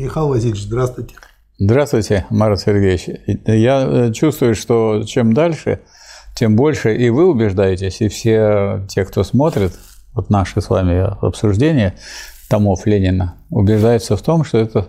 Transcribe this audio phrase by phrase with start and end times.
[0.00, 1.14] Михаил Васильевич, здравствуйте.
[1.58, 3.08] Здравствуйте, Марат Сергеевич.
[3.46, 5.80] Я э, чувствую, что чем дальше,
[6.34, 9.72] тем больше и вы убеждаетесь, и все те, кто смотрит
[10.14, 11.94] вот наши с вами обсуждения
[12.48, 14.88] томов Ленина, убеждаются в том, что это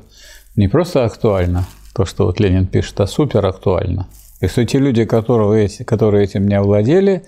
[0.55, 4.07] не просто актуально, то, что вот Ленин пишет, а супер актуально.
[4.39, 7.23] И что те люди, которые, которые этим не овладели,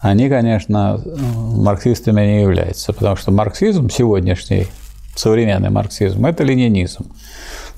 [0.00, 4.66] они, конечно, марксистами не являются, потому что марксизм сегодняшний,
[5.14, 7.06] современный марксизм, это ленинизм.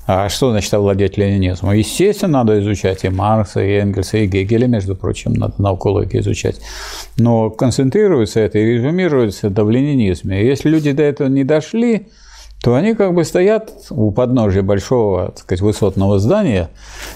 [0.05, 1.73] А что значит овладеть ленинизмом?
[1.73, 6.59] Естественно, надо изучать и Маркса, и Энгельса, и Гегеля, между прочим, надо наукологи изучать.
[7.17, 10.41] Но концентрируется это и резюмируется это в ленинизме.
[10.41, 12.07] И если люди до этого не дошли,
[12.61, 16.69] то они как бы стоят у подножия большого, так сказать, высотного здания,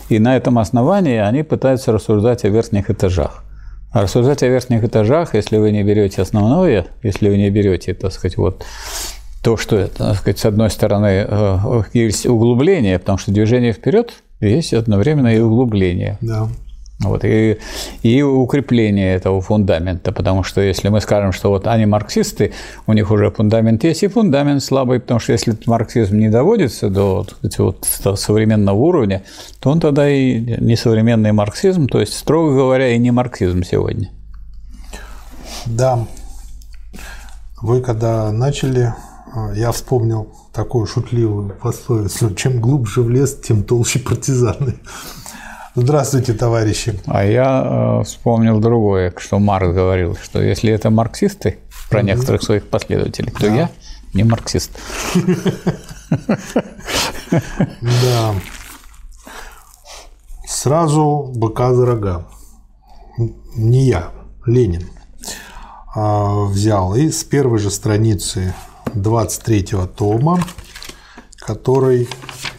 [0.09, 3.43] и на этом основании они пытаются рассуждать о верхних этажах.
[3.91, 8.11] А рассуждать о верхних этажах, если вы не берете основное, если вы не берете, так
[8.11, 8.65] сказать, вот
[9.47, 14.11] то, что так сказать, с одной стороны, э, есть углубление, потому что движение вперед
[14.41, 16.17] есть одновременно и углубление.
[16.19, 16.49] Да.
[16.99, 17.57] Вот, и,
[18.01, 22.51] и укрепление этого фундамента, потому что если мы скажем, что вот они марксисты,
[22.87, 27.25] у них уже фундамент есть, и фундамент слабый, потому что если марксизм не доводится до
[27.57, 27.87] вот,
[28.19, 29.23] современного уровня,
[29.61, 34.09] то он тогда и не современный марксизм, то есть, строго говоря, и не марксизм сегодня.
[35.67, 36.05] Да.
[37.61, 38.93] Вы когда начали
[39.55, 44.75] я вспомнил такую шутливую пословицу «Чем глубже в лес, тем толще партизаны».
[45.75, 46.99] Здравствуйте, товарищи.
[47.05, 52.67] А я э, вспомнил другое, что Марк говорил, что если это марксисты, про некоторых своих
[52.67, 53.55] последователей, то да.
[53.55, 53.69] я
[54.13, 54.71] не марксист.
[57.81, 58.33] Да.
[60.47, 62.27] Сразу быка за рога.
[63.55, 64.11] Не я,
[64.45, 64.89] Ленин
[65.93, 66.95] а, взял.
[66.95, 68.53] И с первой же страницы
[68.93, 70.39] 23 тома,
[71.39, 72.07] который,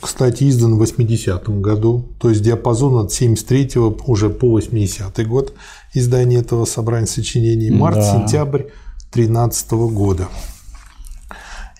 [0.00, 5.54] кстати, издан в 80-м году, то есть диапазон от 73 уже по 80 год
[5.94, 8.70] издания этого собрания сочинений, март-сентябрь да.
[9.12, 10.28] 13 года.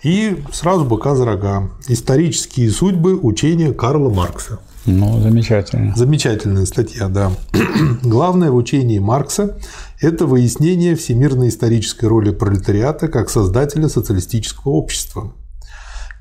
[0.03, 1.71] И сразу быка за рога.
[1.87, 4.59] Исторические судьбы учения Карла Маркса.
[4.85, 5.93] Ну, замечательно.
[5.95, 7.31] Замечательная статья, да.
[8.01, 9.57] Главное в учении Маркса–
[10.01, 15.33] это выяснение всемирной исторической роли пролетариата как создателя социалистического общества.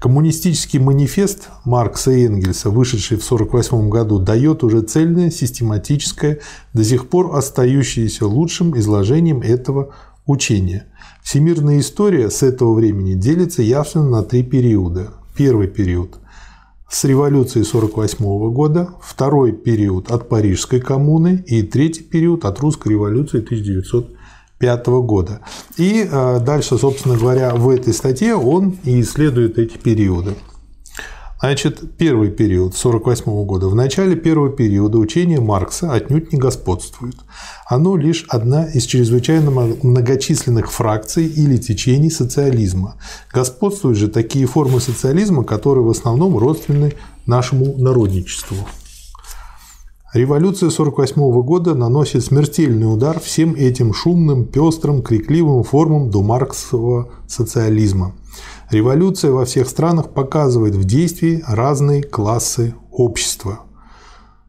[0.01, 6.39] Коммунистический манифест Маркса и Энгельса, вышедший в 1948 году, дает уже цельное, систематическое,
[6.73, 10.87] до сих пор остающееся лучшим изложением этого учения.
[11.23, 15.15] Всемирная история с этого времени делится явственно на три периода.
[15.37, 16.19] Первый период–
[16.89, 23.41] с революции 1948 года, второй период от Парижской коммуны и третий период от русской революции
[23.41, 25.41] 1905 года.
[25.77, 30.35] И э, дальше, собственно говоря, в этой статье он и исследует эти периоды.
[31.41, 33.69] Значит, первый период 1948 года.
[33.69, 37.15] В начале первого периода учение Маркса отнюдь не господствует.
[37.65, 42.97] Оно лишь одна из чрезвычайно многочисленных фракций или течений социализма.
[43.33, 46.95] Господствуют же такие формы социализма, которые в основном родственны
[47.25, 48.57] нашему народничеству.
[50.13, 58.13] Революция 1948 года наносит смертельный удар всем этим шумным, пестрым, крикливым формам до марксового социализма–
[58.71, 63.61] Революция во всех странах показывает в действии разные классы общества.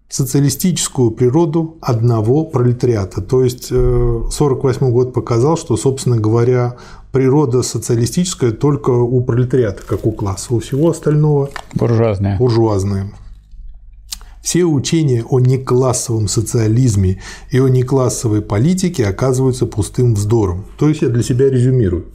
[0.10, 3.22] Социалистическую природу одного пролетариата.
[3.22, 6.76] То есть 1948 э, год показал, что, собственно говоря,
[7.14, 10.54] природа социалистическая только у пролетариата, как у класса.
[10.54, 12.38] У всего остального буржуазная.
[12.38, 13.14] буржуазная.
[14.42, 17.22] Все учения о неклассовом социализме
[17.52, 20.66] и о неклассовой политике оказываются пустым вздором.
[20.78, 22.08] То есть я для себя резюмирую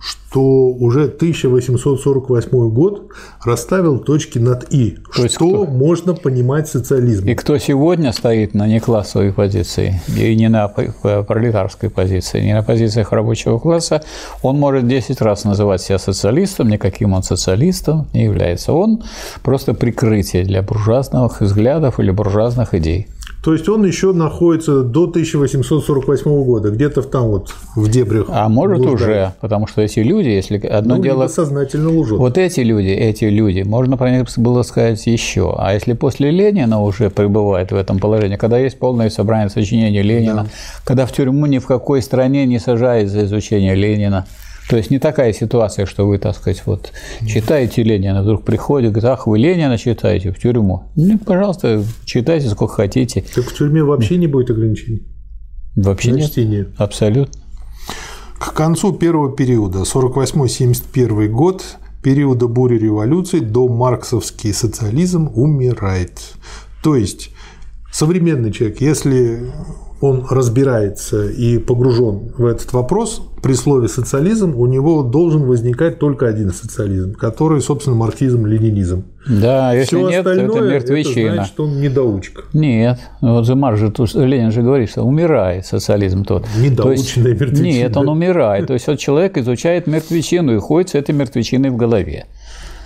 [0.00, 3.08] что уже 1848 год
[3.44, 5.66] расставил точки над «и», То что кто?
[5.66, 7.26] можно понимать социализм.
[7.26, 13.12] И кто сегодня стоит на неклассовой позиции и не на пролетарской позиции, не на позициях
[13.12, 14.02] рабочего класса,
[14.42, 18.72] он может 10 раз называть себя социалистом, никаким он социалистом не является.
[18.72, 19.02] Он
[19.42, 23.08] просто прикрытие для буржуазных взглядов или буржуазных идей.
[23.42, 28.26] То есть он еще находится до 1848 года, где-то там вот в дебрях.
[28.28, 29.28] А может блуждает.
[29.28, 32.18] уже, потому что эти люди, если одно ну, дело сознательно лжет.
[32.18, 35.54] Вот эти люди, эти люди, можно про них было сказать еще.
[35.58, 40.44] А если после Ленина уже пребывает в этом положении, когда есть полное собрание сочинений Ленина,
[40.44, 40.46] да.
[40.84, 44.26] когда в тюрьму ни в какой стране не сажают за изучение Ленина,
[44.70, 46.92] то есть не такая ситуация, что вы, так сказать, вот
[47.26, 50.92] читаете Ленина, вдруг приходит, говорит, ах, вы Ленина читаете в тюрьму.
[50.94, 53.24] Ну, пожалуйста, читайте сколько хотите.
[53.34, 55.02] Так в тюрьме вообще не будет ограничений?
[55.74, 56.30] Вообще нет.
[56.30, 56.68] Чтение.
[56.76, 57.40] Абсолютно.
[58.38, 61.64] К концу первого периода, 48-71 год,
[62.00, 66.20] периода бури революций до марксовский социализм умирает.
[66.84, 67.30] То есть
[67.90, 69.50] современный человек, если
[70.00, 76.26] он разбирается и погружен в этот вопрос, при слове социализм у него должен возникать только
[76.26, 79.04] один социализм, который, собственно, марксизм-ленинизм.
[79.26, 81.26] Да, если Все нет, остальное, это мертвечина.
[81.26, 82.42] Это значит, он недоучка.
[82.52, 86.46] Нет, вот Зумар же, Ленин же говорит, что умирает социализм тот.
[86.58, 87.64] Недоученная мертвечина.
[87.64, 88.66] Нет, он умирает.
[88.66, 92.26] То есть вот человек изучает мертвечину и ходит с этой мертвечиной в голове.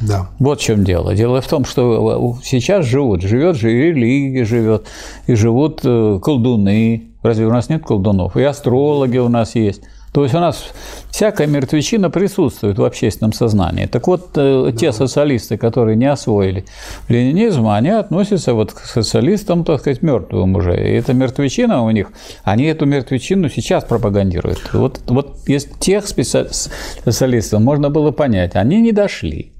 [0.06, 0.28] Да.
[0.38, 1.14] Вот в чем дело.
[1.14, 4.86] Дело в том, что сейчас живут, живет же и религия живет,
[5.26, 7.04] и живут э, колдуны.
[7.22, 8.36] Разве у нас нет колдунов?
[8.36, 9.82] И астрологи у нас есть.
[10.12, 10.66] То есть у нас
[11.10, 13.86] всякая мертвечина присутствует в общественном сознании.
[13.86, 14.72] Так вот, э, да.
[14.72, 16.66] те социалисты, которые не освоили
[17.08, 20.76] ленинизм, они относятся вот к социалистам, так сказать, мертвым уже.
[20.76, 22.12] И эта мертвечина у них,
[22.44, 24.60] они эту мертвечину сейчас пропагандируют.
[24.72, 29.53] Вот, вот из тех социалистов можно было понять, они не дошли.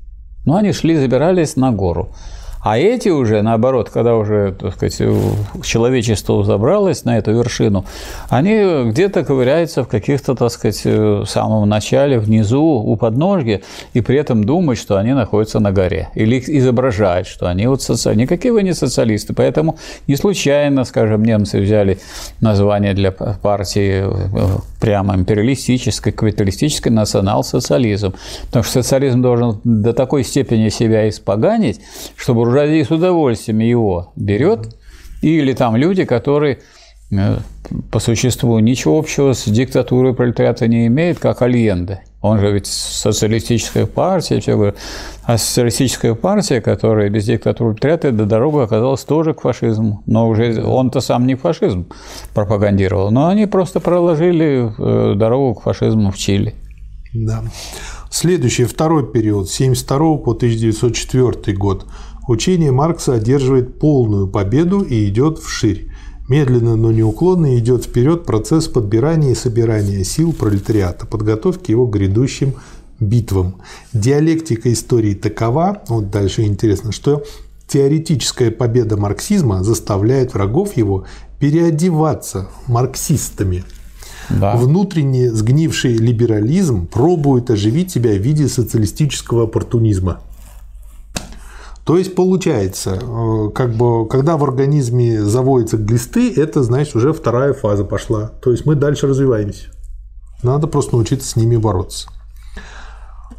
[0.44, 2.08] Но они шли, забирались на гору.
[2.64, 4.96] А эти уже, наоборот, когда уже, так сказать,
[5.62, 7.84] человечество забралось на эту вершину,
[8.30, 13.60] они где-то ковыряются в каких-то, так сказать, в самом начале, внизу, у подножья,
[13.92, 16.08] и при этом думают, что они находятся на горе.
[16.14, 18.22] Или изображают, что они вот социалисты.
[18.22, 19.34] Никакие вы не социалисты.
[19.34, 19.76] Поэтому
[20.06, 21.98] не случайно, скажем, немцы взяли
[22.40, 24.04] название для партии
[24.80, 28.14] прямо империалистической, капиталистической национал-социализм.
[28.46, 31.80] Потому что социализм должен до такой степени себя испоганить,
[32.16, 34.76] чтобы буржуазия с удовольствием его берет,
[35.22, 36.60] или там люди, которые
[37.10, 37.38] э,
[37.90, 42.02] по существу ничего общего с диктатурой пролетариата не имеет, как Альенде.
[42.20, 44.76] Он же ведь социалистическая партия, все говорят.
[45.24, 50.02] А социалистическая партия, которая без диктатуры пролетариата, эта дорога оказалась тоже к фашизму.
[50.06, 51.86] Но уже он-то сам не фашизм
[52.34, 56.54] пропагандировал, но они просто проложили э, дорогу к фашизму в Чили.
[57.14, 57.42] Да.
[58.10, 61.86] Следующий, второй период, с 1972 по 1904 год–
[62.26, 65.88] Учение Маркса одерживает полную победу и идет вширь.
[66.28, 72.54] Медленно, но неуклонно идет вперед процесс подбирания и собирания сил пролетариата, подготовки его к грядущим
[72.98, 73.56] битвам.
[73.92, 77.22] Диалектика истории такова, вот дальше интересно, что
[77.68, 81.04] теоретическая победа марксизма заставляет врагов его
[81.38, 83.64] переодеваться марксистами.
[84.30, 84.56] Да.
[84.56, 90.22] Внутренне сгнивший либерализм пробует оживить себя в виде социалистического оппортунизма.
[91.84, 97.52] То есть получается, э, как бы, когда в организме заводятся глисты, это значит уже вторая
[97.52, 98.28] фаза пошла.
[98.42, 99.66] То есть мы дальше развиваемся.
[100.42, 102.08] Надо просто научиться с ними бороться.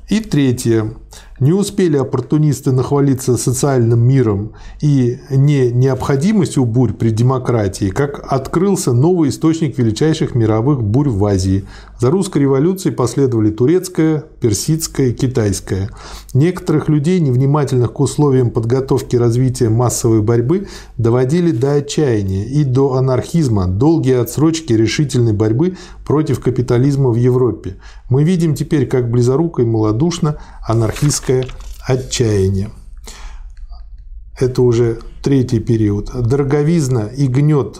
[0.09, 0.94] И третье.
[1.39, 9.29] Не успели оппортунисты нахвалиться социальным миром и не необходимостью бурь при демократии, как открылся новый
[9.29, 11.65] источник величайших мировых бурь в Азии.
[12.00, 15.89] За русской революцией последовали турецкая, персидская, китайская.
[16.33, 20.67] Некоторых людей, невнимательных к условиям подготовки развития массовой борьбы,
[20.97, 27.77] доводили до отчаяния и до анархизма, долгие отсрочки решительной борьбы против капитализма в Европе.
[28.09, 31.45] Мы видим теперь, как близоруко и малодушно анархистское
[31.85, 32.71] отчаяние.
[34.39, 36.12] Это уже третий период.
[36.13, 37.79] Дороговизна и гнет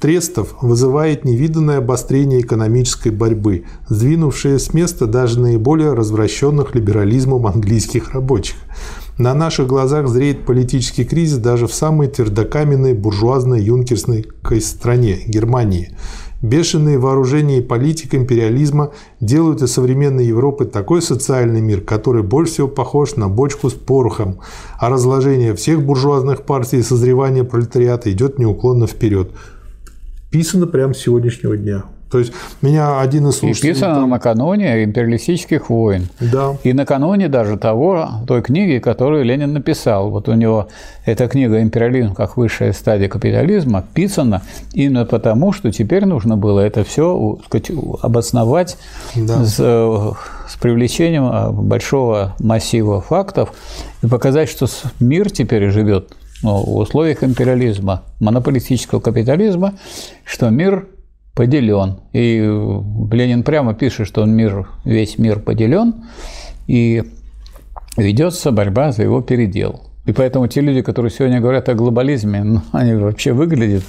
[0.00, 8.56] трестов вызывает невиданное обострение экономической борьбы, сдвинувшее с места даже наиболее развращенных либерализмом английских рабочих.
[9.16, 15.96] На наших глазах зреет политический кризис даже в самой твердокаменной буржуазной юнкерской стране– Германии–
[16.44, 22.68] Бешеные вооружения и политика империализма делают из современной Европы такой социальный мир, который больше всего
[22.68, 24.40] похож на бочку с порохом,
[24.78, 29.30] а разложение всех буржуазных партий и созревание пролетариата идет неуклонно вперед.
[30.30, 31.84] Писано прямо с сегодняшнего дня.
[32.10, 32.32] То есть
[32.62, 33.72] меня один из слушателей...
[33.72, 34.10] И писано там...
[34.10, 36.08] накануне империалистических войн.
[36.20, 36.56] Да.
[36.62, 40.10] И накануне даже того, той книги, которую Ленин написал.
[40.10, 40.68] Вот у него
[41.04, 44.42] эта книга «Империализм как высшая стадия капитализма» писана
[44.72, 47.70] именно потому, что теперь нужно было это все сказать,
[48.02, 48.76] обосновать
[49.16, 49.44] да.
[49.44, 50.12] с, э,
[50.48, 53.52] с привлечением э, большого массива фактов
[54.02, 54.66] и показать, что
[55.00, 59.74] мир теперь живет ну, в условиях империализма, монополистического капитализма,
[60.24, 60.86] что мир
[61.34, 61.98] поделен.
[62.12, 62.38] И
[63.10, 65.94] Ленин прямо пишет, что он мир, весь мир поделен,
[66.66, 67.02] и
[67.96, 69.80] ведется борьба за его передел.
[70.06, 73.84] И поэтому те люди, которые сегодня говорят о глобализме, ну, они вообще выглядят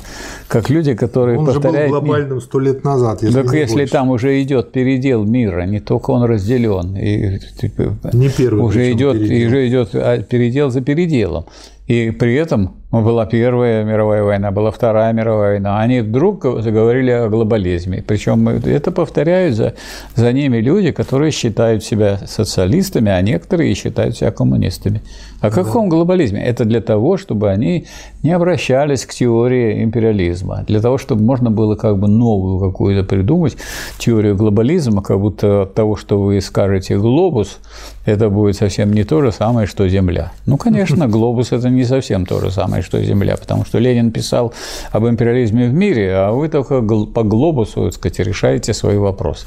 [0.48, 1.92] как люди, которые он повторяют...
[1.92, 3.92] Он был глобальным сто лет назад, если Так если больше.
[3.92, 9.20] там уже идет передел мира, не только он разделен, и типа, не первый уже идет,
[9.20, 9.48] передел.
[9.48, 11.48] уже идет а, передел за переделом.
[11.86, 15.82] И при этом Была Первая мировая война, была Вторая мировая война.
[15.82, 18.02] Они вдруг заговорили о глобализме.
[18.08, 19.74] Причем это повторяют за,
[20.16, 25.02] за ними люди, которые считают себя социалистами, а некоторые считают себя коммунистами.
[25.42, 25.98] О каком да.
[25.98, 26.44] глобализме?
[26.44, 27.86] Это для того, чтобы они
[28.24, 33.58] не обращались к теории империализма, для того, чтобы можно было как бы новую какую-то придумать
[33.98, 37.60] теорию глобализма, как будто от того, что вы скажете глобус,
[38.06, 40.32] это будет совсем не то же самое, что Земля.
[40.46, 44.54] Ну, конечно, глобус– это не совсем то же самое, что Земля, потому что Ленин писал
[44.92, 49.46] об империализме в мире, а вы только по глобусу, так сказать, решаете свои вопросы.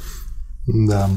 [0.67, 1.09] Да.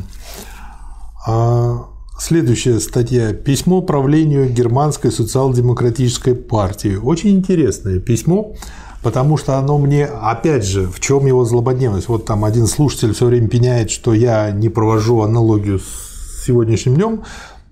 [1.26, 1.92] А
[2.24, 3.32] Следующая статья.
[3.32, 6.94] Письмо правлению Германской социал-демократической партии.
[6.94, 8.54] Очень интересное письмо,
[9.02, 12.06] потому что оно мне, опять же, в чем его злободневность?
[12.08, 17.22] Вот там один слушатель все время пеняет, что я не провожу аналогию с сегодняшним днем.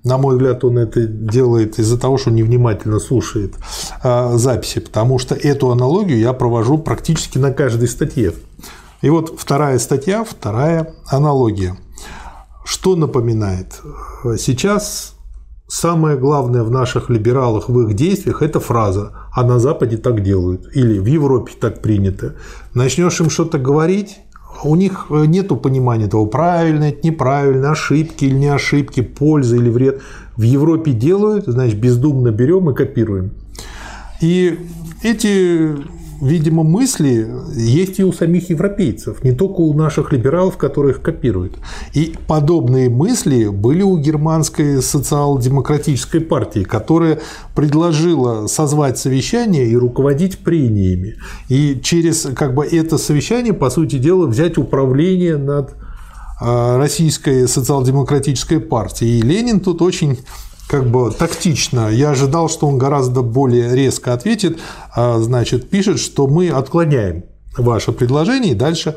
[0.05, 3.55] На мой взгляд, он это делает из-за того, что невнимательно слушает
[4.03, 8.33] а, записи, потому что эту аналогию я провожу практически на каждой статье.
[9.03, 11.77] И вот вторая статья, вторая аналогия–
[12.71, 13.81] что напоминает?
[14.39, 15.17] Сейчас
[15.67, 20.69] самое главное в наших либералах, в их действиях, это фраза «а на Западе так делают»
[20.77, 22.37] или «в Европе так принято».
[22.73, 24.19] Начнешь им что-то говорить,
[24.65, 30.03] у них нет понимания того, правильно это, неправильно, ошибки или не ошибки, польза или вред.
[30.37, 33.33] В Европе делают, значит, бездумно берем и копируем.
[34.21, 34.59] И
[35.03, 35.77] эти
[36.21, 41.59] видимо, мысли есть и у самих европейцев, не только у наших либералов, которые их копируют.
[41.95, 47.21] И подобные мысли были у германской социал-демократической партии, которая
[47.55, 51.17] предложила созвать совещание и руководить прениями.
[51.49, 55.75] И через как бы, это совещание, по сути дела, взять управление над
[56.41, 59.19] а, российской социал-демократической партией.
[59.19, 60.19] И Ленин тут очень
[60.71, 61.89] как бы тактично.
[61.89, 64.61] Я ожидал, что он гораздо более резко ответит.
[64.95, 67.25] А, значит, пишет, что мы отклоняем
[67.59, 68.97] ваше предложение и дальше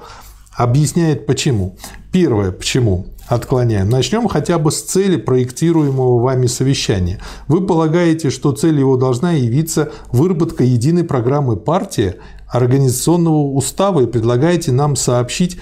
[0.55, 1.75] объясняет почему.
[2.11, 3.89] Первое, почему отклоняем.
[3.89, 7.19] Начнем хотя бы с цели проектируемого вами совещания.
[7.47, 12.15] Вы полагаете, что цель его должна явиться выработка единой программы партии,
[12.47, 15.57] организационного устава и предлагаете нам сообщить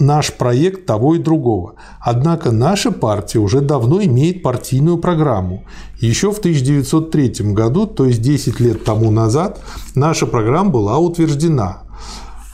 [0.00, 1.74] наш проект того и другого.
[2.00, 5.64] Однако наша партия уже давно имеет партийную программу.
[6.00, 9.60] Еще в 1903 году, то есть 10 лет тому назад,
[9.94, 11.82] наша программа была утверждена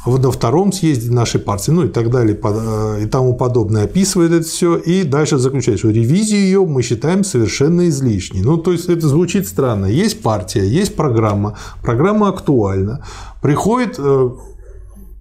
[0.07, 4.47] на втором съезде нашей партии, ну и так далее, э, и тому подобное, описывает это
[4.47, 8.43] все, и дальше заключает, что ревизию ее мы считаем совершенно излишней.
[8.43, 9.87] Ну, то есть, это звучит странно.
[9.87, 13.05] Есть партия, есть программа, программа актуальна.
[13.41, 14.31] Приходит э,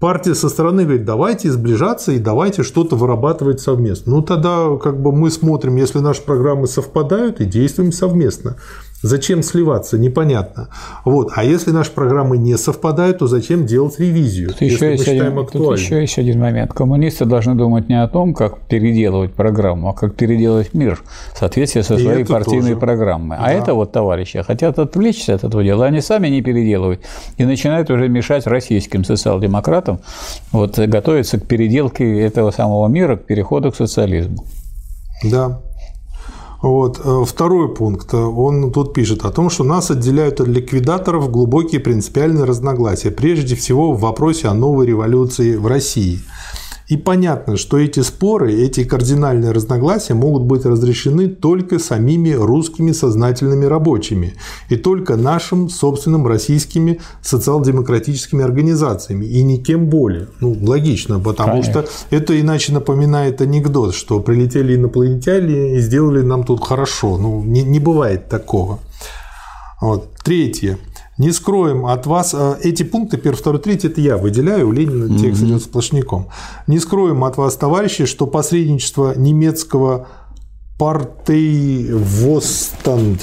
[0.03, 4.15] партия со стороны говорит, давайте сближаться и давайте что-то вырабатывать совместно.
[4.15, 8.57] Ну, тогда как бы мы смотрим, если наши программы совпадают и действуем совместно.
[9.03, 10.69] Зачем сливаться, непонятно.
[11.03, 11.31] Вот.
[11.35, 14.51] А если наши программы не совпадают, то зачем делать ревизию?
[14.51, 16.71] Тут, еще есть, один, тут еще есть один момент.
[16.71, 21.81] Коммунисты должны думать не о том, как переделывать программу, а как переделать мир в соответствии
[21.81, 22.79] со своей партийной тоже.
[22.79, 23.37] программой.
[23.37, 23.51] А да.
[23.51, 27.01] Это вот товарищи хотят отвлечься от этого дела, они сами не переделывают
[27.37, 29.99] и начинают уже мешать российским социал-демократам
[30.53, 34.45] вот, готовиться к переделке этого самого мира, к переходу к социализму.
[35.23, 35.59] Да.
[36.63, 36.99] Вот.
[37.03, 38.13] Э, второй пункт.
[38.13, 43.91] Он тут пишет о том, что нас отделяют от ликвидаторов глубокие принципиальные разногласия, прежде всего
[43.91, 46.21] в вопросе о новой революции в России–
[46.87, 53.65] и понятно, что эти споры, эти кардинальные разногласия могут быть разрешены только самими русскими сознательными
[53.65, 54.33] рабочими
[54.69, 60.27] и только нашим собственным российскими социал-демократическими организациями и никем более.
[60.39, 61.83] Ну, логично, потому Конечно.
[61.83, 67.17] что это иначе напоминает анекдот, что прилетели инопланетяне и сделали нам тут хорошо.
[67.17, 68.79] Ну, не, не бывает такого.
[69.81, 70.09] Вот.
[70.23, 70.77] Третье.
[71.23, 75.17] Не скроем от вас э, эти пункты, первый, второй, третий, это я выделяю, у Ленина
[75.17, 76.27] текст идет сплошняком.
[76.67, 80.09] Не скроем от вас, товарищи, что посредничество немецкого
[80.77, 83.21] партейвостанд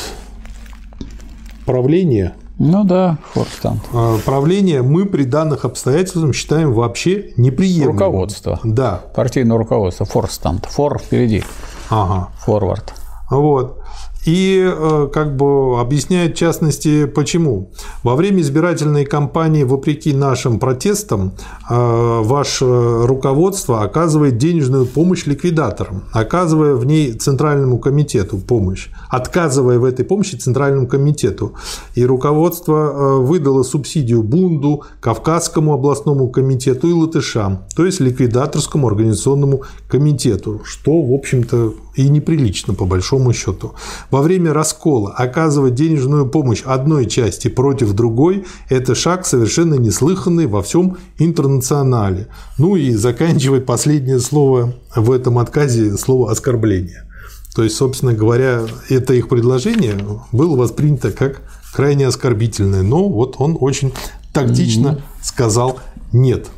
[1.66, 3.82] правления ну да, Форстанд.
[3.92, 7.98] Э, правление мы при данных обстоятельствах считаем вообще неприемлемым.
[7.98, 8.60] Руководство.
[8.64, 9.02] Да.
[9.14, 10.06] Партийное руководство.
[10.06, 10.64] Форстанд.
[10.70, 11.44] Фор впереди.
[11.90, 12.30] Ага.
[12.46, 12.94] Форвард.
[13.30, 13.76] Вот
[14.24, 17.70] и э, как бы объясняет в частности почему.
[18.02, 21.32] Во время избирательной кампании, вопреки нашим протестам,
[21.68, 22.64] э, ваше
[23.06, 30.36] руководство оказывает денежную помощь ликвидаторам, оказывая в ней Центральному комитету помощь, отказывая в этой помощи
[30.36, 31.54] Центральному комитету.
[31.94, 39.62] И руководство э, выдало субсидию Бунду, Кавказскому областному комитету и латышам, то есть ликвидаторскому организационному
[39.88, 43.72] комитету, что, в общем-то, и неприлично по большому счету.
[44.10, 50.62] Во время раскола оказывать денежную помощь одной части против другой– это шаг совершенно неслыханный во
[50.62, 52.28] всем интернационале.
[52.58, 57.06] Ну и заканчивать последнее слово в этом отказе– слово «оскорбление».
[57.54, 59.96] То есть, собственно говоря, это их предложение
[60.32, 62.82] было воспринято как крайне оскорбительное.
[62.82, 63.92] Но вот он очень
[64.32, 65.78] тактично сказал
[66.12, 66.48] «нет».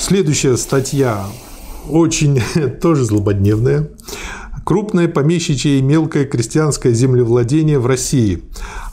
[0.00, 1.26] Следующая статья
[1.88, 2.40] очень
[2.82, 3.88] тоже злободневная.
[4.68, 8.42] Крупное помещичье и мелкое крестьянское землевладение в России.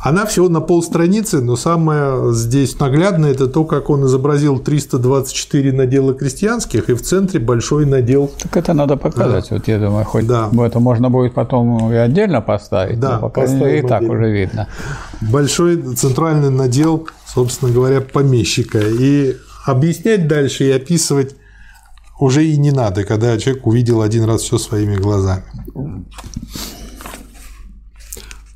[0.01, 6.13] Она всего на полстраницы, но самое здесь наглядное– это то, как он изобразил 324 надела
[6.13, 8.32] крестьянских, и в центре большой надел.
[8.41, 9.50] Так это надо показать.
[9.50, 9.58] Да.
[9.58, 10.50] Вот я думаю, хоть да.
[10.65, 14.70] это можно будет потом и отдельно поставить, да, но пока и так уже видно.
[15.20, 18.79] Большой центральный надел, собственно говоря, помещика.
[18.79, 21.36] И объяснять дальше и описывать
[22.19, 25.43] уже и не надо, когда человек увидел один раз все своими глазами.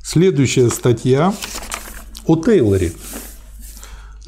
[0.02, 1.32] Следующая статья
[2.26, 2.92] о Тейлоре.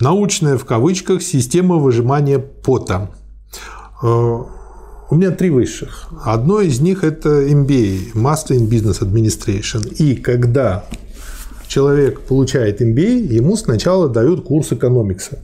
[0.01, 3.11] Научная в кавычках система выжимания пота.
[4.03, 6.09] Э, у меня три высших.
[6.25, 9.95] Одно из них– это MBA– Master in Business Administration.
[9.97, 10.85] И когда
[11.69, 15.39] человек получает MBA, ему сначала дают курс экономикса.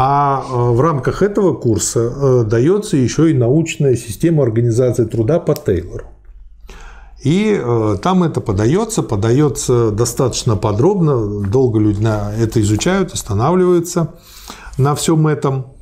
[0.00, 5.56] А э, в рамках этого курса э, дается еще и научная система организации труда по
[5.56, 6.04] Тейлору.
[7.24, 14.14] И э, там это подается, подается достаточно подробно, долго люди на это изучают, останавливаются
[14.78, 15.72] на всем этом.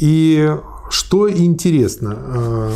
[0.00, 0.48] И
[0.88, 2.70] что интересно,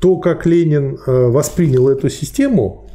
[0.00, 2.90] то, как Ленин воспринял эту систему,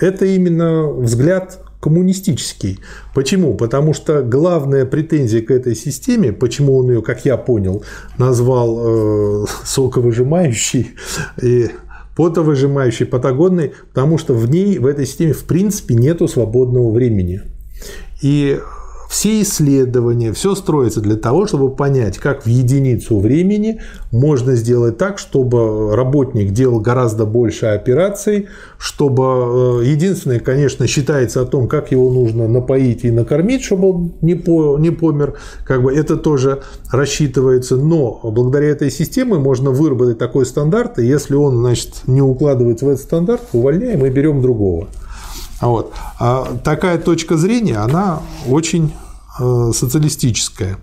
[0.00, 2.78] это именно взгляд коммунистический.
[3.14, 3.54] Почему?
[3.54, 7.82] Потому что главная претензия к этой системе, почему он ее, как я понял,
[8.18, 10.92] назвал э, соковыжимающей
[11.42, 11.70] и
[12.16, 17.40] потовыжимающей, патагонной, потому что в ней, в этой системе, в принципе, нету свободного времени.
[18.20, 18.60] И
[19.10, 23.80] все исследования, все строится для того, чтобы понять, как в единицу времени
[24.12, 28.46] можно сделать так, чтобы работник делал гораздо больше операций,
[28.78, 34.12] чтобы э, единственное, конечно, считается о том, как его нужно напоить и накормить, чтобы он
[34.20, 40.18] не, по, не помер, как бы это тоже рассчитывается, но благодаря этой системе можно выработать
[40.18, 44.86] такой стандарт, и если он, значит, не укладывается в этот стандарт, увольняем и берем другого.
[45.60, 45.92] Вот.
[46.18, 48.94] А такая точка зрения, она очень
[49.38, 50.78] э, социалистическая.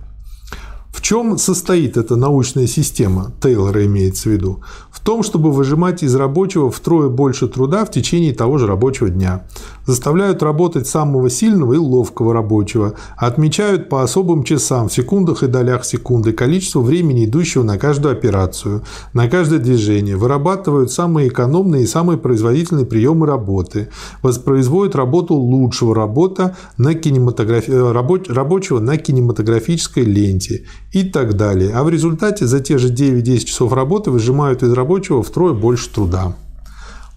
[0.97, 4.63] В чем состоит эта научная система, Тейлора имеется в виду?
[4.89, 9.45] В том, чтобы выжимать из рабочего втрое больше труда в течение того же рабочего дня.
[9.85, 12.95] Заставляют работать самого сильного и ловкого рабочего.
[13.15, 18.81] Отмечают по особым часам, в секундах и долях секунды, количество времени, идущего на каждую операцию,
[19.13, 20.17] на каждое движение.
[20.17, 23.89] Вырабатывают самые экономные и самые производительные приемы работы.
[24.23, 27.69] Воспроизводят работу лучшего работа на кинематограф...
[27.69, 31.73] Э, рабочего на кинематографической ленте и так далее.
[31.73, 36.35] А в результате за те же 9-10 часов работы выжимают из рабочего втрое больше труда.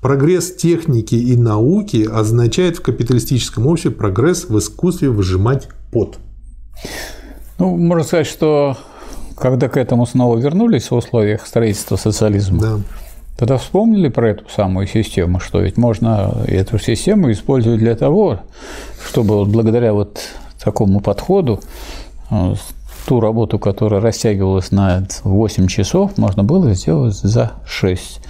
[0.00, 6.18] Прогресс техники и науки означает в капиталистическом обществе прогресс в искусстве выжимать пот.
[7.58, 8.78] Ну, можно сказать, что
[9.36, 12.78] когда к этому снова вернулись в условиях строительства социализма, да.
[13.36, 18.40] тогда вспомнили про эту самую систему, что ведь можно эту систему использовать для того,
[19.06, 20.20] чтобы вот благодаря вот
[20.62, 21.60] такому подходу
[22.30, 22.54] э,
[23.06, 28.20] ту работу, которая растягивалась на 8 часов, можно было сделать за 6.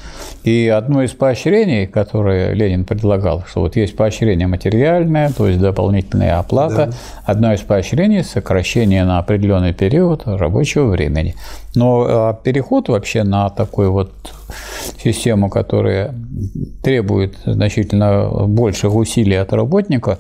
[0.45, 6.39] И одно из поощрений, которое Ленин предлагал, что вот есть поощрение материальное, то есть дополнительная
[6.39, 6.93] оплата, да.
[7.25, 11.35] одно из поощрений– сокращение на определенный период рабочего времени.
[11.75, 14.13] Но а, переход вообще на такую вот
[15.03, 16.15] систему, которая
[16.83, 20.19] требует значительно больших усилий от работника,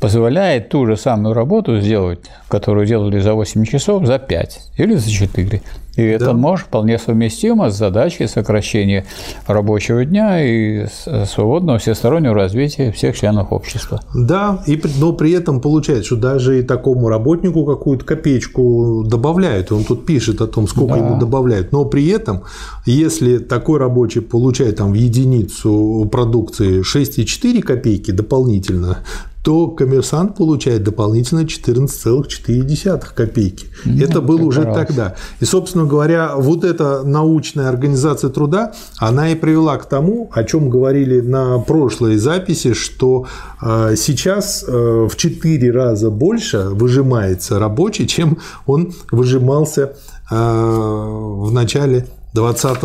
[0.00, 5.10] позволяет ту же самую работу сделать, которую делали за 8 часов, за 5 или за
[5.10, 5.60] 4.
[5.98, 6.32] И это да.
[6.32, 9.04] может вполне совместимо с задачей сокращения
[9.48, 10.86] рабочего дня и
[11.26, 14.00] свободного всестороннего развития всех членов общества.
[14.14, 19.72] Да, и, но при этом получается, что даже и такому работнику какую-то копеечку добавляют.
[19.72, 20.98] Он тут пишет о том, сколько да.
[20.98, 21.72] ему добавляют.
[21.72, 22.44] Но при этом,
[22.86, 28.98] если такой рабочий получает там в единицу продукции 6,4 копейки дополнительно,
[29.42, 33.66] то коммерсант получает дополнительно 14,4 копейки.
[33.84, 34.76] Ну, это было уже раз.
[34.76, 35.14] тогда.
[35.40, 40.70] И, собственно говоря, вот эта научная организация труда, она и привела к тому, о чем
[40.70, 43.26] говорили на прошлой записи, что
[43.62, 49.92] э, сейчас э, в 4 раза больше выжимается рабочий, чем он выжимался
[50.30, 52.78] э, в начале 20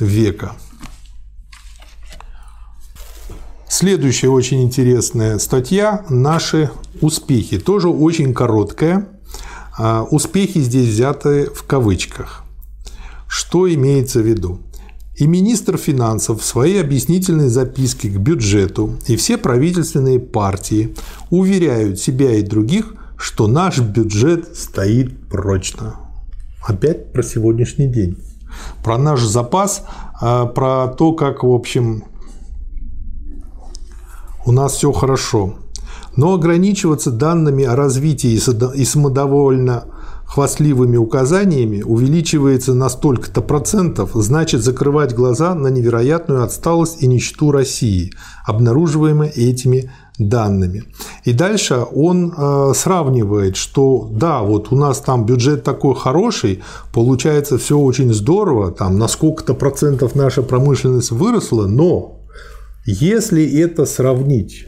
[0.00, 0.52] века.
[3.74, 7.58] Следующая очень интересная статья «Наши успехи».
[7.58, 9.08] Тоже очень короткая.
[9.78, 12.44] А, успехи здесь взяты в кавычках.
[13.26, 14.58] Что имеется в виду?
[15.16, 20.94] И министр финансов в своей объяснительной записке к бюджету и все правительственные партии
[21.30, 25.96] уверяют себя и других, что наш бюджет стоит прочно.
[26.62, 28.18] Опять про сегодняшний день.
[28.84, 29.86] Про наш запас,
[30.20, 32.04] а, про то, как, в общем,
[34.46, 35.54] у нас все хорошо.
[36.16, 38.38] Но ограничиваться данными о развитии
[38.74, 39.84] и самодовольно
[40.32, 48.12] хвастливыми указаниями увеличивается на столько-то процентов, значит закрывать глаза на невероятную отсталость и нищету России,
[48.46, 50.84] обнаруживаемые этими данными.
[51.24, 56.62] И дальше он э, сравнивает, что да, вот у нас там бюджет такой хороший,
[56.94, 62.21] получается все очень здорово, там на сколько-то процентов наша промышленность выросла, но
[62.84, 64.66] если это сравнить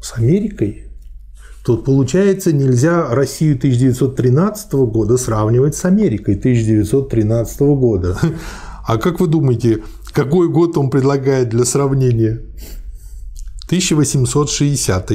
[0.00, 0.84] с Америкой,
[1.64, 8.18] то получается нельзя Россию 1913 года сравнивать с Америкой 1913 года.
[8.86, 9.82] А как вы думаете,
[10.12, 12.40] какой год он предлагает для сравнения?
[13.66, 15.12] 1860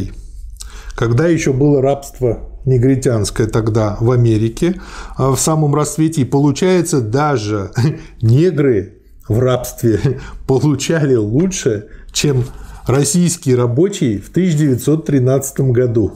[0.96, 4.80] когда еще было рабство негритянское тогда в Америке
[5.18, 6.22] а в самом расцвете.
[6.22, 7.72] И получается, даже
[8.22, 12.46] негры в рабстве получали лучше, чем
[12.88, 16.14] российские рабочие в 1913 году.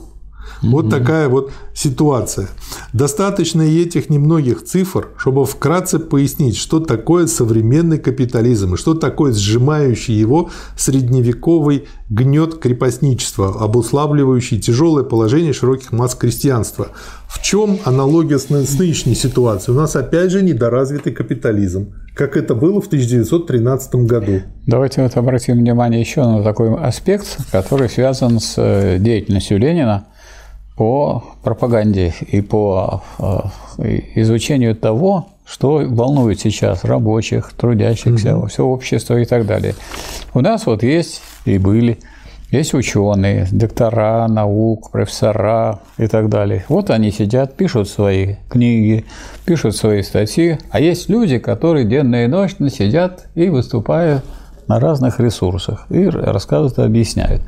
[0.62, 0.90] Вот угу.
[0.90, 2.48] такая вот ситуация.
[2.92, 9.32] Достаточно и этих немногих цифр, чтобы вкратце пояснить, что такое современный капитализм и что такое
[9.32, 16.88] сжимающий его средневековый гнет крепостничества, обуславливающий тяжелое положение широких масс крестьянства.
[17.28, 19.76] В чем аналогия с нынешней ситуацией?
[19.76, 24.40] У нас опять же недоразвитый капитализм, как это было в 1913 году.
[24.66, 30.06] Давайте вот обратим внимание еще на такой аспект, который связан с э, деятельностью Ленина–
[30.78, 38.46] по пропаганде и по э, изучению того, что волнует сейчас рабочих, трудящихся, угу.
[38.46, 39.74] все общество и так далее.
[40.34, 41.98] У нас вот есть и были,
[42.52, 46.64] есть ученые, доктора наук, профессора и так далее.
[46.68, 49.04] Вот они сидят, пишут свои книги,
[49.46, 54.24] пишут свои статьи, а есть люди, которые денно и ночно сидят и выступают
[54.68, 57.42] на разных ресурсах и рассказывают и объясняют.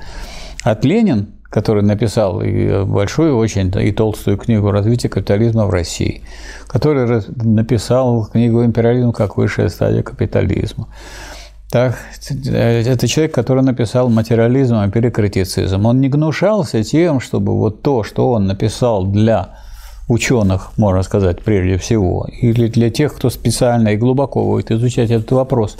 [0.64, 6.22] От Ленин который написал и большую очень и толстую книгу «Развитие капитализма в России»,
[6.68, 10.88] который написал книгу «Империализм как высшая стадия капитализма».
[11.70, 11.96] Так,
[12.46, 15.86] это человек, который написал материализм, а перекритицизм.
[15.86, 19.50] Он не гнушался тем, чтобы вот то, что он написал для
[20.10, 25.30] ученых, можно сказать, прежде всего, или для тех, кто специально и глубоко будет изучать этот
[25.30, 25.78] вопрос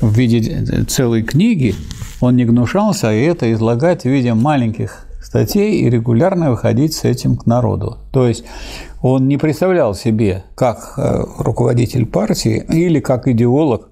[0.00, 1.74] в виде целой книги,
[2.20, 7.36] он не гнушался и это излагать в виде маленьких статей и регулярно выходить с этим
[7.36, 7.98] к народу.
[8.12, 8.44] То есть
[9.02, 13.88] он не представлял себе, как э, руководитель партии или как идеолог,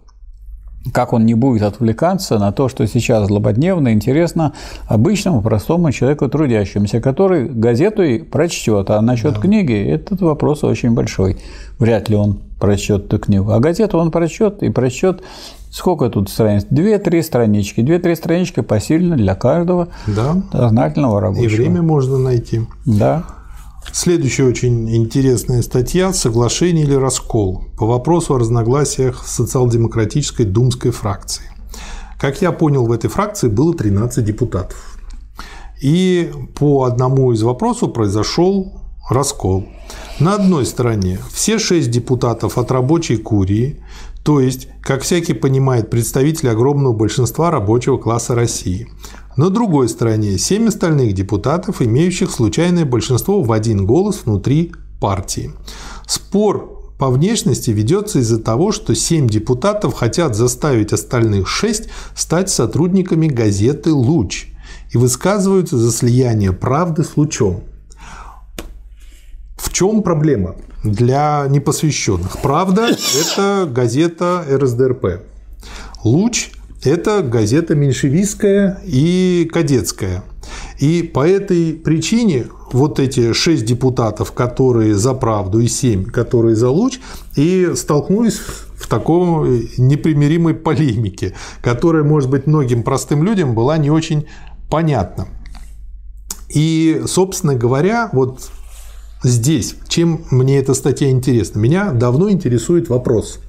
[0.92, 4.53] как он не будет отвлекаться на то, что сейчас злободневно интересно
[4.87, 9.40] обычному простому человеку трудящемуся, который газету и прочтет, а насчет да.
[9.40, 11.38] книги этот вопрос очень большой.
[11.79, 13.51] Вряд ли он прочтет эту книгу.
[13.51, 15.23] А газету он прочтет и прочтет
[15.75, 16.66] Сколько тут страниц?
[16.70, 17.81] Две-три странички.
[17.81, 20.40] Две-три странички посильно для каждого да.
[20.53, 21.51] сознательного рабочего.
[21.51, 22.61] И время можно найти.
[22.87, 23.25] Да.
[23.92, 31.44] Следующая очень интересная статья «Соглашение или раскол» по вопросу о разногласиях в социал-демократической думской фракции.
[32.18, 34.99] Как я понял, в этой фракции было 13 депутатов.
[35.81, 38.73] И по одному из вопросов произошел
[39.11, 39.66] раскол.
[40.18, 43.81] На одной стороне все шесть депутатов от рабочей курии,
[44.25, 48.88] то есть, как всякий понимает, представители огромного большинства рабочего класса России.
[49.37, 55.51] На другой стороне семь остальных депутатов, имеющих случайное большинство в один голос внутри партии.
[56.07, 63.27] Спор по внешности ведется из-за того, что семь депутатов хотят заставить остальных шесть стать сотрудниками
[63.27, 64.47] газеты «Луч»
[64.92, 67.64] и высказываются за слияние правды с «Лучом».
[69.57, 70.55] В чем проблема?
[70.85, 72.38] для непосвященных.
[72.42, 75.23] Правда, это газета РСДРП.
[76.05, 76.51] Луч–
[76.85, 80.25] это газета меньшевистская и кадетская.
[80.79, 86.70] И по этой причине вот эти шесть депутатов, которые за правду, и семь, которые за
[86.70, 87.01] луч,
[87.37, 88.38] и столкнулись
[88.77, 94.27] в такой непримиримой полемике, которая, может быть, многим простым людям была не очень
[94.68, 95.29] понятна.
[96.49, 98.51] И, собственно говоря, вот
[99.23, 101.59] здесь, чем мне эта статья интересна?
[101.59, 103.40] Меня давно интересует вопрос,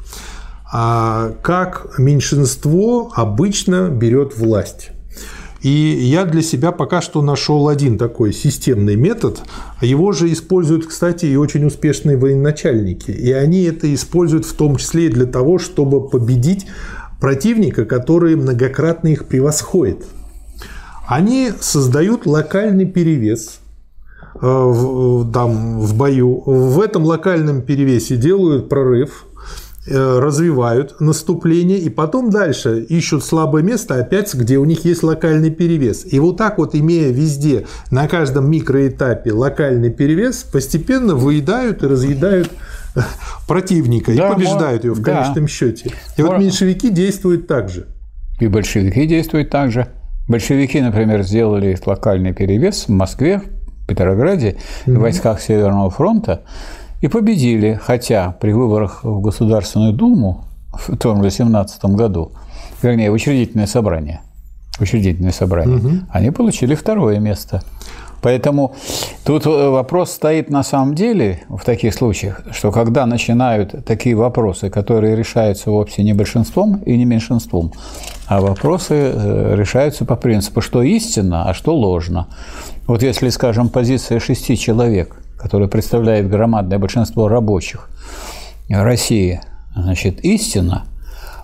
[0.71, 4.91] как меньшинство обычно берет власть.
[5.65, 9.41] И я для себя пока что нашел один такой системный метод.
[9.81, 13.09] Его же используют, кстати, и очень успешные военачальники.
[13.09, 16.67] И они это используют в том числе и для того, чтобы победить
[17.19, 20.05] противника, который многократно их превосходит.
[21.07, 23.59] Они создают локальный перевес
[24.35, 26.43] э, в, там, в бою.
[26.45, 29.25] В этом локальном перевесе делают прорыв,
[29.93, 36.05] развивают наступление и потом дальше ищут слабое место опять, где у них есть локальный перевес.
[36.11, 42.51] И вот так вот, имея везде, на каждом микроэтапе локальный перевес, постепенно выедают и разъедают
[42.95, 43.01] э,
[43.47, 45.23] противника да, и побеждают его в да.
[45.23, 45.91] конечном счете.
[46.17, 47.87] И вот меньшевики действуют так же.
[48.39, 49.87] И большевики действуют так же.
[50.27, 53.43] Большевики, например, сделали локальный перевес в Москве,
[53.83, 54.97] в Петрограде, mm-hmm.
[54.97, 56.41] в войсках Северного фронта
[57.05, 62.31] и победили, хотя при выборах в Государственную Думу в 2018 году,
[62.81, 64.21] вернее, в учредительное собрание,
[64.79, 65.89] учредительное собрание, угу.
[66.09, 67.61] они получили второе место.
[68.23, 68.73] Поэтому
[69.23, 74.71] тут э, вопрос стоит на самом деле в таких случаях, что когда начинают такие вопросы,
[74.71, 77.71] которые решаются вовсе не большинством и не меньшинством,
[78.25, 82.29] а вопросы э, решаются по принципу, что истинно, а что ложно.
[82.87, 87.89] Вот если, скажем, позиция шести человек– который представляет громадное большинство рабочих
[88.69, 89.41] России,
[89.75, 90.85] значит, истина,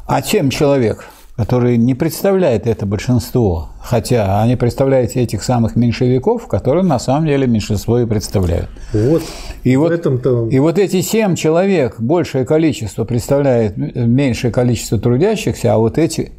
[0.07, 6.83] а тем человек, который не представляет это большинство, хотя они представляют этих самых меньшевиков, которые
[6.83, 8.69] на самом деле меньшинство и представляют.
[8.93, 9.23] Вот.
[9.63, 10.49] И вот, этом-то...
[10.49, 16.31] и вот эти семь человек, большее количество представляет меньшее количество трудящихся, а вот эти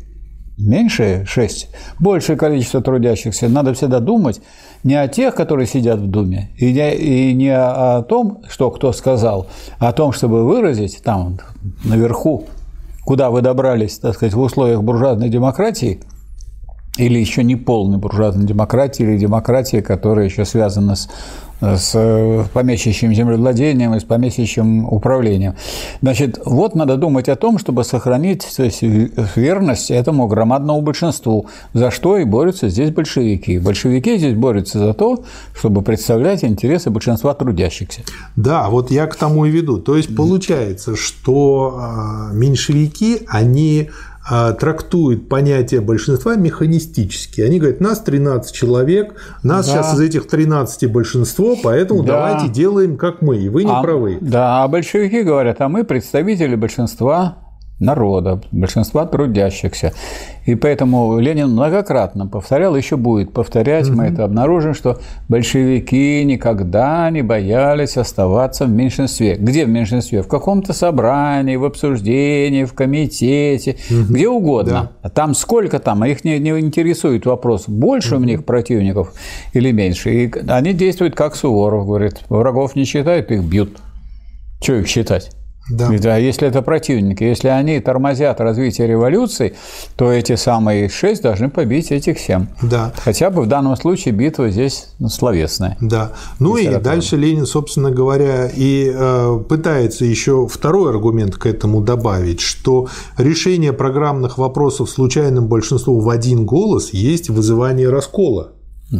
[0.58, 4.40] меньше 6, большее количество трудящихся, надо всегда думать
[4.84, 8.92] не о тех, которые сидят в Думе, и не, и не о том, что кто
[8.92, 9.46] сказал,
[9.78, 11.38] а о том, чтобы выразить там
[11.84, 12.44] наверху,
[13.04, 16.00] куда вы добрались, так сказать, в условиях буржуазной демократии,
[16.98, 21.08] или еще не полной буржуазной демократии, или демократии, которая еще связана с
[21.62, 25.54] с э, помещичьим землевладением и с помещичьим управлением.
[26.02, 31.90] Значит, вот надо думать о том, чтобы сохранить то есть, верность этому громадному большинству, за
[31.90, 33.58] что и борются здесь большевики.
[33.58, 38.02] Большевики здесь борются за то, чтобы представлять интересы большинства трудящихся.
[38.34, 39.78] Да, вот я к тому и веду.
[39.78, 43.90] То есть получается, что а, меньшевики, они
[44.28, 47.40] трактуют понятие большинства механистически.
[47.40, 49.72] Они говорят, нас 13 человек, нас да.
[49.72, 52.12] сейчас из этих 13 большинство, поэтому да.
[52.12, 54.18] давайте делаем как мы, и вы не а, правы.
[54.20, 57.41] Да, а большевики говорят, а мы представители большинства
[57.82, 59.92] народа, большинства трудящихся.
[60.46, 63.98] И поэтому Ленин многократно повторял, еще будет повторять, угу.
[63.98, 69.36] мы это обнаружим, что большевики никогда не боялись оставаться в меньшинстве.
[69.36, 70.22] Где в меньшинстве?
[70.22, 74.12] В каком-то собрании, в обсуждении, в комитете, угу.
[74.12, 74.90] где угодно.
[75.02, 75.10] Да.
[75.10, 78.22] Там сколько там, а их не, не интересует вопрос, больше угу.
[78.22, 79.12] у них противников
[79.52, 80.10] или меньше.
[80.10, 83.78] И они действуют как Суворов, говорит, врагов не считают, их бьют.
[84.60, 85.30] Что их считать?
[85.70, 85.88] Да.
[85.88, 89.54] А если это противники, если они тормозят развитие революции,
[89.96, 92.46] то эти самые шесть должны побить этих семь.
[92.62, 92.92] Да.
[92.96, 95.76] Хотя бы в данном случае битва здесь ну, словесная.
[95.80, 96.12] Да.
[96.40, 102.40] Ну и дальше Ленин, собственно говоря, и э, пытается еще второй аргумент к этому добавить,
[102.40, 108.52] что решение программных вопросов случайным большинством в один голос есть вызывание раскола.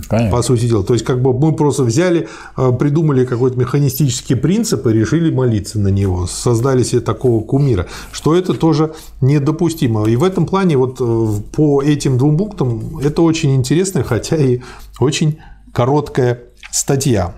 [0.08, 0.30] Конечно.
[0.30, 0.82] по сути дела.
[0.82, 5.78] То есть, как бы мы просто взяли, э, придумали какой-то механистический принцип и решили молиться
[5.78, 10.08] на него, создали себе такого кумира, что это тоже недопустимо.
[10.08, 14.60] И в этом плане вот э, по этим двум пунктам это очень интересно, хотя и
[14.98, 15.38] очень
[15.72, 17.34] короткая статья.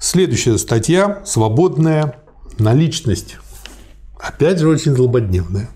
[0.00, 2.16] Следующая статья– свободная
[2.58, 3.36] наличность.
[4.18, 5.68] Опять же, очень злободневная.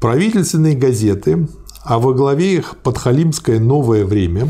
[0.00, 1.48] Правительственные газеты
[1.88, 4.48] а во главе их подхалимское «Новое время»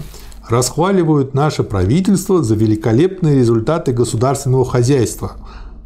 [0.49, 5.33] расхваливают наше правительство за великолепные результаты государственного хозяйства.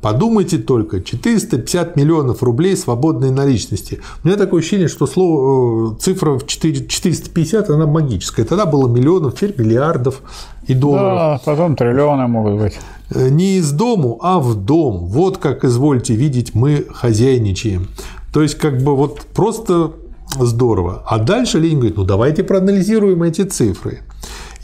[0.01, 4.01] Подумайте только, 450 миллионов рублей свободной наличности.
[4.25, 8.47] У меня такое ощущение, что слово, э, цифра в 450, она магическая.
[8.47, 10.23] Тогда было миллионов, теперь миллиардов
[10.67, 11.19] и долларов.
[11.19, 12.81] Да, потом триллионы могут быть.
[13.15, 15.05] Э, не из дому, а в дом.
[15.05, 17.89] Вот как, извольте видеть, мы хозяйничаем.
[18.33, 19.93] То есть, как бы вот просто
[20.39, 21.03] Здорово.
[21.07, 24.01] А дальше Ленин говорит, ну давайте проанализируем эти цифры.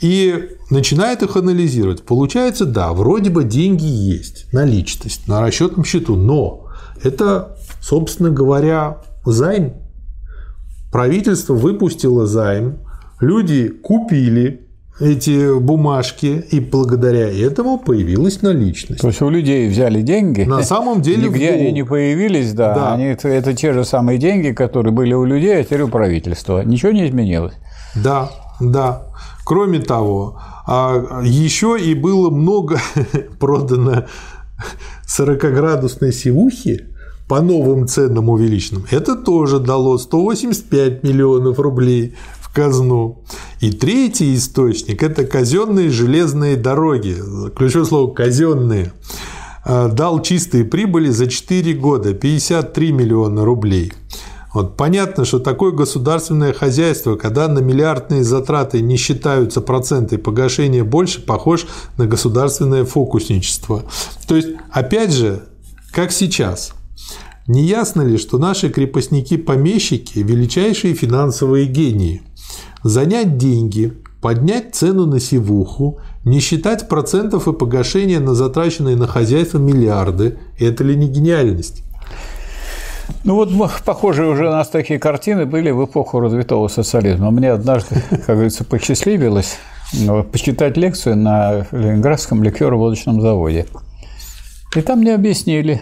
[0.01, 2.03] И начинает их анализировать.
[2.03, 6.67] Получается, да, вроде бы деньги есть, наличность на расчетном счету, но
[7.03, 9.73] это, собственно говоря, займ.
[10.91, 12.79] Правительство выпустило займ,
[13.19, 14.68] люди купили
[14.99, 19.01] эти бумажки, и благодаря этому появилась наличность.
[19.01, 20.41] То есть у людей взяли деньги.
[20.41, 22.73] На самом деле нигде они не появились, да.
[22.73, 22.93] Да.
[22.93, 26.63] Они, это, это те же самые деньги, которые были у людей, а теперь у правительства.
[26.63, 27.53] Ничего не изменилось.
[27.95, 29.03] Да, да.
[29.45, 32.79] Кроме того, а, еще и было много
[33.39, 34.05] продано
[35.07, 36.85] 40-градусной сивухи
[37.27, 38.85] по новым ценам увеличенным.
[38.91, 42.15] Это тоже дало 185 миллионов рублей
[42.53, 43.23] казну.
[43.59, 47.15] И третий источник– это казенные железные дороги.
[47.55, 48.93] Ключевое слово «казенные»
[49.65, 53.93] дал чистые прибыли за 4 года 53 миллиона рублей.
[54.51, 61.21] Вот понятно, что такое государственное хозяйство, когда на миллиардные затраты не считаются проценты погашения больше,
[61.21, 63.83] похож на государственное фокусничество.
[64.27, 65.43] То есть, опять же,
[65.91, 66.73] как сейчас,
[67.49, 72.21] не ясно ли, что наши крепостники-помещики– величайшие финансовые гении?
[72.83, 79.57] Занять деньги, поднять цену на сивуху, не считать процентов и погашения на затраченные на хозяйство
[79.57, 81.81] миллиарды– это ли не гениальность?
[83.23, 83.49] Ну вот
[83.83, 87.31] похожие уже у нас такие картины были в эпоху развитого социализма.
[87.31, 89.57] Мне однажды, как говорится, посчастливилось
[89.93, 93.65] ну, почитать лекцию на Ленинградском ликеро-водочном заводе.
[94.75, 95.81] И там мне объяснили,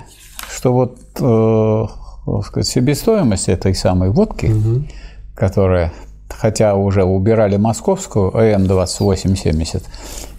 [0.49, 4.83] что вот э, сказать, себестоимость этой самой водки, угу.
[5.35, 5.93] которая,
[6.29, 9.83] хотя уже убирали московскую АМ-2870,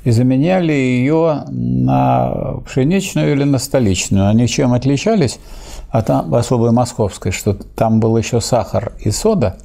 [0.04, 4.28] и заменяли ее на пшеничную или на столичную.
[4.28, 5.38] Они чем отличались?
[5.90, 9.58] а там особой московской, что там был еще сахар и сода,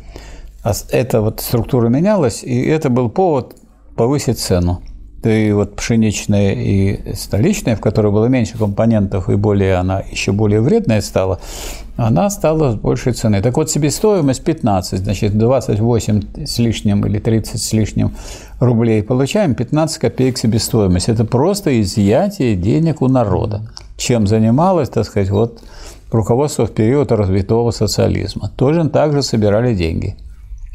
[0.64, 3.56] а эта вот структура менялась, и это был повод
[3.96, 4.82] повысить цену.
[5.26, 10.62] И вот пшеничная и столичная, в которой было меньше компонентов и более она еще более
[10.62, 11.40] вредная стала,
[11.96, 13.42] она стала с большей цены.
[13.42, 18.12] Так вот, себестоимость 15, значит, 28 с лишним или 30 с лишним
[18.60, 21.10] рублей получаем, 15 копеек себестоимость.
[21.10, 23.62] Это просто изъятие денег у народа.
[23.98, 25.62] Чем занималась, так сказать, вот
[26.12, 28.52] руководство в период развитого социализма.
[28.56, 30.16] Тоже так же собирали деньги.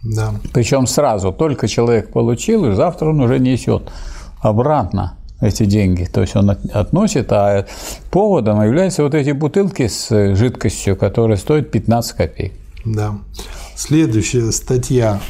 [0.05, 0.33] Да.
[0.53, 3.91] Причем сразу, только человек получил, и завтра он уже несет
[4.41, 6.05] обратно эти деньги.
[6.05, 7.67] То есть он относит, а
[8.11, 12.53] поводом являются вот эти бутылки с жидкостью, которая стоит 15 копеек.
[12.85, 13.19] Да.
[13.77, 15.21] Следующая статья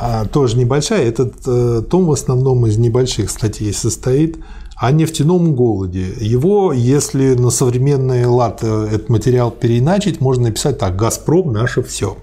[0.00, 1.06] а, тоже небольшая.
[1.06, 4.38] Этот э, том в основном из небольших статей состоит
[4.76, 6.12] о нефтяном голоде.
[6.20, 12.16] Его, если на современный лад э, этот материал переиначить, можно написать так «Газпром– наше все».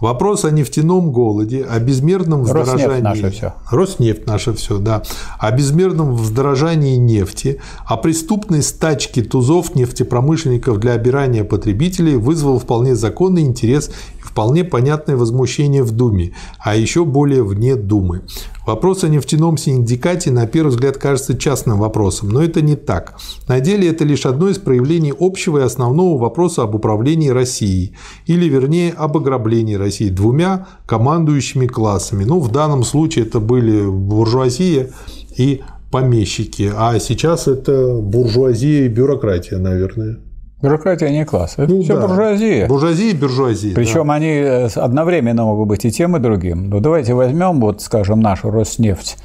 [0.00, 2.84] Вопрос о нефтяном голоде, о безмерном вздорожании...
[2.86, 3.54] Роснефть наше все.
[3.70, 5.02] Роснефть наше все, да.
[5.38, 13.42] О безмерном вздорожании нефти, о преступной стачке тузов нефтепромышленников для обирания потребителей вызвал вполне законный
[13.42, 13.90] интерес
[14.30, 18.22] Вполне понятное возмущение в Думе, а еще более вне Думы.
[18.64, 23.16] Вопрос о нефтяном синдикате на первый взгляд кажется частным вопросом, но это не так.
[23.48, 28.48] На деле это лишь одно из проявлений общего и основного вопроса об управлении Россией, или
[28.48, 32.22] вернее об ограблении России двумя командующими классами.
[32.22, 34.90] Ну, в данном случае это были буржуазия
[35.36, 40.20] и помещики, а сейчас это буржуазия и бюрократия, наверное.
[40.62, 41.54] Бюрократия не класс.
[41.56, 42.06] Это ну, все да.
[42.06, 42.68] буржуазия.
[42.68, 43.74] Буржуазия и бюржуазия.
[43.74, 44.14] Причем да.
[44.14, 46.68] они э, одновременно могут быть и тем, и другим.
[46.68, 49.16] Ну, давайте возьмем, вот, скажем, нашу Роснефть.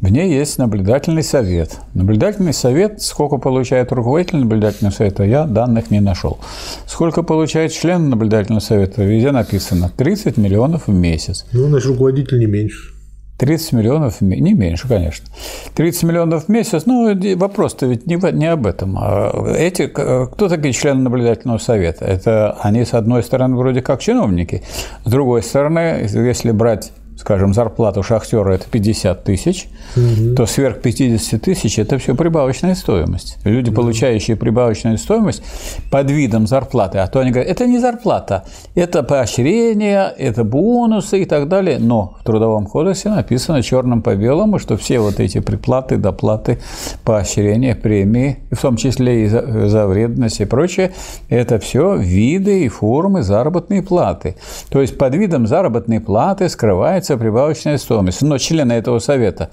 [0.00, 1.78] В ней есть наблюдательный совет.
[1.94, 6.38] Наблюдательный совет, сколько получает руководитель наблюдательного совета, я данных не нашел.
[6.86, 11.44] Сколько получает член наблюдательного совета, везде написано 30 миллионов в месяц.
[11.52, 12.93] Ну, наш руководитель не меньше.
[13.38, 15.26] 30 миллионов, не меньше, конечно.
[15.74, 18.96] 30 миллионов в месяц, ну, вопрос-то ведь не, не об этом.
[18.98, 22.04] А эти, кто такие члены наблюдательного совета?
[22.04, 24.62] Это они, с одной стороны, вроде как чиновники,
[25.04, 30.34] с другой стороны, если брать скажем, зарплату шахтера это 50 тысяч, угу.
[30.34, 33.38] то сверх 50 тысяч это все прибавочная стоимость.
[33.44, 33.76] Люди, угу.
[33.76, 35.42] получающие прибавочную стоимость
[35.90, 41.24] под видом зарплаты, а то они говорят, это не зарплата, это поощрение, это бонусы и
[41.24, 41.78] так далее.
[41.78, 46.58] Но в Трудовом кодексе написано черным по белому, что все вот эти приплаты, доплаты,
[47.04, 50.92] поощрения, премии, в том числе и за, за вредность и прочее,
[51.28, 54.36] это все виды и формы заработной платы.
[54.68, 58.22] То есть под видом заработной платы скрывается называется прибавочная стоимость.
[58.22, 59.50] Но члены этого совета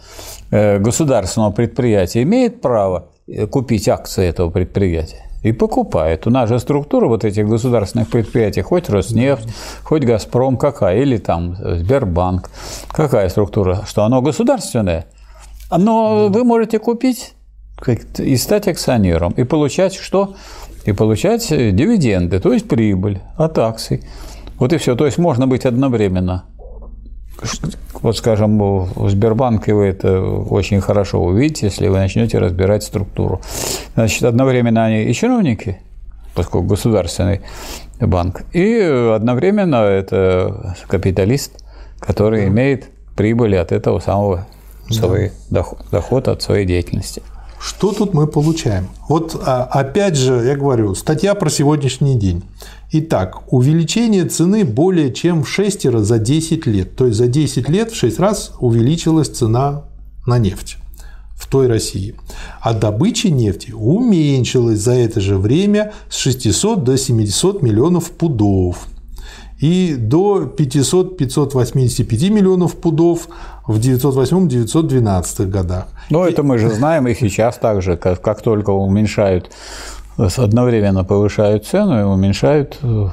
[0.52, 6.28] э, государственного предприятия имеют право э, купить акции этого предприятия и покупает.
[6.28, 9.47] У нас же структура вот этих государственных предприятий, хоть Роснефть,
[9.84, 12.49] хоть Газпром, какая, или там Сбербанк,
[12.89, 15.06] какая структура, что оно государственное.
[15.76, 17.34] Но вы можете купить
[18.20, 20.36] и стать акционером, и получать что?
[20.86, 24.02] И получать дивиденды, то есть прибыль от акций.
[24.62, 24.95] Вот и все.
[24.95, 26.43] То есть можно быть одновременно
[28.02, 33.42] вот, скажем, в Сбербанке вы это очень хорошо увидите, если вы начнете разбирать структуру.
[33.96, 35.80] Значит, одновременно они и чиновники,
[36.36, 37.42] поскольку государственный
[38.00, 38.80] банк, и
[39.16, 41.64] одновременно это капиталист,
[42.00, 42.48] который да.
[42.48, 44.48] имеет прибыли от этого самого
[44.89, 44.96] да.
[44.96, 47.22] свой доход, доход от своей деятельности.
[47.60, 48.88] Что тут мы получаем?
[49.08, 52.44] Вот а, опять же, я говорю, статья про сегодняшний день.
[52.94, 56.96] Итак, увеличение цены более чем в 6 раз за 10 лет.
[56.96, 59.86] То есть за 10 лет в 6 раз увеличилась цена
[60.28, 60.78] на нефть
[61.36, 62.16] в той России.
[62.60, 68.88] А добыча нефти уменьшилась за это же время с 600 до 700 миллионов пудов
[69.62, 73.30] и до 500-585 миллионов пудов
[73.68, 75.88] в 908-912 годах.
[76.10, 79.50] Ну, это мы же знаем и сейчас также, как, как только уменьшают,
[80.38, 83.07] одновременно повышают цену и уменьшают э,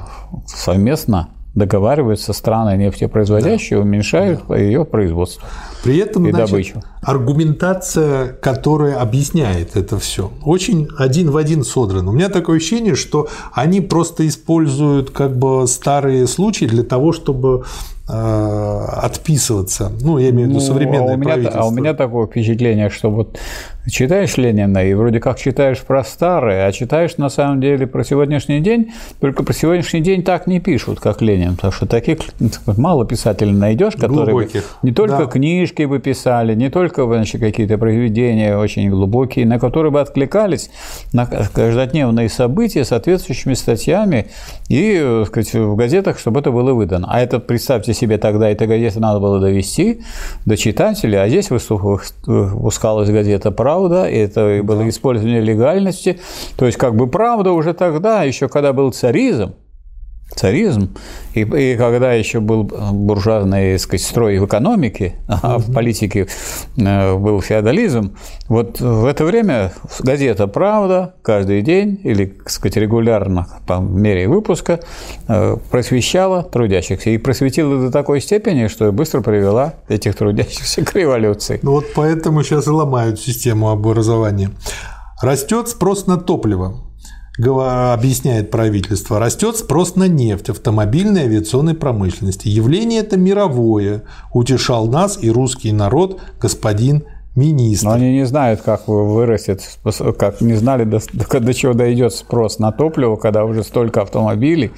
[0.45, 3.83] совместно договариваются страны нефтепроизводящие, да.
[3.83, 4.57] уменьшают да.
[4.57, 5.47] ее производство.
[5.83, 6.81] При этом и значит, добычу.
[7.01, 12.11] аргументация, которая объясняет это все, очень один в один содрана.
[12.11, 17.65] У меня такое ощущение, что они просто используют как бы старые случаи для того, чтобы
[18.11, 19.91] Э, отписываться.
[20.01, 21.61] Ну, я имею в виду ну, современное а у меня, правительство.
[21.61, 23.37] А у меня такое впечатление, что вот
[23.89, 28.59] читаешь Ленина и вроде как читаешь про старое, а читаешь на самом деле про сегодняшний
[28.59, 32.19] день, только про сегодняшний день так не пишут, как Ленин, потому что таких
[32.65, 34.49] мало писателей найдешь, которые бы
[34.83, 35.25] не только да.
[35.25, 40.69] книжки бы писали, не только значит, какие-то произведения очень глубокие, на которые бы откликались
[41.13, 44.27] на каждодневные события соответствующими статьями
[44.69, 47.07] и сказать, в газетах, чтобы это было выдано.
[47.09, 50.01] А это, представьте себе тогда эта газета надо было довести
[50.45, 56.19] до читателя, а здесь выпускалась газета «Правда», это было использование легальности.
[56.57, 59.53] То есть, как бы правда уже тогда, еще когда был царизм,
[60.35, 60.95] царизм,
[61.33, 66.27] и, и когда еще был буржуазный сказать, строй в экономике, а в политике
[66.77, 68.15] э, был феодализм,
[68.47, 74.79] вот в это время газета «Правда» каждый день или, так сказать, регулярно по мере выпуска
[75.27, 81.59] э, просвещала трудящихся и просветила до такой степени, что быстро привела этих трудящихся к революции.
[81.61, 84.51] Ну вот поэтому сейчас и ломают систему образования.
[85.21, 86.88] Растет спрос на топливо
[87.47, 92.47] объясняет правительство, растет спрос на нефть автомобильной и авиационной промышленности.
[92.47, 97.87] Явление это мировое, утешал нас и русский народ господин министр.
[97.87, 99.61] Но они не знают, как вырастет,
[100.17, 104.71] как не знали, до, до чего дойдет спрос на топливо, когда уже столько автомобилей.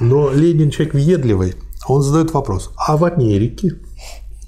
[0.00, 1.54] Но Ленин человек въедливый,
[1.88, 3.72] он задает вопрос, а в Америке?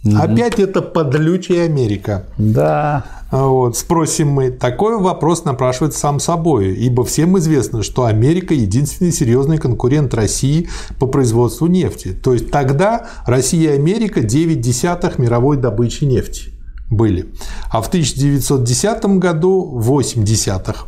[0.05, 0.19] Mm-hmm.
[0.19, 2.25] Опять это подлючая Америка.
[2.39, 3.05] Да.
[3.31, 4.51] Вот, спросим мы.
[4.51, 11.07] Такой вопрос напрашивается сам собой, ибо всем известно, что Америка единственный серьезный конкурент России по
[11.07, 12.09] производству нефти.
[12.13, 16.51] То есть тогда Россия и Америка 9 десятых мировой добычи нефти
[16.89, 17.27] были.
[17.71, 20.87] А в 1910 году 8 десятых.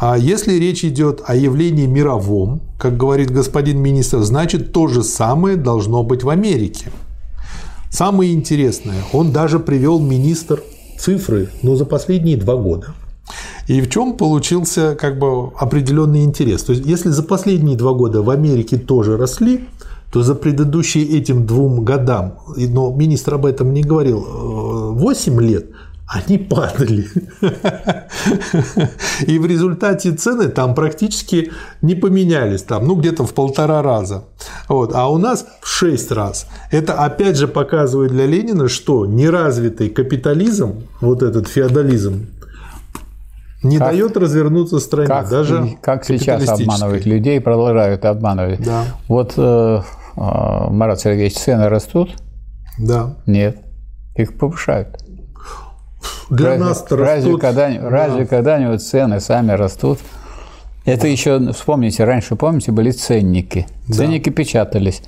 [0.00, 5.56] А если речь идет о явлении мировом, как говорит господин министр, значит то же самое
[5.56, 6.90] должно быть в Америке.
[7.94, 10.64] Самое интересное, он даже привел министр
[10.98, 12.88] цифры, но за последние два года.
[13.68, 16.64] И в чем получился как бы определенный интерес?
[16.64, 19.68] То есть, если за последние два года в Америке тоже росли,
[20.12, 24.26] то за предыдущие этим двум годам, но министр об этом не говорил,
[24.96, 25.66] 8 э, лет
[26.06, 27.06] они падали.
[29.26, 31.50] И в результате цены там практически
[31.82, 34.24] не поменялись, там, ну, где-то в полтора раза.
[34.68, 34.92] Вот.
[34.94, 36.46] А у нас в шесть раз.
[36.70, 42.26] Это опять же показывает для Ленина, что неразвитый капитализм, вот этот феодализм,
[43.62, 45.08] не как, дает развернуться стране.
[45.08, 48.62] Как, даже как сейчас обманывают людей, продолжают обманывать.
[48.62, 48.84] Да.
[49.08, 49.80] Вот э,
[50.16, 52.14] э, Марат Сергеевич, цены растут?
[52.78, 53.16] Да.
[53.24, 53.64] Нет.
[54.16, 55.03] Их повышают.
[56.36, 57.00] Для разве, нас растут.
[57.00, 57.90] Разве, когда, да.
[57.90, 59.98] разве когда-нибудь цены сами растут?
[60.84, 61.08] Это да.
[61.08, 63.66] еще, вспомните, раньше, помните, были ценники.
[63.90, 64.34] Ценники да.
[64.34, 65.02] печатались.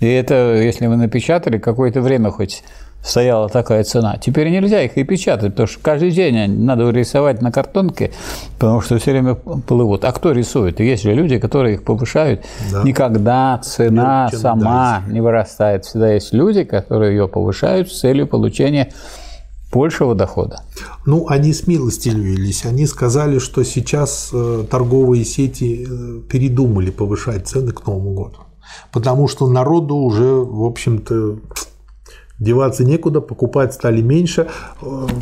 [0.00, 2.62] И это, если вы напечатали, какое-то время хоть
[3.02, 4.18] стояла такая цена.
[4.18, 8.10] Теперь нельзя их и печатать, потому что каждый день надо рисовать на картонке,
[8.58, 10.04] потому что все время плывут.
[10.04, 10.80] А кто рисует?
[10.80, 12.44] Есть же люди, которые их повышают.
[12.72, 12.82] Да.
[12.82, 15.84] Никогда цена сама не вырастает.
[15.84, 18.92] Всегда есть люди, которые ее повышают с целью получения
[19.72, 20.62] большего дохода.
[21.04, 22.64] Ну, они смилостивились.
[22.64, 28.38] Они сказали, что сейчас э, торговые сети э, передумали повышать цены к Новому году.
[28.92, 31.38] Потому что народу уже, в общем-то,
[32.38, 34.48] деваться некуда, покупать стали меньше.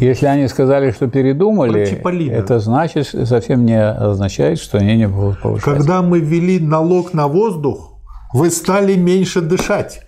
[0.00, 1.82] Если они сказали, что передумали,
[2.28, 5.64] это значит, совсем не означает, что они не будут повышать.
[5.64, 7.98] Когда мы ввели налог на воздух,
[8.32, 10.02] вы стали меньше дышать.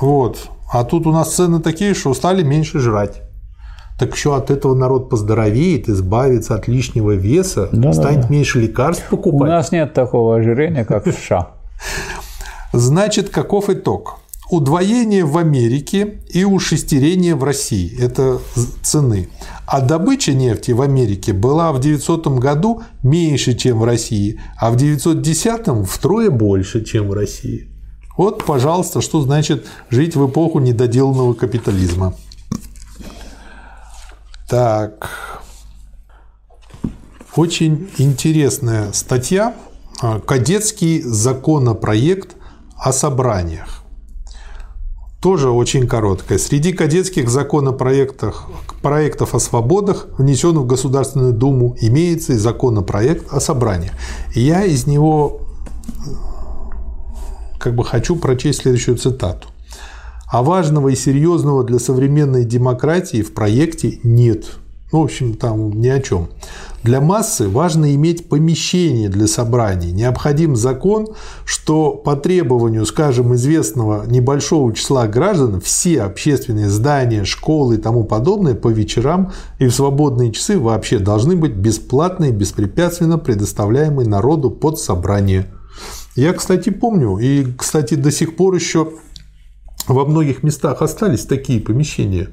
[0.00, 0.50] Вот.
[0.72, 3.22] А тут у нас цены такие, что стали меньше жрать.
[3.98, 8.34] Так еще от этого народ поздоровеет, избавится от лишнего веса, да, станет да, да.
[8.34, 9.50] меньше лекарств покупать.
[9.50, 11.50] У нас нет такого ожирения, как в США.
[12.72, 14.20] Значит, каков итог?
[14.48, 18.38] Удвоение в Америке и ушестерение в России– это
[18.82, 19.28] цены.
[19.66, 24.76] А добыча нефти в Америке была в 900 году меньше, чем в России, а в
[24.76, 27.68] 910 втрое больше, чем в России.
[28.20, 32.12] Вот, пожалуйста, что значит жить в эпоху недоделанного капитализма.
[34.46, 35.40] Так.
[37.34, 39.54] Очень интересная статья.
[40.26, 42.36] Кадетский законопроект
[42.76, 43.84] о собраниях.
[45.22, 46.38] Тоже очень короткая.
[46.38, 48.50] Среди кадетских законопроектов
[48.82, 53.92] проектов о свободах, внесенных в Государственную Думу, имеется и законопроект о собраниях.
[54.34, 55.46] я из него
[57.60, 59.48] как бы хочу прочесть следующую цитату.
[60.26, 64.46] А важного и серьезного для современной демократии в проекте нет.
[64.92, 66.28] Ну, в общем, там ни о чем.
[66.82, 69.92] Для массы важно иметь помещение для собраний.
[69.92, 71.08] Необходим закон,
[71.44, 78.54] что по требованию, скажем, известного небольшого числа граждан все общественные здания, школы и тому подобное
[78.54, 84.80] по вечерам и в свободные часы вообще должны быть бесплатно и беспрепятственно предоставляемы народу под
[84.80, 85.46] собрание.
[86.16, 88.92] Я, кстати, помню, и, кстати, до сих пор еще
[89.86, 92.28] во многих местах остались такие помещения.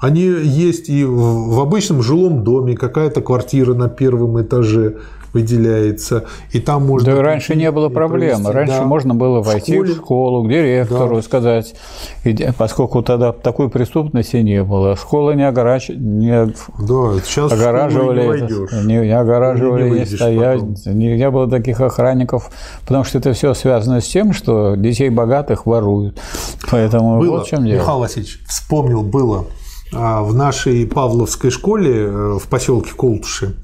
[0.00, 5.00] Они есть и в обычном жилом доме, какая-то квартира на первом этаже
[5.38, 7.14] выделяется, и там можно...
[7.14, 8.52] Да раньше не было проблемы.
[8.52, 8.84] Раньше да.
[8.84, 11.22] можно было войти в, в школу, к директору, да.
[11.22, 11.74] сказать,
[12.56, 14.96] поскольку тогда такой преступности не было.
[14.96, 15.88] Школа не, огораж...
[15.90, 16.46] не
[16.78, 18.48] да, сейчас огораживали,
[18.84, 20.62] не, не, огораживали, не, не стоять.
[20.86, 22.50] Не, не было таких охранников,
[22.86, 26.18] потому что это все связано с тем, что детей богатых воруют.
[26.70, 27.80] Поэтому было, вот в чем дело.
[27.80, 29.46] Михаил Васильевич, вспомнил, было
[29.92, 33.54] а, в нашей Павловской школе э, в поселке Колтуши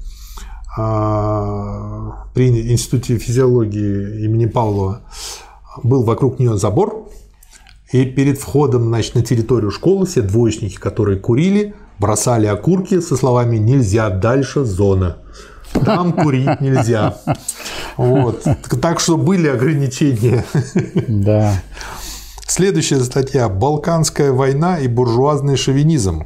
[0.75, 5.01] при Институте физиологии имени Павлова
[5.83, 7.09] был вокруг нее забор,
[7.91, 13.57] и перед входом значит, на территорию школы все двоечники, которые курили, бросали окурки со словами
[13.57, 15.17] «нельзя, дальше зона».
[15.85, 17.17] Там курить нельзя.
[17.97, 18.43] Вот.
[18.81, 20.45] Так что были ограничения.
[21.07, 21.53] Да.
[22.47, 26.25] Следующая статья «Балканская война и буржуазный шовинизм».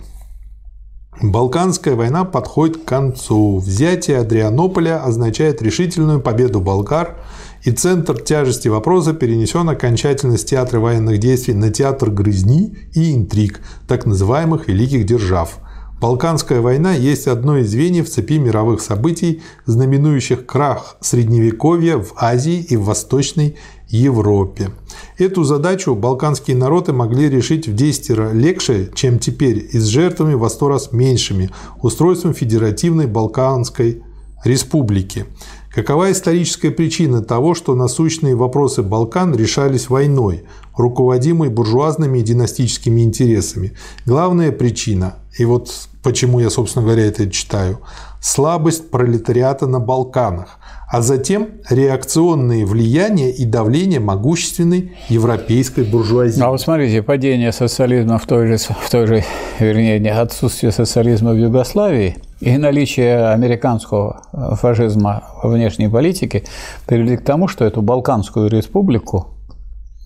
[1.21, 3.57] Балканская война подходит к концу.
[3.57, 7.17] Взятие Адрианополя означает решительную победу болгар,
[7.63, 13.59] и центр тяжести вопроса перенесен окончательно с театра военных действий на театр грызни и интриг,
[13.85, 15.57] так называемых великих держав.
[15.99, 22.77] Балканская война есть одно из звеньев цепи мировых событий, знаменующих крах Средневековья в Азии и
[22.77, 23.57] в Восточной
[23.89, 24.71] Европе.
[25.17, 30.35] Эту задачу балканские народы могли решить в 10 раз легче, чем теперь, и с жертвами
[30.35, 31.49] во 100 раз меньшими,
[31.81, 34.01] устройством Федеративной Балканской
[34.45, 35.25] Республики.
[35.69, 40.43] Какова историческая причина того, что насущные вопросы Балкан решались войной,
[40.79, 43.73] руководимой буржуазными и династическими интересами?
[44.05, 45.71] Главная причина, и вот
[46.01, 47.79] почему я, собственно говоря, это читаю,
[48.21, 50.59] слабость пролетариата на Балканах,
[50.91, 56.41] а затем реакционные влияния и давление могущественной европейской буржуазии.
[56.41, 59.23] А вот смотрите, падение социализма в той же, в той же
[59.59, 64.21] вернее, отсутствие социализма в Югославии и наличие американского
[64.55, 66.43] фашизма во внешней политике
[66.87, 69.38] привели к тому, что эту Балканскую республику, э,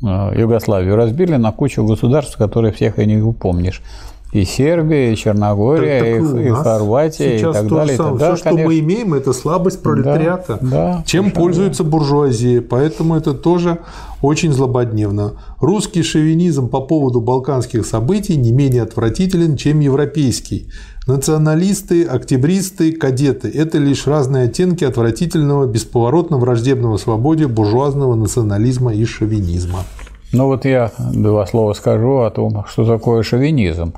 [0.04, 3.82] Югославию, разбили на кучу государств, которые всех и не упомнишь
[4.34, 7.96] и Сербия, и Черногория, так, так и, и Хорватия, и так далее.
[7.96, 8.18] Самое.
[8.18, 8.60] Да, Все, конечно.
[8.60, 10.58] что мы имеем, это слабость пролетариата.
[10.60, 13.80] Да, да, Чем пользуется буржуазия, поэтому это тоже
[14.24, 15.34] очень злободневно.
[15.60, 20.68] Русский шовинизм по поводу балканских событий не менее отвратителен, чем европейский.
[21.06, 29.80] Националисты, октябристы, кадеты– это лишь разные оттенки отвратительного, бесповоротно враждебного свободе буржуазного национализма и шовинизма.
[30.32, 33.94] Ну вот я два слова скажу о том, что такое шовинизм.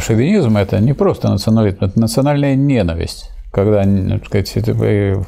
[0.00, 5.26] Шовинизм– это не просто национализм, это национальная ненависть, когда так сказать,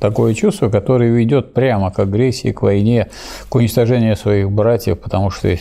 [0.00, 3.06] такое чувство, которое ведет прямо к агрессии, к войне,
[3.48, 5.56] к уничтожению своих братьев, потому что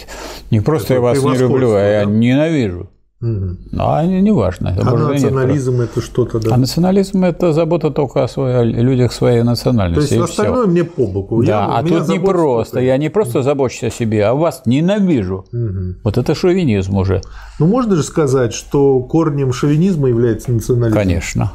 [0.50, 2.90] не просто это я вас не люблю, а я ненавижу.
[3.20, 3.58] Угу.
[3.80, 4.76] А не, важно.
[4.80, 6.54] А национализм это что-то, да?
[6.54, 10.10] А национализм это забота только о, своей, о людях своей национальности.
[10.10, 10.72] То есть остальное все.
[10.72, 11.42] мне по боку.
[11.42, 12.74] Да, я, а тут не просто.
[12.74, 12.86] Только.
[12.86, 15.46] Я не просто забочусь о себе, а вас ненавижу.
[15.52, 16.02] Угу.
[16.04, 17.22] Вот это шовинизм уже.
[17.60, 20.96] Ну можно же сказать, что корнем шовинизма является национализм.
[20.96, 21.52] Конечно.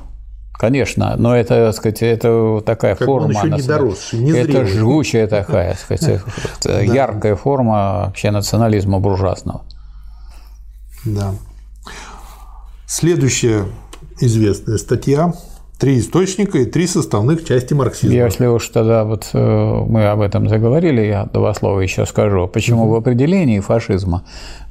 [0.58, 3.26] Конечно, но это, так сказать, это такая Как форма.
[3.26, 4.70] он еще не доросший, не это зрелый.
[4.70, 6.22] жгучая такая, так сказать,
[6.86, 9.62] яркая форма вообще национализма буржуазного.
[11.04, 11.34] Да.
[12.94, 13.64] Следующая
[14.20, 15.32] известная статья
[15.78, 18.14] «Три источника и три составных части марксизма».
[18.14, 22.46] Если уж тогда вот э, мы об этом заговорили, я два слова еще скажу.
[22.48, 24.24] Почему в определении фашизма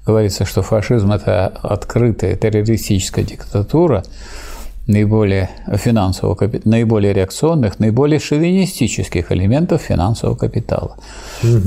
[0.05, 4.03] говорится, что фашизм– это открытая террористическая диктатура,
[4.92, 10.98] наиболее финансового наиболее реакционных, наиболее шовинистических элементов финансового капитала.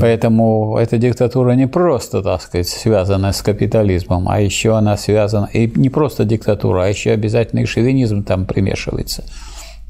[0.01, 5.70] Поэтому эта диктатура не просто, так сказать, связана с капитализмом, а еще она связана, и
[5.75, 9.25] не просто диктатура, а еще обязательно и шовинизм там примешивается.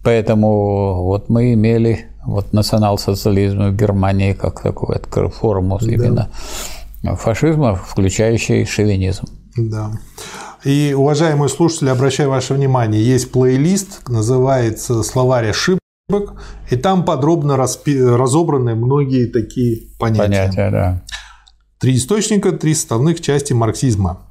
[0.02, 6.28] Поэтому вот мы имели вот национал-социализм в Германии как такую форму именно
[7.16, 9.26] фашизма, включающий шовинизм.
[9.56, 9.90] Да.
[10.64, 15.80] И, уважаемые слушатели, обращаю ваше внимание, есть плейлист, называется «Словарь ошибок»,
[16.70, 20.22] и там подробно распи- разобраны многие такие понятия.
[20.22, 21.04] Понятие, да.
[21.78, 24.26] Три источника, три составных части марксизма.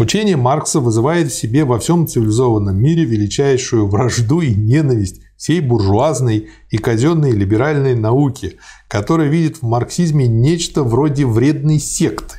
[0.00, 6.48] Учение Маркса вызывает в себе во всем цивилизованном мире величайшую вражду и ненависть всей буржуазной
[6.70, 8.58] и казенной либеральной науки,
[8.88, 12.36] которая видит в марксизме нечто вроде вредной секты.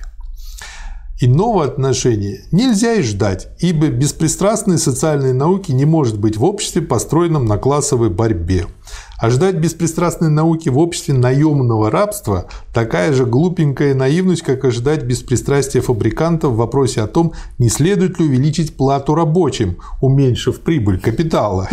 [1.24, 7.46] Иного отношения нельзя и ждать, ибо беспристрастной социальной науки не может быть в обществе, построенном
[7.46, 8.66] на классовой борьбе.
[9.22, 15.04] А ждать беспристрастной науки в обществе наемного рабства– такая же глупенькая наивность, как и ждать
[15.04, 21.70] беспристрастия фабрикантов в вопросе о том, не следует ли увеличить плату рабочим, уменьшив прибыль капитала.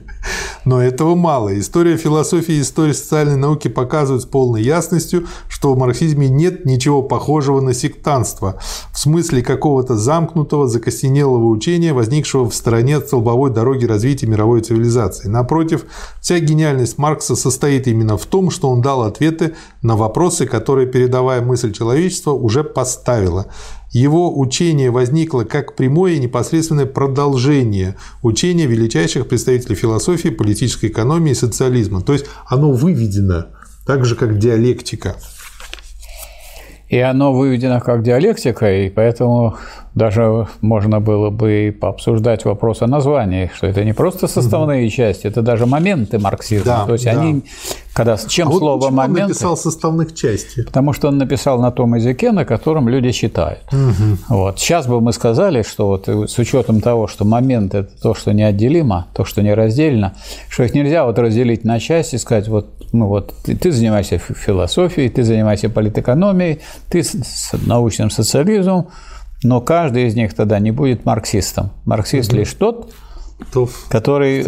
[0.64, 1.58] Но этого мало.
[1.58, 7.02] История философии и история социальной науки показывают с полной ясностью, что в марксизме нет ничего
[7.02, 8.58] похожего на сектантство,
[8.92, 15.28] в смысле какого-то замкнутого, закостенелого учения, возникшего в стороне от столбовой дороги развития мировой цивилизации.
[15.28, 15.84] Напротив,
[16.20, 21.42] вся гениальность Маркса состоит именно в том, что он дал ответы на вопросы, которые передовая
[21.42, 23.46] мысль человечества уже поставила.
[23.92, 31.34] Его учение возникло как прямое и непосредственное продолжение учения величайших представителей философии, политической экономии и
[31.34, 32.02] социализма.
[32.02, 33.46] То есть оно выведено
[33.86, 35.16] так же, как диалектика.
[36.88, 39.56] И оно выведено как диалектика, и поэтому
[39.96, 45.26] даже можно было бы и пообсуждать вопрос о названии, что это не просто составные части,
[45.26, 46.64] это даже моменты марксизма.
[46.64, 47.12] Да, То есть да.
[47.12, 47.42] они,
[47.94, 50.64] когда чем А вот слово почему он моменты, написал составных части?
[50.64, 53.64] потому что он написал на том языке, на котором люди читают.
[54.28, 54.58] Вот.
[54.60, 59.06] Сейчас бы мы сказали, что вот с учетом того, что момент– это то, что неотделимо,
[59.14, 60.14] то, что нераздельно,
[60.50, 62.68] что их нельзя вот разделить на части и сказать, вот,
[62.98, 68.88] ну вот ты, ты занимаешься фи- философией, ты занимаешься политэкономией, ты с, научным социализмом,
[69.42, 71.70] но каждый из них тогда не будет марксистом.
[71.84, 72.92] Марксист лишь тот,
[73.52, 74.46] То который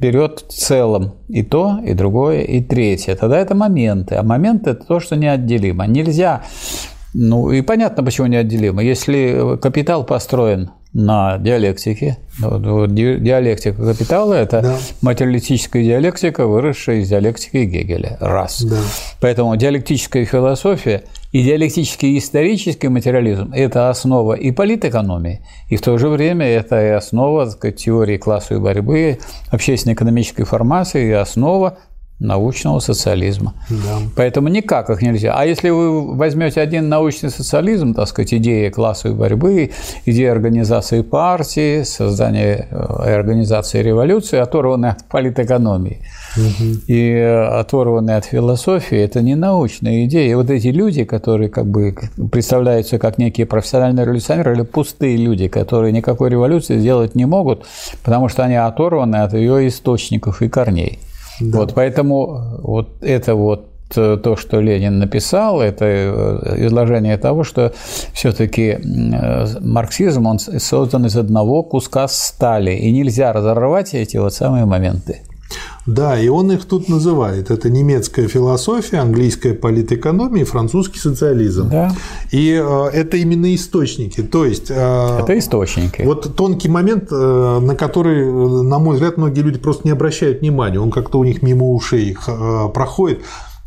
[0.00, 3.14] берет в целом и то, и другое, и третье.
[3.16, 4.14] Тогда это моменты.
[4.14, 5.86] А моменты– это то, что неотделимо.
[5.86, 6.42] Нельзя
[7.14, 8.82] ну и понятно, почему неотделимо.
[8.82, 14.76] Если капитал построен на диалектике, ну, ди- диалектика капитала– это Да.
[15.00, 18.18] материалистическая диалектика, выросшая из диалектики Гегеля.
[18.20, 18.62] Раз.
[18.62, 18.76] Да.
[19.20, 26.08] Поэтому диалектическая философия и диалектический исторический материализм– это основа и политэкономии, и в то же
[26.08, 29.18] время это и основа сказать, теории классовой борьбы,
[29.50, 31.78] общественно-экономической формации и основа
[32.22, 33.54] научного социализма.
[33.68, 33.98] Да.
[34.16, 35.34] Поэтому никак их нельзя.
[35.36, 39.70] А если вы возьмете один научный социализм, так сказать, идея классовой борьбы,
[40.06, 46.00] идея организации партии, создания э, организации революции, оторванные от политэкономии
[46.86, 50.30] и э, оторванные от философии, это не научная идея.
[50.30, 51.94] И вот эти люди, которые как бы
[52.30, 57.66] представляются как некие профессиональные революционеры или пустые люди, которые никакой революции сделать не могут,
[58.02, 60.98] потому что они оторваны от ее источников и корней.
[61.40, 63.66] Вот, поэтому вот это вот
[63.96, 67.72] э, то, что Ленин написал, это э, изложение того, что
[68.12, 68.78] все-таки
[69.60, 75.22] марксизм он создан из одного куска стали, и нельзя разорвать эти вот самые моменты.
[75.86, 77.50] Да, и он их тут называет.
[77.50, 81.70] Это немецкая философия, английская политэкономия и французский социализм.
[81.70, 81.92] Да.
[82.30, 84.22] И э, это именно источники.
[84.22, 86.02] То есть э, Это источники.
[86.02, 90.78] Вот тонкий момент, э, на который, на мой взгляд, многие люди просто не обращают внимания.
[90.78, 92.16] Он как-то у них мимо ушей
[92.74, 93.20] проходит.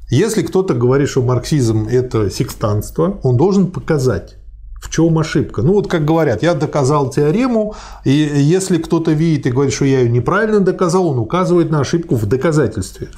[0.09, 4.38] Если кто-то говорит, что марксизм– это секстанство, он должен показать,
[4.86, 5.63] в чем ошибка.
[5.63, 10.01] Ну, вот как говорят, я доказал теорему, и если кто-то видит и говорит, что я
[10.01, 13.09] ее неправильно доказал, он указывает на ошибку в доказательстве.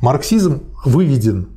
[0.00, 1.48] Марксизм выведен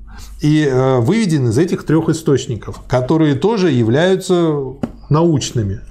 [0.42, 4.54] и э, выведен из этих трех источников, которые тоже являются
[5.10, 5.82] научными.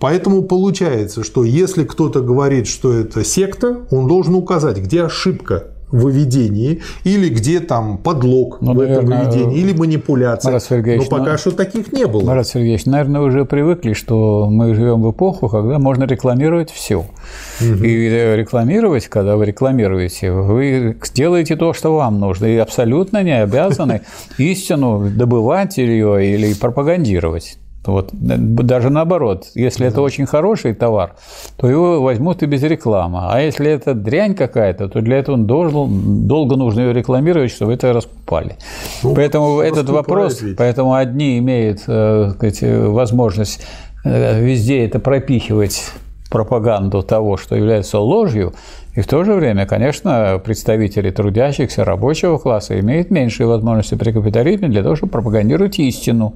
[0.00, 6.82] Поэтому получается, что если кто-то говорит, что это секта, он должен указать, где ошибка выведении,
[7.04, 10.50] или где там подлог ну, в наверное, этом выведении, или манипуляция.
[10.50, 12.24] Марат Сергеевич, Но пока ну, что таких не было.
[12.24, 16.98] Марат Сергеевич, наверное, уже привыкли, что мы живем в эпоху, когда можно рекламировать все.
[17.60, 17.84] Угу.
[17.84, 24.02] И рекламировать, когда вы рекламируете, вы делаете то, что вам нужно, и абсолютно не обязаны
[24.38, 27.58] истину добывать ее или пропагандировать.
[27.88, 29.88] Вот, даже наоборот, если да.
[29.88, 31.14] это очень хороший товар,
[31.56, 33.20] то его возьмут и без рекламы.
[33.22, 37.92] А если это дрянь какая-то, то для этого должен, долго нужно ее рекламировать, чтобы это
[37.92, 38.56] раскупали.
[39.02, 40.56] Ну, поэтому этот вопрос, ведь.
[40.56, 43.66] поэтому одни имеют э, сказать, возможность
[44.04, 45.90] э, везде это пропихивать
[46.30, 48.52] пропаганду того, что является ложью,
[48.94, 54.68] и в то же время, конечно, представители трудящихся, рабочего класса имеют меньшие возможности при капитализме
[54.68, 56.34] для того, чтобы пропагандировать истину.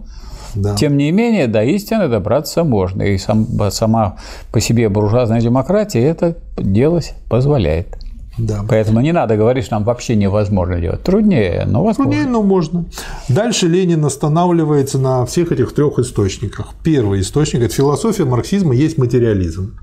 [0.55, 0.75] Да.
[0.75, 3.03] Тем не менее, до истины добраться можно.
[3.03, 4.17] И сам, сама
[4.53, 7.99] по себе буржуазная демократия это делать позволяет.
[8.39, 8.65] Да.
[8.69, 11.03] Поэтому не надо говорить, что нам вообще невозможно делать.
[11.03, 12.13] Труднее, но возможно.
[12.13, 12.87] Труднее, но можно.
[13.29, 16.75] Дальше Ленин останавливается на всех этих трех источниках.
[16.83, 19.79] Первый источник– это философия марксизма есть материализм.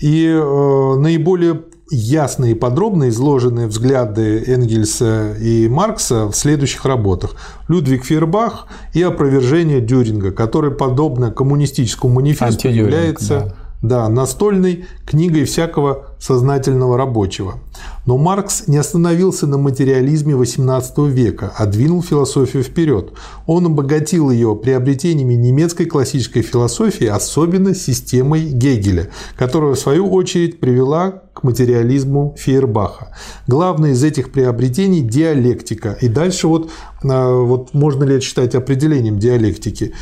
[0.00, 7.36] И э, наиболее ясные и подробно изложены взгляды Энгельса и Маркса в следующих работах.
[7.68, 16.06] Людвиг Фейербах и опровержение Дюринга, который, подобно коммунистическому манифесту, является да да, настольной книгой всякого
[16.18, 17.60] сознательного рабочего.
[18.06, 23.12] Но Маркс не остановился на материализме XVIII века, а двинул философию вперед.
[23.46, 31.22] Он обогатил ее приобретениями немецкой классической философии, особенно системой Гегеля, которая в свою очередь привела
[31.36, 33.14] к материализму Фейербаха.
[33.46, 35.98] Главное из этих приобретений– диалектика.
[36.00, 36.70] И дальше вот,
[37.04, 39.92] а, вот можно ли это считать определением диалектики?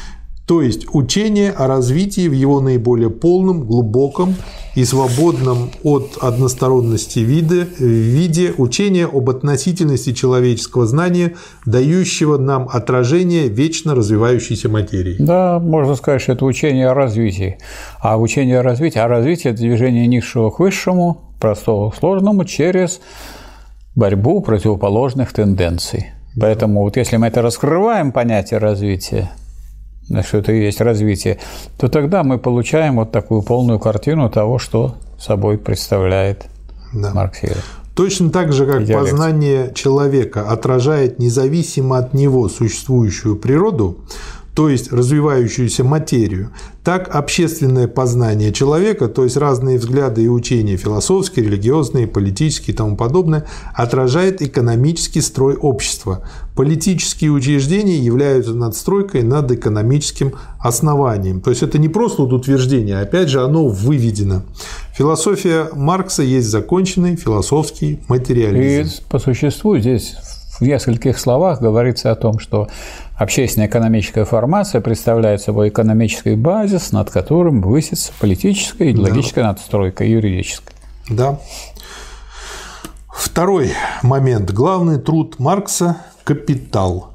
[0.46, 4.34] То есть учение о развитии в его наиболее полном, глубоком
[4.74, 11.34] и свободном от односторонности виде, виде учение об относительности человеческого знания,
[11.64, 15.16] дающего нам отражение вечно развивающейся материи.
[15.18, 17.56] Да, можно сказать, что это учение о развитии.
[18.00, 23.00] А учение о развитии, а развитие– это движение низшего к высшему, простого к сложному через
[23.94, 26.08] борьбу противоположных тенденций.
[26.38, 29.30] Поэтому вот если мы это раскрываем понятие развития,
[30.22, 31.38] что это и есть развитие,
[31.78, 36.46] то тогда мы получаем вот такую полную картину того, что собой представляет
[36.92, 37.12] да.
[37.14, 37.60] марксизм.
[37.94, 39.10] Точно так же, как Диалект.
[39.10, 43.98] познание человека отражает независимо от него существующую природу,
[44.54, 46.50] то есть развивающуюся материю,
[46.84, 52.96] так общественное познание человека, то есть разные взгляды и учения философские, религиозные, политические и тому
[52.96, 56.28] подобное, отражает экономический строй общества.
[56.54, 61.40] Политические учреждения являются надстройкой над экономическим основанием.
[61.40, 64.42] То есть это не просто утверждение, опять же оно выведено.
[64.96, 68.88] Философия Маркса есть законченный философский материализм.
[68.88, 70.14] И по существу здесь
[70.60, 72.68] в нескольких словах говорится о том, что
[73.16, 79.48] общественная экономическая формация представляет собой экономический базис, над которым высится политическая, идеологическая да.
[79.50, 80.74] надстройка, юридическая.
[81.08, 81.38] Да.
[83.08, 84.50] Второй момент.
[84.50, 87.10] Главный труд Маркса– «Капитал».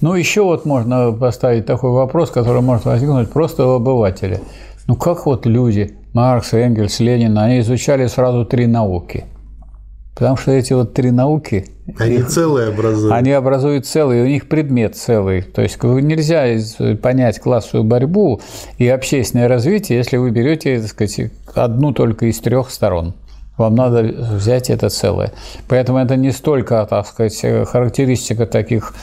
[0.00, 4.40] Ну, еще вот можно поставить такой вопрос, который может возникнуть просто у обывателя.
[4.86, 9.24] Ну, как вот люди, Маркс, Энгельс, Ленин, они изучали сразу три науки–
[10.14, 11.66] Потому что эти вот три науки...
[11.98, 13.12] Они их, целые образуют.
[13.12, 15.42] Они образуют целый, у них предмет целый.
[15.42, 16.46] То есть нельзя
[16.96, 18.40] понять классовую борьбу
[18.78, 23.14] и общественное развитие, если вы берете, так сказать, одну только из трех сторон.
[23.58, 25.32] Вам надо взять это целое.
[25.68, 28.94] Поэтому это не столько, так сказать, характеристика таких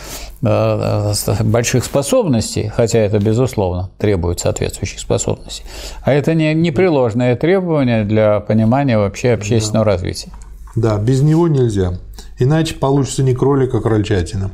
[0.42, 5.64] э, больших способностей, хотя это, безусловно, требует соответствующих способностей,
[6.02, 9.92] а это не непреложное требование для понимания вообще общественного да.
[9.92, 10.32] развития.
[10.76, 11.94] Да, без него нельзя.
[12.40, 14.52] Иначе получится не кролик, а крольчатина.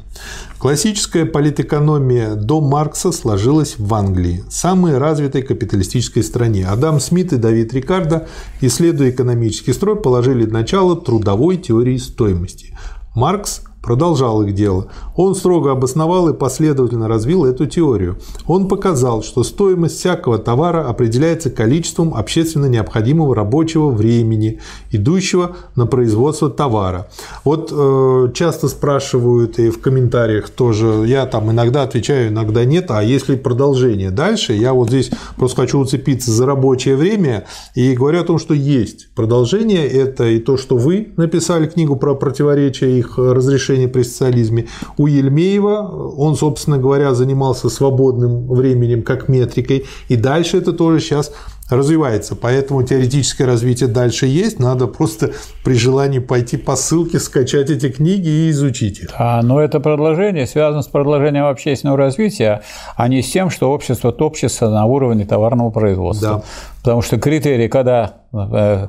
[0.57, 6.65] Классическая политэкономия до Маркса сложилась в Англии, самой развитой капиталистической стране.
[6.67, 8.27] Адам Смит и Давид Рикардо,
[8.61, 12.75] исследуя экономический строй, положили начало трудовой теории стоимости.
[13.13, 14.87] Маркс продолжал их дело.
[15.15, 18.17] Он строго обосновал и последовательно развил эту теорию.
[18.47, 24.59] Он показал, что стоимость всякого товара определяется количеством общественно необходимого рабочего времени,
[24.89, 27.09] идущего на производство товара.
[27.43, 33.03] Вот э, часто спрашивают и в комментариях тоже, я там иногда отвечаю, иногда нет, а
[33.03, 38.23] если продолжение дальше, я вот здесь просто хочу уцепиться за рабочее время и говорю о
[38.23, 43.74] том, что есть продолжение, это и то, что вы написали книгу про противоречия их разрешения
[43.75, 44.67] отношения при социализме.
[44.97, 49.85] У Ельмеева он, собственно говоря, занимался свободным временем как метрикой.
[50.09, 51.31] И дальше это тоже сейчас
[51.69, 52.35] развивается.
[52.35, 54.59] Поэтому теоретическое развитие дальше есть.
[54.59, 55.31] Надо просто
[55.63, 59.09] при желании пойти по ссылке, скачать эти книги и изучить их.
[59.17, 62.61] А, но это продолжение связано с продолжением общественного развития,
[62.95, 66.29] а не с тем, что общество топчется на уровне товарного производства.
[66.29, 66.43] Да.
[66.83, 68.87] Потому что критерий, когда э,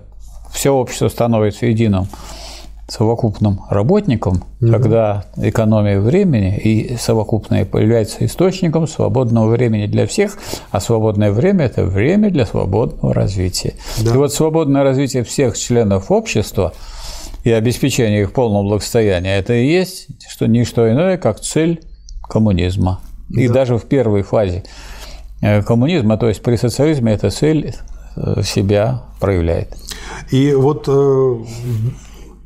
[0.52, 2.08] все общество становится единым,
[2.88, 4.70] совокупным работником, угу.
[4.70, 10.38] когда экономия времени и совокупное появляется источником свободного времени для всех,
[10.70, 13.74] а свободное время– это время для свободного развития.
[14.04, 14.14] Да.
[14.14, 16.72] И вот свободное развитие всех членов общества
[17.42, 21.82] и обеспечение их полного благосостояния– это и есть что не что иное, как цель
[22.22, 23.00] коммунизма.
[23.28, 23.40] Да.
[23.40, 24.62] И даже в первой фазе
[25.40, 27.74] э, коммунизма, то есть при социализме, эта цель
[28.16, 29.76] э, себя проявляет.
[30.30, 31.36] И вот э,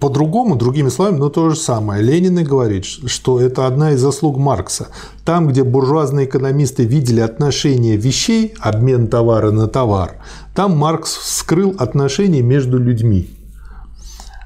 [0.00, 2.02] по-другому, другими словами, но то же самое.
[2.02, 4.88] Ленин и говорит, что это одна из заслуг Маркса.
[5.24, 10.16] Там, где буржуазные экономисты видели отношения вещей, обмен товара на товар,
[10.54, 13.28] там Маркс вскрыл отношения между людьми.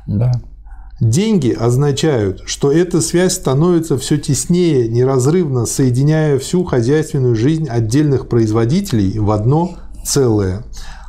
[0.07, 0.33] Да.
[1.01, 9.19] Деньги означают, что эта связь становится все теснее, неразрывно соединяя всю хозяйственную жизнь отдельных производителей
[9.19, 10.65] в одно целое.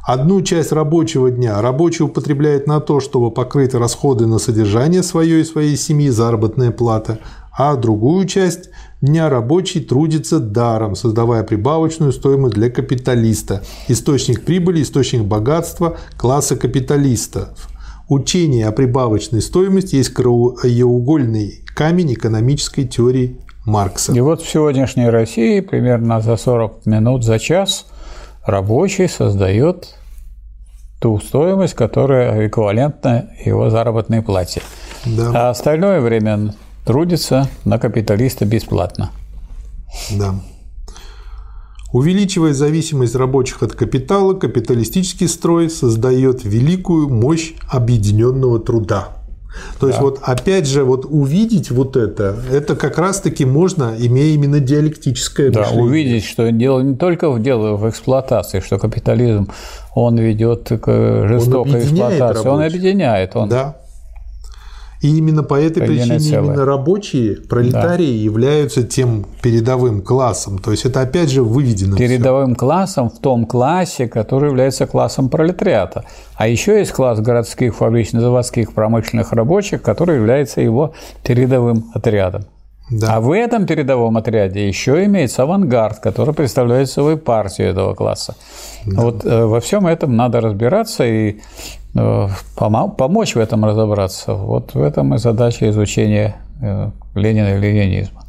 [0.06, 5.44] Одну часть рабочего дня рабочий употребляет на то, чтобы покрыть расходы на содержание свое и
[5.44, 7.18] своей семьи, заработная плата,
[7.52, 8.70] а другую часть
[9.02, 17.68] дня рабочий трудится даром, создавая прибавочную стоимость для капиталиста, источник прибыли, источник богатства класса капиталистов.
[18.08, 24.12] Учение о прибавочной стоимости есть краеугольный камень экономической теории Маркса.
[24.12, 27.88] И вот в сегодняшней России примерно за 40 минут за час–
[28.46, 29.96] рабочий создает
[31.00, 34.62] ту стоимость, которая эквивалентна его заработной плате.
[35.06, 35.32] Да.
[35.34, 36.54] А остальное время
[36.86, 39.12] трудится на капиталиста бесплатно.
[40.12, 40.36] Да.
[41.94, 49.25] Увеличивая зависимость рабочих от капитала, капиталистический строй создает великую мощь объединенного труда.
[49.80, 49.88] То да.
[49.88, 55.52] есть вот опять же вот увидеть вот это, это как раз-таки можно, имея именно диалектическое
[55.52, 55.84] да, мышление.
[55.84, 59.50] увидеть, что дело не только в дело в эксплуатации, что капитализм
[59.94, 62.52] он ведет к жестокой он эксплуатации, рабочих.
[62.52, 63.76] он объединяет, он да.
[65.06, 66.46] И именно по этой причине целое.
[66.46, 68.24] именно рабочие, пролетарии да.
[68.24, 70.58] являются тем передовым классом.
[70.58, 71.96] То есть это опять же выведено.
[71.96, 72.60] Передовым все.
[72.60, 76.06] классом в том классе, который является классом пролетариата.
[76.36, 82.46] А еще есть класс городских, фабрично-заводских, промышленных рабочих, который является его передовым отрядом.
[82.90, 83.16] Да.
[83.16, 88.36] А в этом передовом отряде еще имеется авангард, который представляет собой партию этого класса.
[88.88, 89.02] Да.
[89.02, 91.42] Вот э, во всем этом надо разбираться и
[92.98, 94.34] помочь в этом разобраться.
[94.34, 98.24] Вот в этом и задача изучения э, Ленина и ленинизма.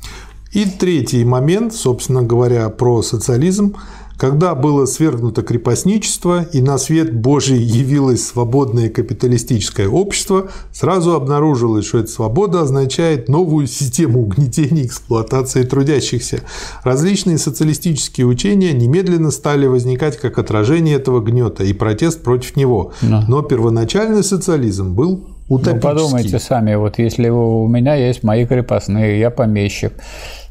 [0.53, 3.77] И третий момент, собственно говоря, про социализм–
[4.19, 11.99] когда было свергнуто крепостничество и на свет Божий явилось свободное капиталистическое общество, сразу обнаружилось, что
[11.99, 16.41] эта свобода означает новую систему угнетения и эксплуатации трудящихся.
[16.83, 22.93] Различные социалистические учения немедленно стали возникать как отражение этого гнета и протест против него.
[23.03, 25.75] Но первоначальный социализм был утопический.
[25.75, 29.93] Ну, подумайте сами, вот если у меня есть мои крепостные, я помещик,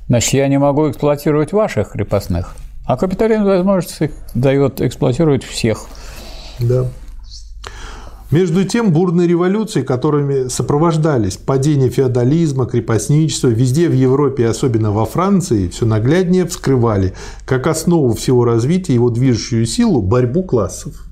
[0.08, 2.56] значит, я не могу эксплуатировать ваших крепостных.
[2.86, 5.86] А капитализм возможность дает эксплуатировать всех.
[6.60, 6.86] Да.
[8.32, 15.06] Между тем, бурные революции, которыми сопровождались падение феодализма, крепостничества, везде в Европе, и особенно во
[15.06, 17.14] Франции, все нагляднее вскрывали
[17.46, 21.06] как основу всего развития его движущую силу– борьбу классов.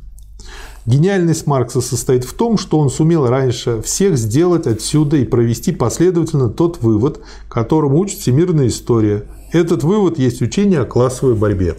[0.86, 6.50] Гениальность Маркса состоит в том, что он сумел раньше всех сделать отсюда и провести последовательно
[6.50, 9.24] тот вывод, которому учит всемирная история,
[9.54, 11.76] этот вывод есть учение о классовой борьбе.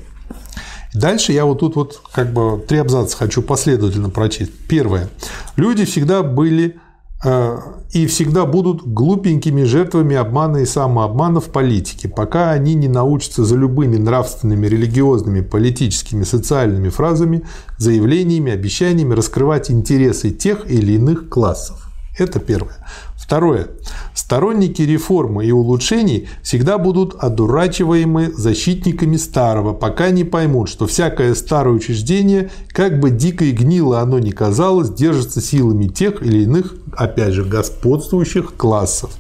[0.95, 4.53] Дальше я вот тут вот как бы три абзаца хочу последовательно прочесть.
[4.69, 5.09] Первое.
[5.57, 6.77] Люди всегда были
[7.25, 7.59] э,
[7.93, 13.57] и всегда будут глупенькими жертвами обмана и самообмана в политике, пока они не научатся за
[13.57, 17.43] любыми нравственными, религиозными, политическими, социальными фразами,
[17.79, 21.84] заявлениями, обещаниями раскрывать интересы тех или иных классов.
[22.17, 22.77] Это первое.
[23.17, 23.69] Второе.
[24.15, 31.75] Сторонники реформы и улучшений всегда будут одурачиваемы защитниками старого, пока не поймут, что всякое старое
[31.75, 37.33] учреждение, как бы дико и гнило оно ни казалось, держится силами тех или иных, опять
[37.33, 39.11] же, господствующих классов.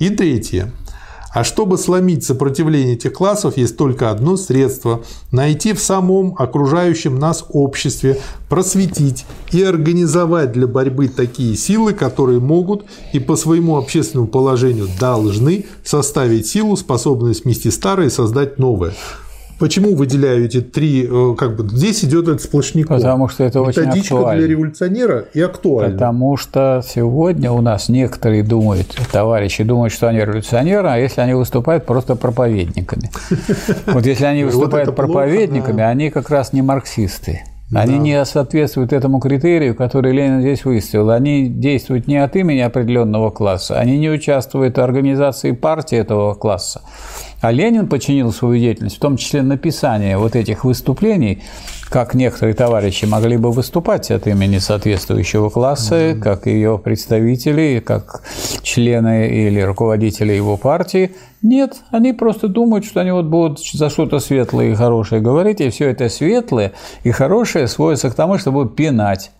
[0.00, 0.72] И третье.
[1.34, 7.44] А чтобы сломить сопротивление этих классов, есть только одно средство– найти в самом окружающем нас
[7.48, 14.88] обществе, просветить и организовать для борьбы такие силы, которые могут и по своему общественному положению
[15.00, 18.94] должны составить силу, способную смести старое и создать новое.
[19.64, 22.98] Почему выделяю эти три, э, как бы здесь идет это сплошняком?
[22.98, 24.40] Потому что это Методичка очень актуально.
[24.42, 25.92] для революционера и актуальна.
[25.92, 31.32] Потому что сегодня у нас некоторые думают, товарищи думают, что они революционеры, а если они
[31.32, 33.10] выступают просто проповедниками.
[33.86, 35.88] Вот если они выступают проповедниками, да.
[35.88, 37.40] они как раз не марксисты.
[37.72, 41.10] Они не соответствуют этому критерию, который Ленин здесь выставил.
[41.10, 46.82] Они действуют не от имени определенного класса, они не участвуют в организации партии этого класса.
[47.44, 51.42] А Ленин подчинил свою деятельность, в том числе написание вот этих выступлений,
[51.90, 58.22] как некоторые товарищи могли бы выступать от имени соответствующего класса, как ее представители, как
[58.62, 61.12] члены или руководители его партии.
[61.42, 65.68] Нет, они просто думают, что они вот будут за что-то светлое и хорошее говорить, и
[65.68, 66.72] все это светлое
[67.02, 69.32] и хорошее сводится к тому, чтобы пинать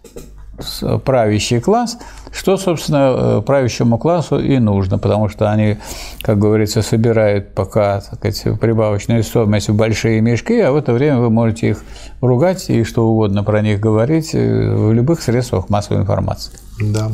[1.05, 1.99] правящий класс,
[2.33, 5.79] что, собственно, э, правящему классу и нужно, потому что они,
[6.23, 11.19] как говорится, собирают пока так сказать, прибавочную стоимость в большие мешки, а в это время
[11.19, 11.85] вы можете их
[12.21, 16.53] ругать и что угодно про них говорить э, в любых средствах массовой информации.
[16.81, 17.11] Да.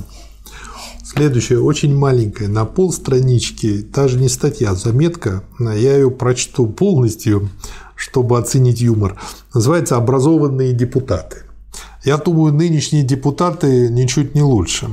[1.02, 7.50] Следующее, очень маленькое, на пол странички, даже не статья, заметка, я ее прочту полностью,
[7.96, 9.16] чтобы оценить юмор.
[9.52, 11.38] Называется «Образованные депутаты».
[12.04, 14.88] Я думаю, нынешние депутаты ничуть не лучше.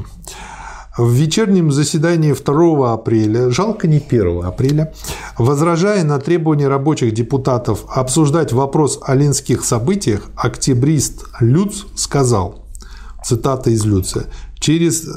[0.97, 4.93] В вечернем заседании 2 апреля, жалко не 1 апреля,
[5.37, 12.65] возражая на требования рабочих депутатов обсуждать вопрос о ленских событиях, октябрист Люц сказал,
[13.23, 14.25] цитата из Люца,
[14.59, 15.07] «Через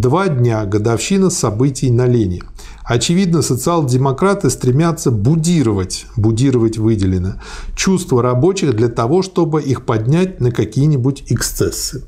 [0.00, 2.42] два дня годовщина событий на Лене.
[2.84, 7.40] Очевидно, социал-демократы стремятся будировать, будировать выделено,
[7.76, 12.04] чувства рабочих для того, чтобы их поднять на какие-нибудь эксцессы.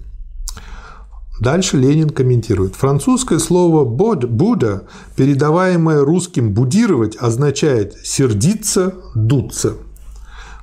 [1.41, 2.75] Дальше Ленин комментирует.
[2.75, 4.85] Французское слово «bod» «Будда»,
[5.17, 9.75] передаваемое русским «будировать», означает «сердиться», «дуться».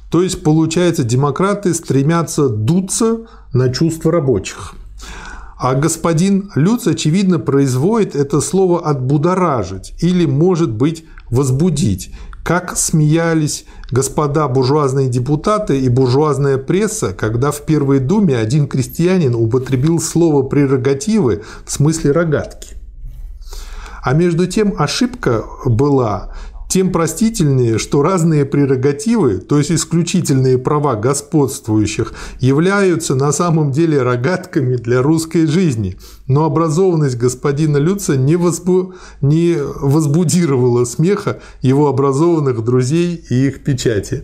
[0.10, 4.76] То есть, получается, демократы стремятся дуться на чувства рабочих.
[5.62, 14.48] А господин Люц, очевидно, производит это слово «отбудоражить» или, может быть, «возбудить», как смеялись господа
[14.48, 21.72] буржуазные депутаты и буржуазная пресса, когда в Первой Думе один крестьянин употребил слово «прерогативы» в
[21.72, 22.78] смысле «рогатки».
[24.02, 26.34] А между тем ошибка была
[26.72, 34.78] тем простительнее, что разные прерогативы, то есть исключительные права господствующих, являются на самом деле рогатками
[34.78, 35.98] для русской жизни.
[36.28, 38.94] Но образованность господина Люца не, возбу...
[39.20, 44.24] не возбудировала смеха его образованных друзей и их печати.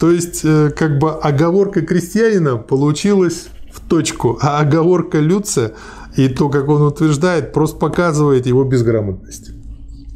[0.00, 5.74] То есть, э, как бы оговорка крестьянина получилась в точку, а оговорка Люца
[6.16, 9.52] и то, как он утверждает, просто показывает его безграмотность.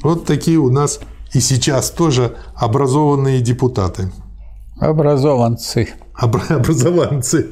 [0.02, 0.98] Вот такие у нас
[1.32, 4.10] и сейчас тоже образованные депутаты.
[4.78, 5.88] Образованцы.
[6.20, 7.50] Обра- образованцы.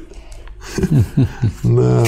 [1.63, 2.03] Да.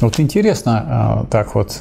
[0.00, 1.80] Вот интересно, а, так вот,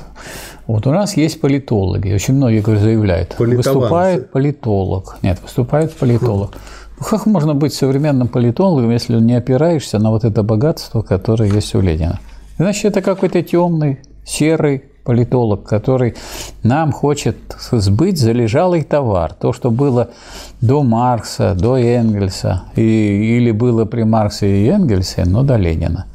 [0.67, 5.17] вот у нас есть политологи, очень многие говорят, заявляют, выступает политолог.
[5.21, 6.55] Нет, выступает политолог.
[6.99, 11.75] Ну, Как можно быть современным политологом, если не опираешься на вот это богатство, которое есть
[11.75, 12.19] у Ленина?
[12.57, 16.15] Значит, это какой-то темный, серый политолог, который
[16.63, 17.37] нам хочет
[17.71, 19.33] сбыть залежалый товар.
[19.33, 20.11] То, что было
[20.61, 26.07] до Маркса, до Энгельса, и, или было при Марксе и Энгельсе, но до Ленина.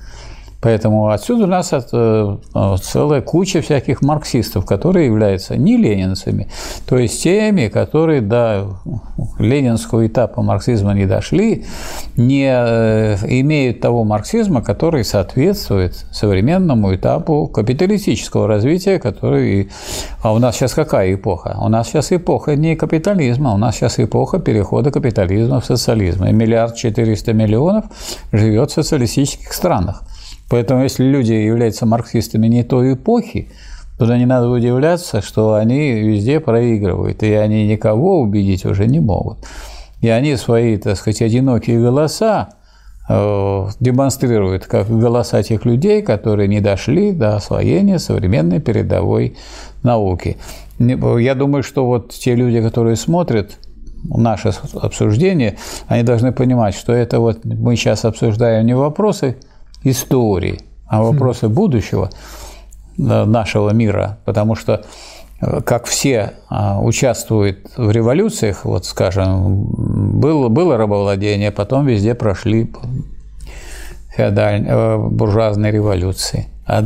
[0.61, 2.37] Поэтому отсюда у нас от, э,
[2.83, 6.49] целая куча всяких марксистов, которые являются не ленинцами,
[6.85, 8.67] то есть теми, которые до
[9.39, 11.65] ленинского этапа марксизма не дошли,
[12.17, 19.71] не э, имеют того марксизма, который соответствует современному этапу капиталистического развития, который...
[20.23, 21.57] А у нас сейчас какая эпоха?
[21.61, 26.25] У нас сейчас эпоха не капитализма, у нас сейчас эпоха перехода капитализма в социализм.
[26.25, 27.85] И миллиард четыреста миллионов
[28.33, 30.03] живет в социалистических странах.
[30.51, 33.51] Поэтому, если люди являются марксистами не той эпохи,
[33.99, 39.39] то не надо удивляться, что они везде проигрывают, и они никого убедить уже не могут.
[40.01, 42.51] И они свои, так сказать, одинокие голоса
[43.09, 49.37] э, демонстрируют как голоса тех людей, которые не дошли до освоения современной передовой
[49.83, 50.37] науки.
[50.79, 53.59] Я думаю, что вот те люди, которые смотрят
[54.05, 55.57] наше обсуждение,
[55.89, 59.37] они должны понимать, что это вот мы сейчас обсуждаем не вопросы
[59.83, 62.11] истории, а вопросы будущего.
[62.99, 64.83] нашего мира, потому что
[65.65, 66.33] как все
[66.83, 69.67] участвуют в революциях, вот скажем,
[70.21, 72.73] было, было рабовладение, потом везде прошли
[74.17, 76.49] феодальные, буржуазные революции.
[76.69, 76.83] А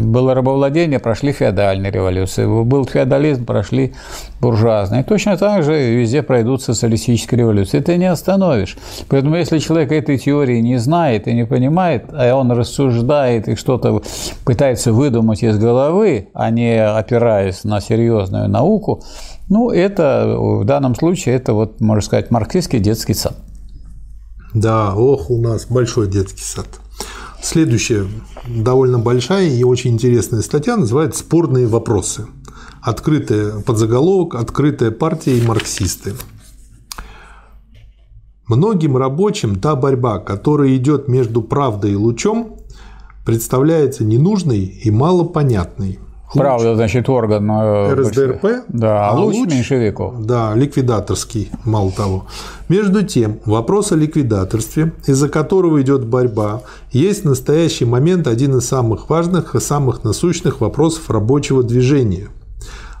[0.00, 2.44] было рабовладение, прошли феодальные революции.
[2.44, 3.94] Был феодализм, прошли
[4.40, 5.04] буржуазные.
[5.04, 7.78] точно так же везде пройдут социалистические революции.
[7.78, 8.76] Ты не остановишь.
[9.08, 14.02] Поэтому если человек этой теории не знает и не понимает, а он рассуждает и что-то
[14.44, 19.04] пытается выдумать из головы, а не опираясь на серьезную науку,
[19.48, 23.36] ну, это в данном случае, это вот, можно сказать, марксистский детский сад.
[24.54, 26.66] Да, ох, у нас большой детский сад.
[27.42, 28.06] Следующая
[28.46, 32.26] довольно большая и очень интересная статья называется «Спорные вопросы».
[32.82, 36.14] Открытая подзаголовок «Открытая партия и марксисты».
[38.46, 42.56] Многим рабочим та борьба, которая идет между правдой и лучом,
[43.24, 45.98] представляется ненужной и малопонятной–
[46.32, 50.24] Правда, значит, орган э, РСДРП, да, а, а луч, луч меньшевиков.
[50.24, 52.26] Да, ликвидаторский, мало того.
[52.68, 56.62] Между тем, вопрос о ликвидаторстве, из-за которого идет борьба,
[56.92, 62.28] есть в настоящий момент один из самых важных и самых насущных вопросов рабочего движения.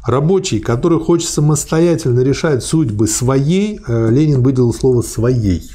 [0.04, 5.70] Рабочий, который хочет самостоятельно решать судьбы своей, э, Ленин выделил слово «своей»,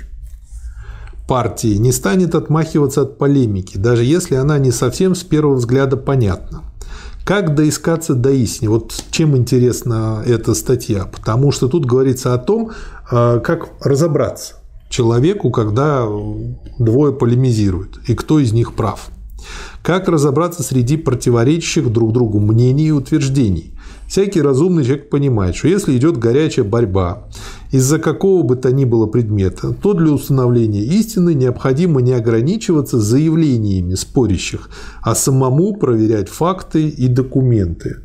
[1.28, 6.64] партии, не станет отмахиваться от полемики, даже если она не совсем с первого взгляда понятна.
[7.26, 8.70] Как доискаться до истины?
[8.70, 11.06] Вот чем интересна эта статья?
[11.06, 12.70] Потому что тут говорится о том,
[13.10, 14.58] а, как разобраться
[14.90, 16.08] человеку, когда
[16.78, 19.10] двое полемизируют, и кто из них прав.
[19.82, 23.74] Как разобраться среди противоречащих друг другу мнений и утверждений.
[24.08, 27.28] Всякий разумный человек понимает, что если идет горячая борьба
[27.76, 33.96] из-за какого бы то ни было предмета, то для установления истины необходимо не ограничиваться заявлениями
[33.96, 34.70] спорящих,
[35.02, 37.98] а самому проверять факты и документы.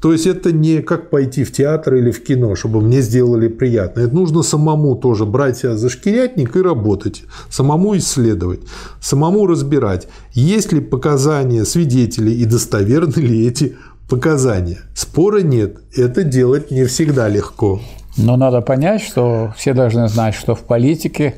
[0.00, 4.00] То есть это не как пойти в театр или в кино, чтобы мне сделали приятно.
[4.00, 8.60] Это нужно самому тоже брать себя за шкирятник и работать, самому исследовать,
[9.00, 13.76] самому разбирать, есть ли показания свидетелей и достоверны ли эти
[14.08, 14.78] показания.
[14.94, 17.80] Спора нет, это делать не всегда легко.
[18.18, 21.36] Но надо понять, что все должны знать, что в политике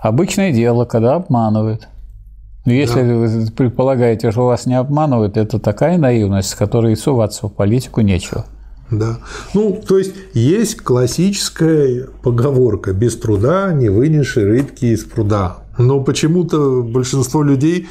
[0.00, 1.88] обычное дело, когда обманывают.
[2.64, 3.14] Но если да.
[3.14, 8.44] вы предполагаете, что вас не обманывают, это такая наивность, с которой суваться в политику нечего.
[8.90, 9.18] Да.
[9.54, 15.56] Ну, то есть есть классическая поговорка «без труда не вынеши рыбки из пруда».
[15.78, 17.88] Но почему-то большинство людей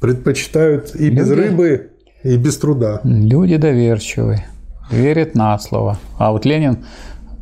[0.00, 1.40] предпочитают и без Люди...
[1.40, 1.90] рыбы,
[2.24, 3.00] и без труда.
[3.04, 4.46] Люди доверчивые,
[4.90, 5.98] верят на слово.
[6.18, 6.78] А вот Ленин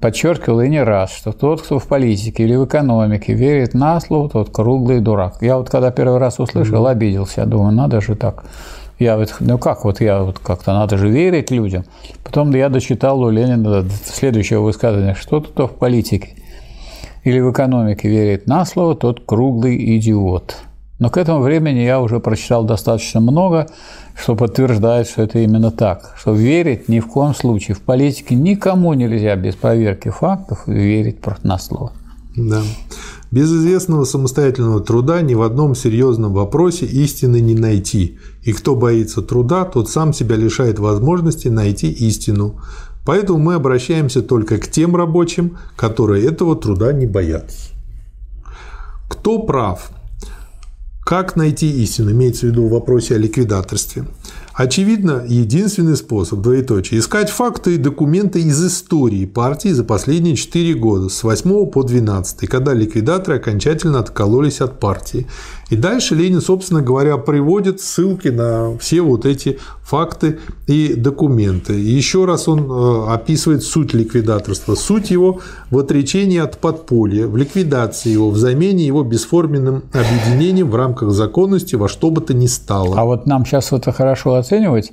[0.01, 4.29] подчеркивал и не раз, что тот, кто в политике или в экономике верит на слово,
[4.29, 5.37] тот круглый дурак.
[5.41, 7.43] Я вот когда первый раз услышал, обиделся.
[7.43, 8.45] Я думаю, надо же так.
[8.99, 11.85] Я вот, ну как вот я вот как-то надо же верить людям.
[12.25, 16.37] Потом я дочитал у Ленина следующее высказывание, что кто в политике
[17.25, 20.57] или в экономике верит на слово, тот круглый идиот.
[20.99, 23.69] Но к этому времени я уже прочитал достаточно много,
[24.17, 26.15] что подтверждает, что это именно так.
[26.19, 31.59] Что верить ни в коем случае в политике никому нельзя без проверки фактов верить на
[31.59, 31.93] слово.
[32.37, 32.63] Да.
[33.31, 38.19] Без известного самостоятельного труда ни в одном серьезном вопросе истины не найти.
[38.43, 42.61] И кто боится труда, тот сам себя лишает возможности найти истину.
[43.05, 47.71] Поэтому мы обращаемся только к тем рабочим, которые этого труда не боятся.
[49.09, 49.91] Кто прав?
[51.11, 54.05] Как найти истину, имеется в виду в вопросе о ликвидаторстве?
[54.55, 61.09] Очевидно, единственный способ, двоеточие, искать факты и документы из истории партии за последние 4 года,
[61.09, 65.27] с 8 по 12, когда ликвидаторы окончательно откололись от партии.
[65.71, 71.81] И дальше Ленин, собственно говоря, приводит ссылки на все вот эти факты и документы.
[71.81, 74.75] И еще раз он э, описывает суть ликвидаторства.
[74.75, 75.41] Суть его
[75.71, 81.77] в отречении от подполья, в ликвидации его, в замене его бесформенным объединением в рамках законности
[81.77, 82.99] во что бы то ни стало.
[82.99, 84.93] А вот нам сейчас это хорошо оценивать,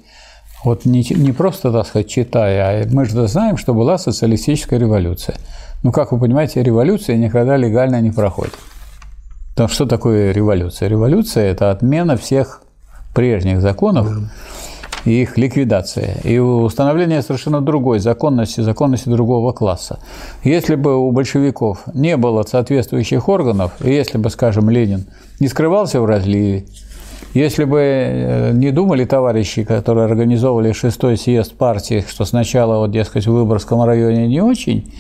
[0.63, 5.37] вот не, не просто, так сказать, читая, а мы же знаем, что была социалистическая революция.
[5.83, 8.53] Ну, как вы понимаете, революция никогда легально не проходит.
[9.57, 10.87] Потому что такое революция?
[10.87, 12.61] Революция– это отмена всех
[13.15, 14.07] прежних законов
[15.03, 16.17] и их ликвидация.
[16.23, 19.97] И установление совершенно другой законности, законности другого класса.
[20.43, 25.07] Если бы у большевиков не было соответствующих органов, и если бы, скажем, Ленин
[25.39, 26.65] не скрывался в разливе,
[27.33, 33.25] если бы э, не думали товарищи, которые организовывали шестой съезд партии, что сначала, вот, дескать,
[33.25, 34.93] в Выборгском районе не очень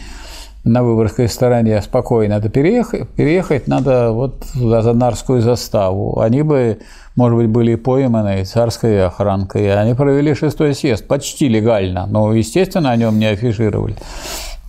[0.67, 6.19] на Выборгской стороне спокойно надо переехать, переехать надо вот туда, за Нарскую заставу.
[6.19, 6.79] Они бы,
[7.15, 9.73] может быть, были пойманы царской охранкой.
[9.73, 13.95] Они провели шестой съезд почти легально, но, естественно, о нем не афишировали.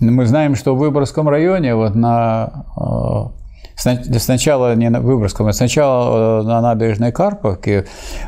[0.01, 6.41] Мы знаем, что в Выборгском районе вот на э, сначала не на Выборгском, а сначала
[6.41, 7.87] э, на набережной Карповке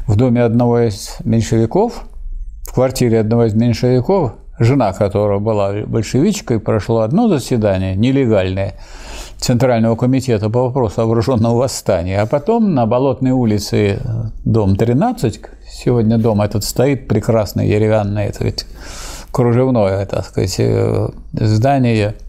[0.08, 2.04] в доме одного из меньшевиков,
[2.64, 8.74] в квартире одного из меньшевиков жена которого была большевичкой, прошло одно заседание нелегальное
[9.38, 13.98] Центрального комитета по вопросу о вооруженном восстании, а потом на Болотной улице,
[14.44, 15.40] дом 13,
[15.72, 18.66] сегодня дом этот стоит, прекрасный, деревянный, это ведь
[19.32, 22.14] кружевное, так сказать, э, здание–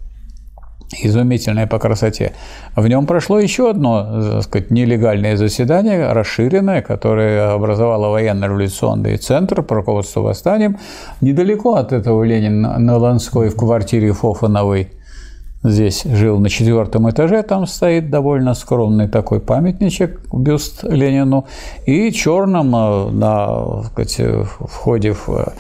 [1.02, 2.34] изумительное по красоте.
[2.76, 9.76] В нем прошло еще одно, так сказать, нелегальное заседание, расширенное, которое образовало военно-революционный центр по
[9.76, 10.78] руководству восстанием.
[11.22, 14.90] Недалеко от этого Ленин на Ланской в квартире Фофановой
[15.64, 21.46] здесь жил на четвертом этаже, там стоит довольно скромный такой памятничек, бюст Ленину,
[21.86, 24.20] и черным э, на сказать,
[24.68, 25.54] входе в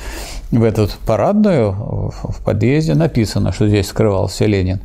[0.51, 4.79] в эту парадную в подъезде написано, что здесь скрывался Ленин.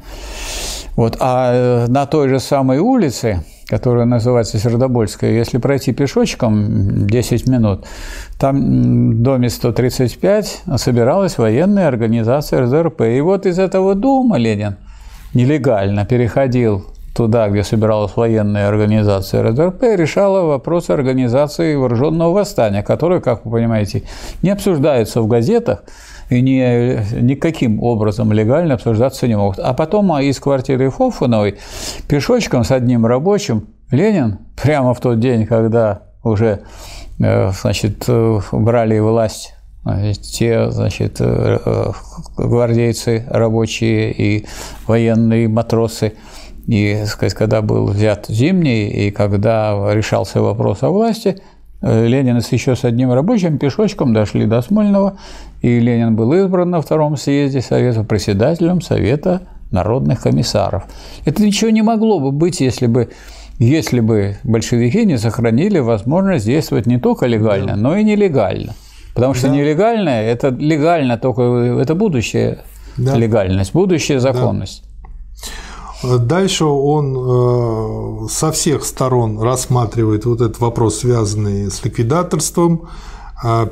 [0.94, 1.16] Вот.
[1.20, 7.84] А э, на той же самой улице, которая называется Сердобольская, если пройти пешочком 10 минут,
[8.38, 13.02] там в доме 135 собиралась военная организация РЗРП.
[13.02, 14.76] И вот из этого дома Ленин
[15.36, 23.44] нелегально переходил туда, где собиралась военная организация РДРП, решала вопрос организации вооруженного восстания, которое, как
[23.44, 24.02] вы понимаете,
[24.42, 25.84] не обсуждается в газетах
[26.28, 29.58] и ни, никаким образом легально обсуждаться не могут.
[29.58, 31.56] А потом а из квартиры Фофановой
[32.08, 36.62] пешочком с одним рабочим Ленин прямо в тот день, когда уже
[37.20, 39.55] э, значит, э, брали власть
[40.20, 41.92] те, значит, э,
[42.36, 44.46] гвардейцы, рабочие и
[44.86, 46.12] военные матросы–
[46.66, 51.36] и, сказать, когда был взят зимний, и когда решался вопрос о власти,
[51.80, 55.16] э, Ленин еще с одним рабочим пешочком дошли до Смольного,
[55.62, 60.84] и Ленин был избран на втором съезде Совета председателем Совета народных комиссаров.
[61.24, 63.10] Это ничего не могло бы быть, если бы
[63.58, 68.74] если бы большевики не сохранили возможность действовать не только легально, но и нелегально.
[69.16, 69.54] Потому что да.
[69.54, 71.42] нелегальное– это легально, только
[71.80, 72.58] это будущее
[72.98, 73.16] да.
[73.16, 74.84] легальность, будущая законность.
[76.02, 82.90] Дальше он э, со всех сторон рассматривает вот этот вопрос, связанный с ликвидаторством,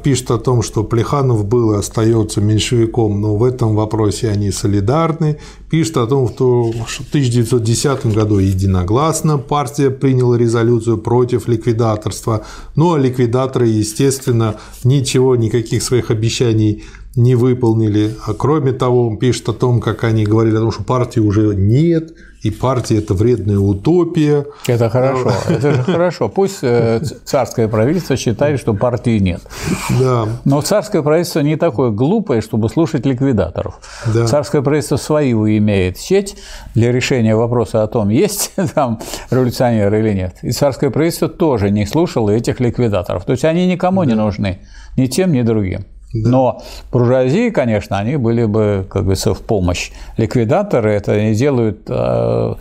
[0.03, 5.39] пишет о том, что Плеханов был и остается меньшевиком, но в этом вопросе они солидарны,
[5.71, 12.45] пишет о том, что в 1910 году единогласно партия приняла резолюцию против ликвидаторства,
[12.77, 16.85] ну а ликвидаторы, естественно, ничего, никаких своих обещаний
[17.17, 18.15] не выполнили.
[18.27, 21.55] А кроме того, он пишет о том, как они говорили о том, что партии уже
[21.55, 22.13] нет,
[22.45, 24.45] и партия– это вредная утопия.
[24.67, 26.29] Это хорошо, это же хорошо.
[26.29, 29.41] Пусть э, царское правительство считает, что партии нет.
[29.99, 30.29] Да.
[30.45, 33.81] Но царское правительство не такое глупое, чтобы слушать ликвидаторов.
[34.13, 34.27] Да.
[34.27, 36.37] Царское правительство свою имеет сеть
[36.75, 39.01] для решения вопроса о том, есть там
[39.31, 40.37] революционеры или нет.
[40.43, 43.25] И царское правительство тоже не слушало этих ликвидаторов.
[43.25, 44.11] То есть они никому да.
[44.11, 44.59] не нужны,
[44.99, 45.87] ни тем, ни другим.
[46.15, 46.31] Да.
[46.31, 46.63] Но
[46.93, 49.91] буржуазии, конечно, они были бы, как говорится, в помощь.
[50.17, 52.55] Ликвидаторы это не делают э,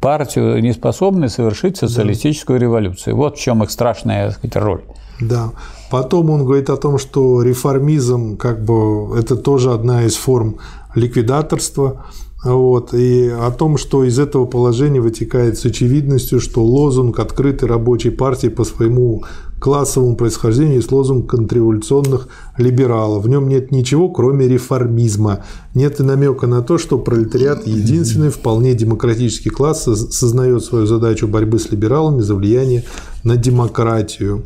[0.00, 2.64] партию не способны совершить социалистическую да.
[2.64, 3.16] революцию.
[3.16, 4.82] Вот в чем их страшная так сказать, роль.
[5.20, 5.50] Да.
[5.90, 10.58] Потом он говорит о том, что реформизм как бы это тоже одна из форм
[10.94, 12.06] ликвидаторства.
[12.42, 18.08] Вот, и о том, что из этого положения вытекает с очевидностью, что лозунг открытой рабочей
[18.08, 19.24] партии по своему
[19.60, 23.22] классовому происхождению есть лозунг контрреволюционных либералов.
[23.24, 25.44] В нем нет ничего, кроме реформизма.
[25.74, 31.58] Нет и намека на то, что пролетариат– единственный вполне демократический класс, сознает свою задачу борьбы
[31.58, 32.84] с либералами за влияние
[33.22, 34.44] на демократию.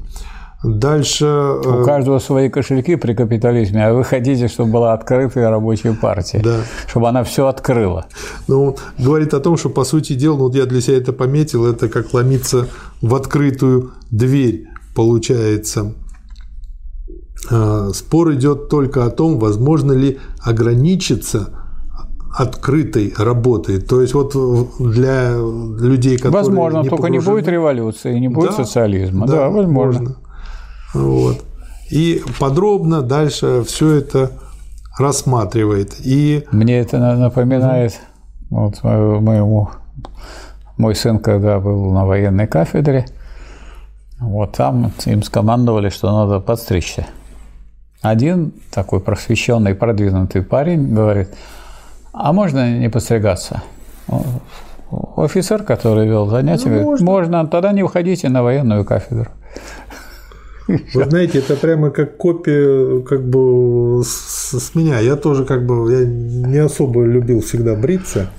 [0.65, 1.27] Дальше...
[1.27, 6.41] У э, каждого свои кошельки при капитализме, а вы хотите, чтобы была открытая рабочая партия,
[6.43, 6.61] да.
[6.89, 8.07] чтобы она все открыла.
[8.49, 11.67] Ну, говорит о том, что, по сути дела, ну, вот я для себя это пометил,
[11.67, 12.67] это как ломиться
[13.03, 15.93] в открытую дверь получается.
[17.51, 21.49] А, спор идет только о том, возможно ли ограничиться
[22.37, 23.81] открытой работой.
[23.81, 24.35] То есть вот
[24.81, 27.35] для людей, которые возможно, не только погружены...
[27.35, 30.17] не будет революции, не будет да, социализма, да, да возможно.
[30.95, 31.45] Вот.
[31.91, 34.33] И подробно дальше все это
[34.99, 35.95] рассматривает.
[36.05, 38.01] И мне это напоминает
[38.51, 39.71] вот моему
[40.77, 43.07] мой сын, когда был на военной кафедре,
[44.31, 47.07] вот там им скомандовали, что надо подстричься.
[48.03, 51.29] Один такой просвещенный, продвинутый парень говорит,
[52.13, 53.63] А можно не подстригаться?
[55.17, 57.07] Офицер, который вел занятия, ну, говорит, можно.
[57.07, 59.31] можно, тогда не уходите на военную кафедру.
[60.69, 64.99] Вы знаете, это прямо как копия как бы с, с меня.
[65.01, 68.31] Я тоже как бы я не особо любил всегда бриться.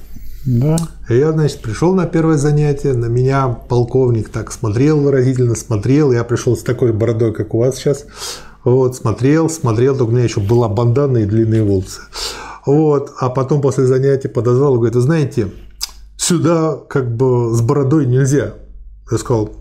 [0.45, 0.77] Да.
[1.09, 6.11] Я, значит, пришел на первое занятие, на меня полковник так смотрел выразительно, смотрел.
[6.11, 8.05] Я пришел с такой бородой, как у вас сейчас.
[8.63, 12.01] Вот, смотрел, смотрел, только у меня еще была бандана и длинные волосы.
[12.65, 15.51] Вот, а потом после занятия подозвал и говорит, вы знаете,
[16.17, 18.53] сюда как бы с бородой нельзя.
[19.11, 19.51] Я сказал,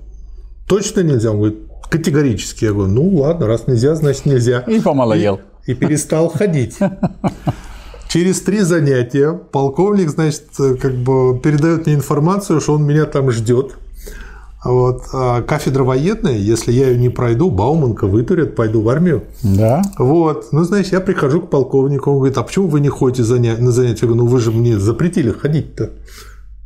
[0.67, 1.31] точно нельзя?
[1.31, 1.59] Он говорит,
[1.91, 2.65] категорически.
[2.65, 4.61] Я говорю, ну ладно, раз нельзя, значит нельзя.
[4.61, 5.41] И помолодел.
[5.67, 6.79] И, и перестал ходить.
[8.15, 13.75] Через три занятия полковник, значит, как бы передает мне информацию, что он меня там ждет.
[14.65, 15.03] Вот.
[15.13, 19.25] А кафедра военная, если я ее не пройду, Бауманка вытурят, пойду в армию.
[19.43, 19.83] Да.
[19.99, 20.53] Вот.
[20.53, 24.07] Ну, знаешь, я прихожу к полковнику, он говорит, а почему вы не ходите на занятия?
[24.07, 25.91] Я говорю, ну вы же мне запретили ходить-то.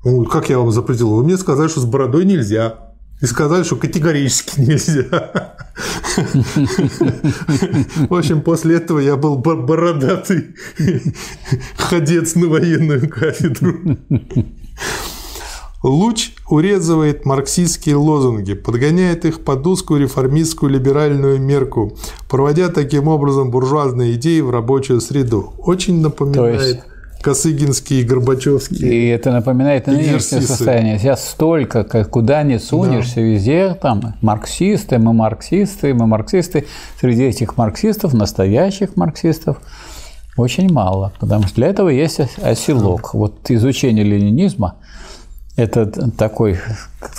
[0.04, 1.14] Он говорит, как я вам запретил?
[1.14, 2.74] Вы мне сказали, что с бородой нельзя.
[3.22, 5.54] И сказали, что категорически нельзя.
[8.08, 10.54] В общем, после этого я был бородатый
[11.76, 13.98] ходец на военную кафедру.
[15.82, 21.96] Луч урезывает марксистские лозунги, подгоняет их под узкую реформистскую либеральную мерку,
[22.28, 25.52] проводя таким образом буржуазные идеи в рабочую среду.
[25.58, 26.80] Очень напоминает есть...
[27.22, 28.92] Косыгинские Горбачевские.
[28.92, 30.98] И это напоминает нынешнее состояние.
[30.98, 33.20] Сейчас столько, как куда не сунешься, да.
[33.22, 36.66] везде там марксисты, мы марксисты, мы марксисты.
[37.00, 39.58] Среди этих марксистов, настоящих марксистов,
[40.36, 43.14] очень мало, потому что для этого есть оселок.
[43.14, 44.76] Вот изучение ленинизма–
[45.58, 46.60] это такой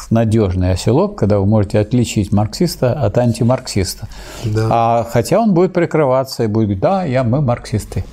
[0.09, 4.07] надежный оселок, когда вы можете отличить марксиста от антимарксиста.
[4.45, 4.67] Да.
[4.71, 8.05] А хотя он будет прикрываться и будет говорить, да, я, мы марксисты.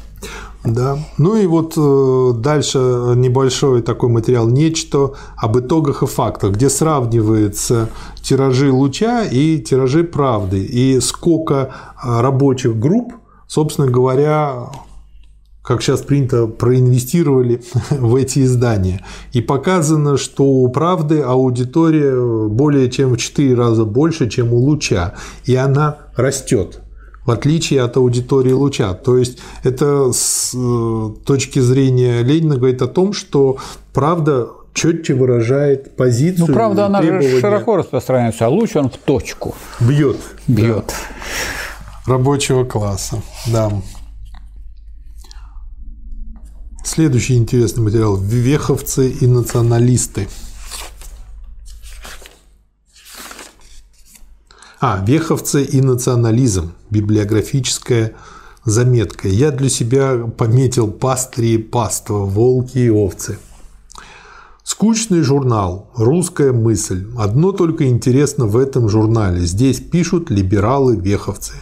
[0.67, 0.99] Да.
[1.17, 7.89] Ну и вот э, дальше небольшой такой материал «Нечто об итогах и фактах», где сравниваются
[8.21, 11.71] тиражи «Луча» и тиражи «Правды», и сколько
[12.05, 13.13] э, рабочих групп,
[13.47, 14.71] собственно говоря,
[15.63, 19.05] как сейчас принято, проинвестировали в эти издания.
[19.33, 25.15] И показано, что у «Правды» аудитория более чем в 4 раза больше, чем у «Луча»,
[25.45, 26.81] и она растет
[27.27, 28.95] в отличие от аудитории луча.
[28.95, 33.59] То есть это с э, точки зрения Ленина говорит о том, что
[33.93, 36.47] правда четче выражает позицию.
[36.49, 39.55] Ну, правда, она же широко распространяется, а луч он в точку.
[39.81, 40.19] Бьет.
[40.47, 40.95] Бьет.
[42.07, 42.13] Да.
[42.13, 43.23] Рабочего класса.
[43.47, 43.73] Да.
[46.85, 50.29] Следующий интересный материал– веховцы и националисты.
[54.79, 56.73] А, веховцы и национализм.
[56.91, 58.13] Библиографическая
[58.67, 59.27] заметка.
[59.27, 63.39] Я для себя пометил пастыри и паства, волки и овцы.
[64.63, 67.07] Скучный журнал «Русская мысль».
[67.17, 69.47] Одно только интересно в этом журнале.
[69.47, 71.55] Здесь пишут либералы-веховцы,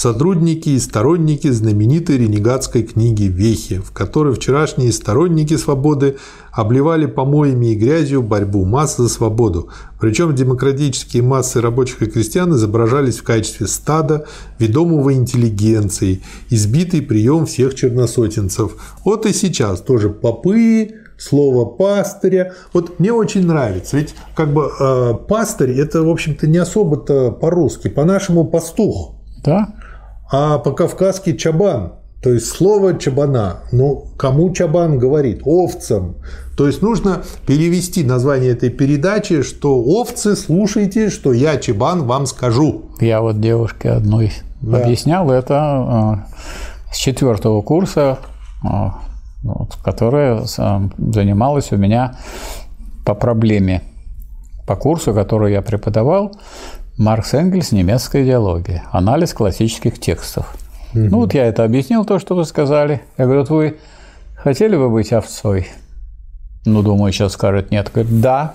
[0.00, 6.16] сотрудники и сторонники знаменитой ренегатской книги «Вехи», в которой вчерашние сторонники свободы
[6.52, 9.68] обливали помоями и грязью борьбу масс за свободу.
[10.00, 14.24] Причем демократические массы рабочих и крестьян изображались в качестве стада,
[14.58, 18.76] ведомого интеллигенцией, избитый прием всех черносотенцев.
[19.04, 22.54] Вот и сейчас тоже попы, слово пастыря.
[22.72, 27.88] Вот мне очень нравится, ведь как бы э, пастырь это, в общем-то, не особо-то по-русски,
[27.88, 29.16] по-нашему пастух.
[29.44, 29.74] Да.
[30.30, 31.94] А по-кавказски чабан.
[32.22, 35.40] То есть слово чабана, ну, кому чабан говорит?
[35.44, 36.16] Овцам.
[36.56, 42.84] То есть нужно перевести название этой передачи, что овцы, слушайте, что я чабан вам скажу.
[43.00, 44.82] Я вот девушке одной да.
[44.82, 48.18] объяснял это э, с четвертого курса
[49.42, 52.16] вот, которая занималась у меня
[53.04, 53.82] по проблеме,
[54.66, 56.32] по курсу, который я преподавал,
[56.96, 58.84] Маркс Энгельс «Немецкая идеология.
[58.92, 60.54] Анализ классических текстов».
[60.92, 61.00] Угу.
[61.00, 63.02] Ну вот я это объяснил, то, что вы сказали.
[63.16, 63.78] Я говорю, вот вы
[64.36, 65.68] хотели бы быть овцой?
[66.66, 67.90] Ну, думаю, сейчас скажет нет.
[67.92, 68.54] Говорит, да.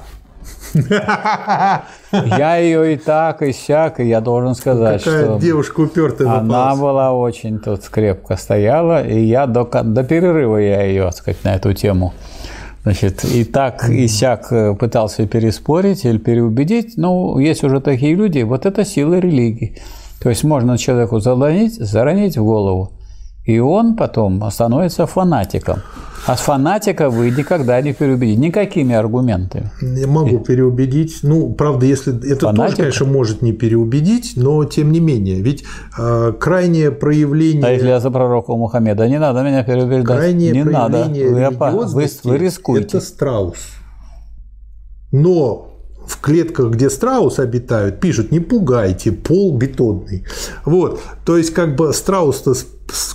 [2.11, 6.75] Я ее и так, и сяк, и я должен сказать, Какая что девушка упертая она
[6.75, 11.55] была очень тут крепко стояла, и я до, до перерыва я ее, так сказать, на
[11.55, 12.13] эту тему
[12.85, 16.97] Значит, и так, и сяк э, пытался переспорить или переубедить.
[16.97, 19.75] Ну, есть уже такие люди, вот это сила религии.
[20.21, 22.91] То есть можно человеку заронить, заронить в голову,
[23.45, 25.79] и он потом становится фанатиком.
[26.27, 29.69] А с фанатика вы никогда не переубедите никакими аргументами.
[29.79, 31.19] Не могу переубедить.
[31.21, 32.65] Ну, правда, если это Фанатика?
[32.65, 35.41] тоже, конечно, может не переубедить, но тем не менее.
[35.41, 35.63] Ведь
[35.99, 37.63] э, крайнее проявление...
[37.63, 40.17] А если я за пророка Мухаммеда, не надо меня переубеждать.
[40.17, 41.03] Крайнее не надо.
[41.03, 42.97] проявление Вы, опа- вы, религиозности вы рискуете.
[42.97, 43.57] Это страус.
[45.11, 45.67] Но
[46.07, 50.25] в клетках, где страус обитают, пишут, не пугайте, пол бетонный.
[50.65, 52.55] Вот, то есть как бы страус-то,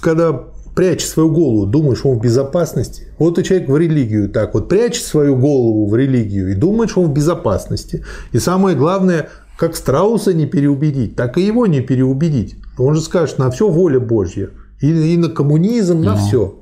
[0.01, 0.45] когда
[0.75, 3.09] прячет свою голову, думаешь, он в безопасности.
[3.19, 7.03] Вот и человек в религию так вот прячет свою голову в религию и думает, что
[7.03, 8.05] он в безопасности.
[8.33, 12.57] И самое главное, как страуса не переубедить, так и его не переубедить.
[12.79, 14.51] Он же скажет, на все воля Божья.
[14.81, 16.55] И, и на коммунизм, на все.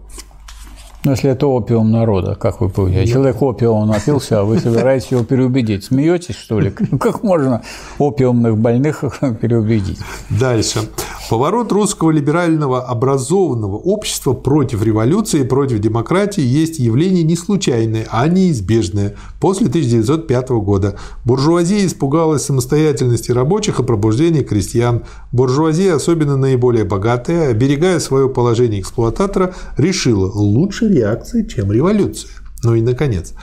[1.04, 3.12] Ну, если это опиум народа, как вы понимаете?
[3.12, 5.84] Человек опиум напился, а вы собираетесь его переубедить.
[5.84, 6.72] Смеетесь, что ли?
[6.90, 7.62] Ну, Как можно
[7.98, 9.04] опиумных больных
[9.40, 10.00] переубедить?
[10.28, 10.80] Дальше.
[11.28, 18.26] Поворот русского либерального образованного общества против революции и против демократии есть явление не случайное, а
[18.28, 20.96] неизбежное после 1905 года.
[21.26, 25.04] Буржуазия испугалась самостоятельности рабочих и пробуждения крестьян.
[25.30, 32.30] Буржуазия, особенно наиболее богатая, оберегая свое положение эксплуататора, решила лучше реакции, чем революция.
[32.64, 33.34] Ну и наконец.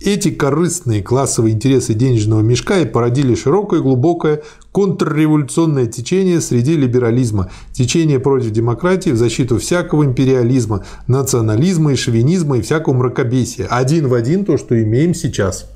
[0.00, 8.20] Эти корыстные классовые интересы денежного мешка и породили широкое глубокое контрреволюционное течение среди либерализма, течение
[8.20, 13.66] против демократии в защиту всякого империализма, национализма и шовинизма и всякого мракобесия.
[13.66, 15.68] Один в один то, что имеем сейчас.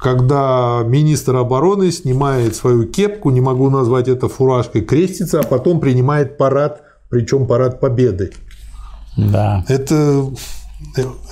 [0.00, 6.36] Когда министр обороны снимает свою кепку, не могу назвать это фуражкой, крестится, а потом принимает
[6.38, 8.32] парад, причем парад победы.
[9.16, 9.64] Да.
[9.68, 10.28] Это,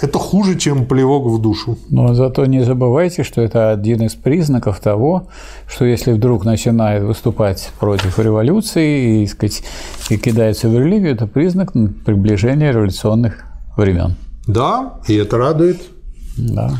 [0.00, 1.76] это хуже, чем плевок в душу.
[1.90, 5.28] Но зато не забывайте, что это один из признаков того,
[5.68, 9.62] что если вдруг начинает выступать против революции и, сказать,
[10.10, 13.44] и кидается в религию, это признак приближения революционных
[13.76, 14.16] времен.
[14.46, 15.82] Да, и это радует.
[16.36, 16.78] Да.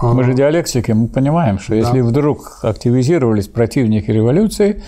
[0.00, 4.82] А, Мы же диалектики, мы понимаем, что если вдруг активизировались противники революции,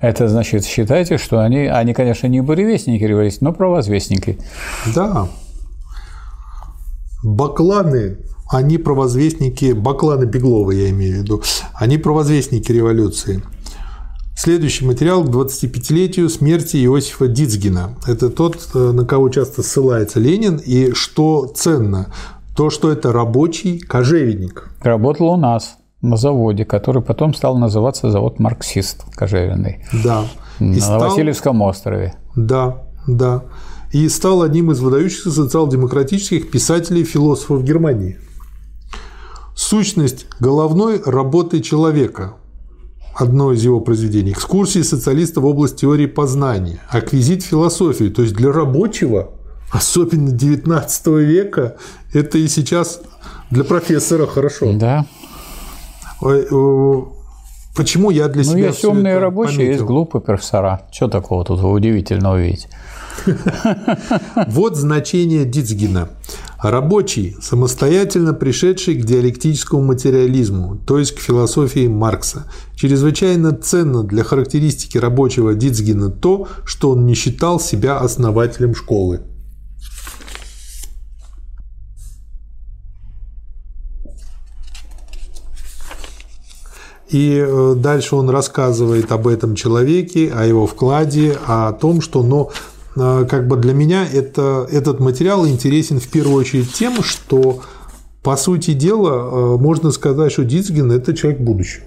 [0.00, 4.38] это значит, считайте, что они, они, конечно, не буревестники революции, но провозвестники.
[4.94, 5.28] Да.
[7.24, 8.18] Бакланы,
[8.50, 11.42] они провозвестники, Бакланы Беглова я имею в виду,
[11.74, 13.42] они провозвестники революции.
[14.36, 17.94] Следующий материал к 25-летию смерти Иосифа Дицгина.
[18.06, 22.12] Это тот, э, на кого часто ссылается Ленин, и что ценно,
[22.56, 24.70] то, что это рабочий кожевенник.
[24.82, 30.24] Работал у нас на заводе, который потом стал называться завод «Марксист» кожевенный Да.
[30.58, 32.14] И на стал- Васильевском острове.
[32.36, 33.44] Да, да.
[33.94, 38.18] И стал одним из выдающихся социал-демократических писателей и философов Германии.
[39.54, 42.34] Сущность головной работы человека.
[43.14, 44.32] Одно из его произведений.
[44.32, 46.80] Экскурсии социалиста в область теории познания.
[46.90, 48.06] Аквизит философии.
[48.08, 49.30] То есть для рабочего,
[49.70, 51.76] особенно 19 века,
[52.12, 53.00] это и сейчас
[53.52, 54.72] для профессора хорошо.
[54.72, 55.06] Да.
[56.20, 57.12] Ой, о,
[57.76, 59.72] Почему я для Ну, себя есть всё умные рабочие, пометил?
[59.72, 60.82] есть глупые профессора.
[60.90, 62.68] Что такого тут удивительного видеть?
[64.48, 66.10] Вот значение Дицгина.
[66.62, 72.46] Рабочий, самостоятельно пришедший к диалектическому материализму, то есть к философии Маркса.
[72.74, 79.20] Чрезвычайно ценно для характеристики рабочего Дицгина то, что он не считал себя основателем школы.
[87.10, 92.50] И э, дальше он рассказывает об этом человеке, о его вкладе, о том, что, но
[92.94, 97.60] как бы для меня это, этот материал интересен в первую очередь тем, что,
[98.22, 101.84] по сути дела, э, можно сказать, что Дицгин– это человек будущего.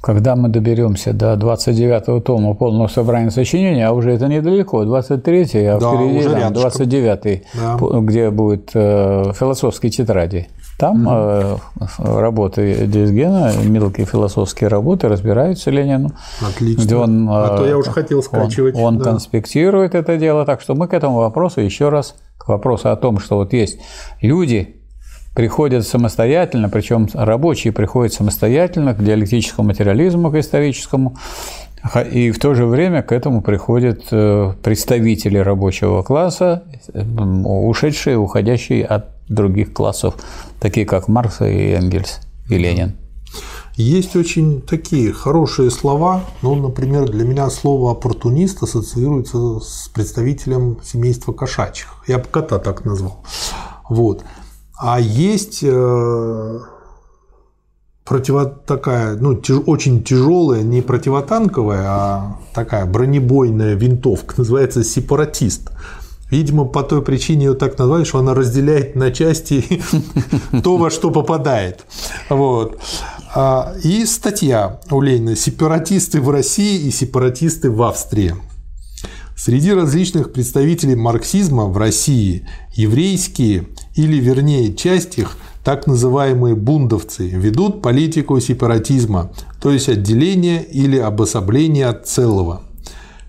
[0.00, 5.78] Когда мы доберемся до 29-го тома полного собрания сочинений, а уже это недалеко, 23-й, а
[5.80, 6.86] Да, впереди уже там, рядышком.
[6.86, 8.00] 29-й, Да.
[8.00, 10.48] где будет э, философские тетради.
[10.78, 11.56] Там э,
[11.98, 16.10] работы Дизгена, мелкие философские работы, разбираются Ленину.
[16.40, 16.82] Отлично.
[16.82, 18.74] Где он, а то э, я уже хотел скачивать.
[18.76, 19.04] Он, он да.
[19.04, 23.20] конспектирует это дело, так что мы к этому вопросу еще раз, к вопросу о том,
[23.20, 23.78] что вот есть
[24.20, 24.76] люди,
[25.34, 31.16] приходят самостоятельно, причем рабочие приходят самостоятельно к диалектическому материализму, к историческому,
[32.10, 38.84] и в то же время к этому приходят э, представители рабочего класса, э, ушедшие, уходящие
[38.84, 40.14] от других классов,
[40.60, 42.96] такие как Маркс и Энгельс и Ленин.
[43.74, 46.22] Есть очень такие хорошие слова.
[46.40, 51.88] Ну, например, для меня слово оппортунист ассоциируется с представителем семейства кошачьих.
[52.06, 53.22] Я бы кота так назвал.
[53.88, 54.24] Вот.
[54.78, 56.58] А есть э,
[58.04, 65.70] противо такая, ну, тяж- очень тяжелая, не противотанковая, а такая бронебойная винтовка, называется сепаратист.
[66.30, 69.80] Видимо, по той причине ее так назвали, что она разделяет на части
[70.62, 71.84] то, во что попадает.
[72.28, 72.80] Вот.
[73.34, 78.34] А, и статья у Ленина «Сепаратисты в России и сепаратисты в Австрии».
[79.36, 87.82] Среди различных представителей марксизма в России еврейские, или вернее часть их, так называемые бундовцы, ведут
[87.82, 89.30] политику сепаратизма,
[89.60, 92.62] то есть отделения или обособления от целого–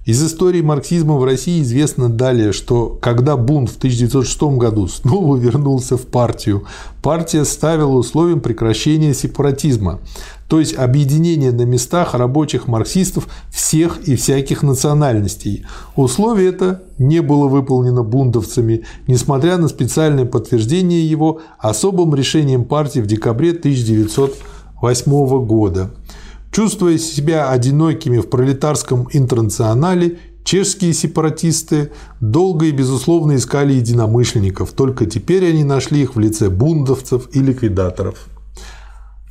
[0.08, 5.98] из истории марксизма в России известно далее, что когда бунт в 1906 году снова вернулся
[5.98, 6.64] в партию,
[7.04, 10.00] партия ставила условием прекращения сепаратизма,
[10.48, 15.66] то есть объединения на местах рабочих марксистов всех и всяких национальностей.
[15.98, 23.08] Условие это не было выполнено бундовцами, несмотря на специальное подтверждение его особым решением партии в
[23.08, 25.92] декабре 1908 года.
[26.58, 35.48] Чувствуя себя одинокими в пролетарском интернационале, чешские сепаратисты долго и безусловно искали единомышленников, только теперь
[35.48, 38.28] они нашли их в лице бундовцев и ликвидаторов.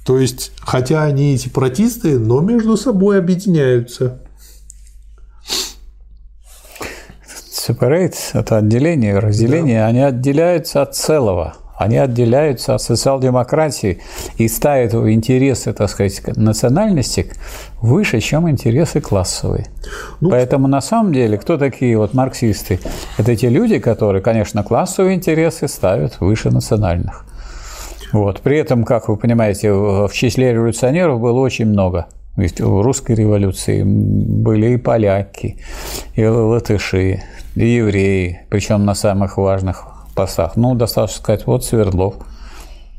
[0.06, 4.22] То есть, хотя они и сепаратисты, но между собой объединяются.
[7.50, 9.86] Separate– это отделение, разделение, да.
[9.88, 14.00] они отделяются от целого– они отделяются от социал-демократии
[14.38, 17.30] и ставят интересы, так сказать, национальности
[17.80, 19.66] выше, чем интересы классовые.
[20.20, 22.80] Ну, Поэтому на самом деле, кто такие вот марксисты?
[23.18, 27.26] Это те люди, которые, конечно, классовые интересы ставят выше национальных.
[28.12, 28.40] Вот.
[28.40, 32.06] При этом, как вы понимаете, в числе революционеров было очень много.
[32.36, 35.56] Ведь в русской революции были и поляки,
[36.14, 37.22] и латыши,
[37.54, 40.56] и евреи, причем на самых важных постах.
[40.56, 42.14] Ну, достаточно сказать, вот Свердлов.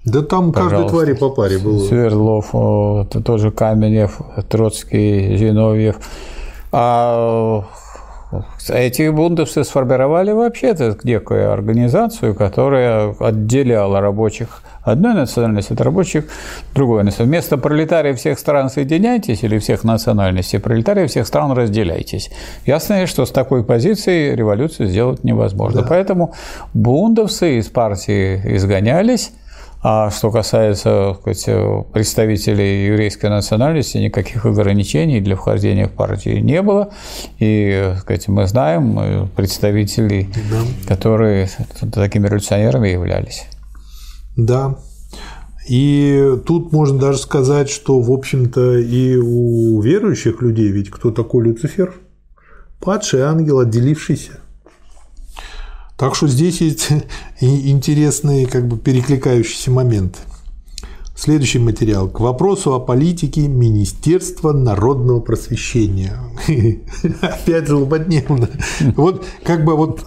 [0.05, 1.79] Да там каждой твари по паре было.
[1.85, 5.97] Свердлов, это тоже Каменев, Троцкий, Зиновьев.
[6.71, 7.65] А
[8.69, 16.25] эти бундовцы сформировали вообще-то некую организацию, которая отделяла рабочих одной национальности от рабочих
[16.73, 17.23] другой национальности.
[17.23, 22.29] Вместо пролетариев всех стран соединяйтесь или всех национальностей, пролетариев всех стран разделяйтесь.
[22.65, 25.81] Ясно, что с такой позиции революцию сделать невозможно.
[25.81, 25.87] Да.
[25.87, 26.33] Поэтому
[26.73, 29.31] бундовцы из партии изгонялись,
[29.81, 36.89] а что касается сказать, представителей еврейской национальности, никаких ограничений для вхождения в партию не было.
[37.39, 40.61] И сказать, мы знаем представителей, да.
[40.87, 41.49] которые
[41.93, 43.45] такими революционерами являлись.
[44.35, 44.77] Да.
[45.69, 51.45] И тут можно даже сказать, что, в общем-то, и у верующих людей, ведь кто такой
[51.45, 51.93] Люцифер?
[52.79, 54.39] Падший ангел, отделившийся.
[55.97, 56.89] Так что здесь есть
[57.41, 60.19] интересные как бы перекликающиеся моменты.
[61.15, 62.07] Следующий материал.
[62.07, 66.19] К вопросу о политике Министерства народного просвещения.
[67.21, 68.47] Опять злободневно.
[68.95, 70.05] Вот как бы вот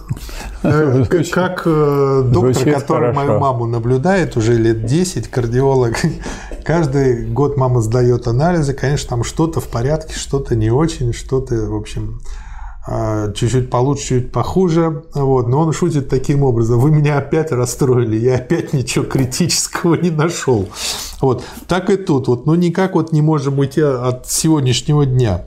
[0.63, 5.97] э, как э, доктор, который мою маму наблюдает уже лет 10, кардиолог,
[6.63, 11.75] каждый год мама сдает анализы, конечно, там что-то в порядке, что-то не очень, что-то, в
[11.75, 12.21] общем,
[12.87, 15.03] чуть-чуть получше, чуть похуже.
[15.13, 15.47] Вот.
[15.47, 16.79] Но он шутит таким образом.
[16.79, 20.67] Вы меня опять расстроили, я опять ничего критического не нашел.
[21.21, 21.43] Вот.
[21.67, 22.27] Так и тут.
[22.27, 22.45] Вот.
[22.45, 25.45] Ну, никак вот не можем уйти от сегодняшнего дня.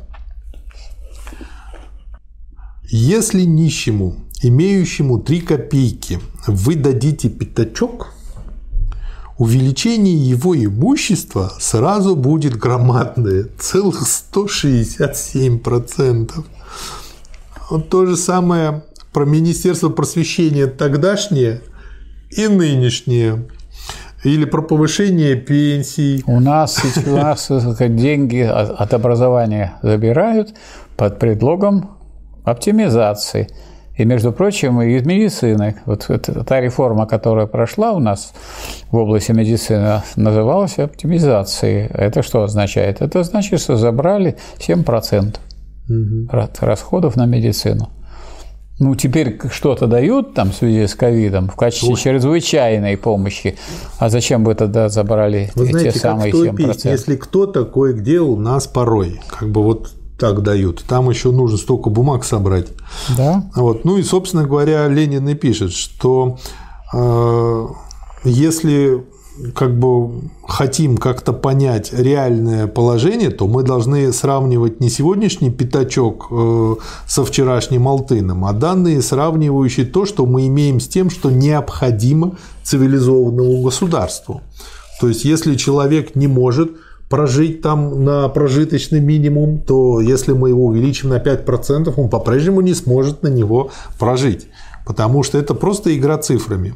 [2.86, 8.12] Если нищему, имеющему 3 копейки, вы дадите пятачок,
[9.36, 16.44] увеличение его имущества сразу будет громадное, целых 167%.
[17.75, 21.61] Вот то же самое про Министерство просвещения тогдашнее
[22.31, 23.49] и нынешнее.
[24.23, 26.23] Или про повышение пенсий.
[26.25, 30.55] У нас, у нас деньги от образования забирают
[30.97, 31.99] под предлогом
[32.45, 33.49] оптимизации.
[33.97, 36.09] И, между прочим, из медицины, вот
[36.47, 38.35] та реформа, которая прошла у нас
[38.93, 41.89] в области медицины, называлась оптимизацией.
[41.89, 43.03] Это что означает?
[43.03, 45.39] Это значит, что забрали 7%
[45.89, 46.28] угу.
[46.61, 47.90] расходов на медицину.
[48.81, 51.97] Ну, теперь что-то дают там в связи с ковидом в качестве Ой.
[51.97, 53.56] чрезвычайной помощи.
[53.98, 56.56] А зачем бы тогда забрали Вы знаете, те самые как 7%?
[56.56, 60.82] Пить, если кто-то кое-где у нас порой, как бы вот так дают.
[60.89, 62.69] Там еще нужно столько бумаг собрать.
[63.16, 63.44] Да.
[63.55, 63.85] Вот.
[63.85, 66.39] Ну и, собственно говоря, Ленин и пишет, что
[66.93, 67.66] э,
[68.24, 69.05] если
[69.55, 76.74] как бы хотим как-то понять реальное положение, то мы должны сравнивать не сегодняшний пятачок э,
[77.06, 83.62] со вчерашним алтыном, а данные, сравнивающие то, что мы имеем с тем, что необходимо цивилизованному
[83.62, 84.43] государству.
[85.01, 86.73] То есть, если человек не может
[87.09, 92.74] прожить там на прожиточный минимум, то если мы его увеличим на 5%, он по-прежнему не
[92.74, 94.47] сможет на него прожить.
[94.86, 96.74] потому что это просто игра цифрами.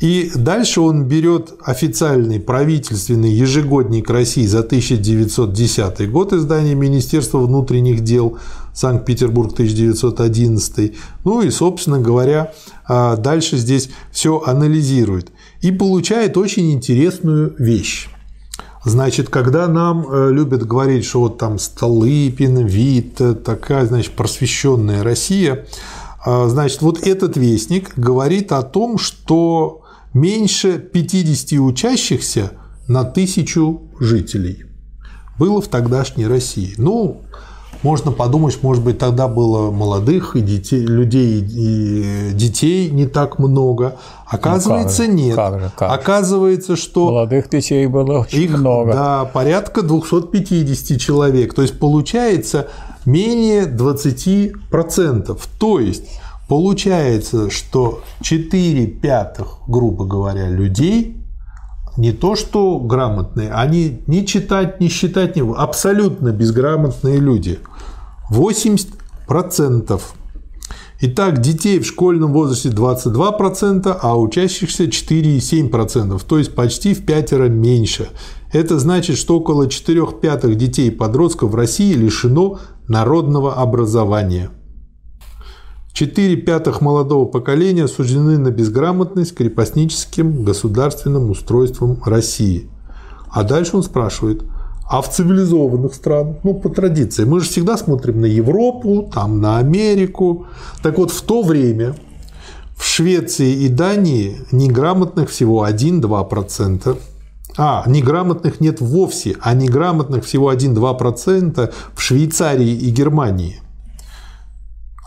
[0.00, 8.38] И дальше он берет официальный правительственный ежегодник России за 1910 год издания Министерства внутренних дел
[8.72, 10.96] Санкт-Петербург 1911.
[11.24, 12.52] Ну и, собственно говоря,
[12.86, 15.30] а, дальше здесь все анализирует.
[15.60, 18.08] И получает очень интересную вещь.
[18.84, 25.64] Значит, когда нам э, любят говорить, что вот там Столыпин, Вит, такая, значит, просвещенная Россия,
[26.24, 29.83] а, значит, вот этот вестник говорит о том, что
[30.14, 32.52] меньше 50 учащихся
[32.88, 34.64] на тысячу жителей
[35.38, 36.74] было в тогдашней России.
[36.78, 37.22] Ну,
[37.82, 43.98] можно подумать, может быть, тогда было молодых и детей, людей и детей не так много.
[44.26, 45.36] Оказывается, ну, как нет.
[45.36, 48.92] Как же, как Оказывается, что молодых детей было очень их, много.
[48.92, 51.52] Да, порядка 250 человек.
[51.52, 52.68] То есть получается
[53.04, 55.38] менее 20%.
[55.58, 56.04] То есть
[56.48, 61.16] получается, что 4 пятых, грубо говоря, людей
[61.96, 67.60] не то что грамотные, они не читать, не считать, не абсолютно безграмотные люди.
[68.30, 70.00] 80%.
[71.00, 78.08] Итак, детей в школьном возрасте 22%, а учащихся 4,7%, то есть почти в пятеро меньше.
[78.52, 82.58] Это значит, что около 4 пятых детей и подростков в России лишено
[82.88, 84.50] народного образования.
[85.94, 92.68] 4 пятых молодого поколения осуждены на безграмотность крепостническим государственным устройством России.
[93.30, 94.42] А дальше он спрашивает,
[94.90, 99.58] а в цивилизованных странах, ну, по традиции, мы же всегда смотрим на Европу, там, на
[99.58, 100.48] Америку.
[100.82, 101.94] Так вот, в то время
[102.76, 106.98] в Швеции и Дании неграмотных всего 1-2%.
[107.56, 113.60] А, неграмотных нет вовсе, а неграмотных всего 1-2% в Швейцарии и Германии.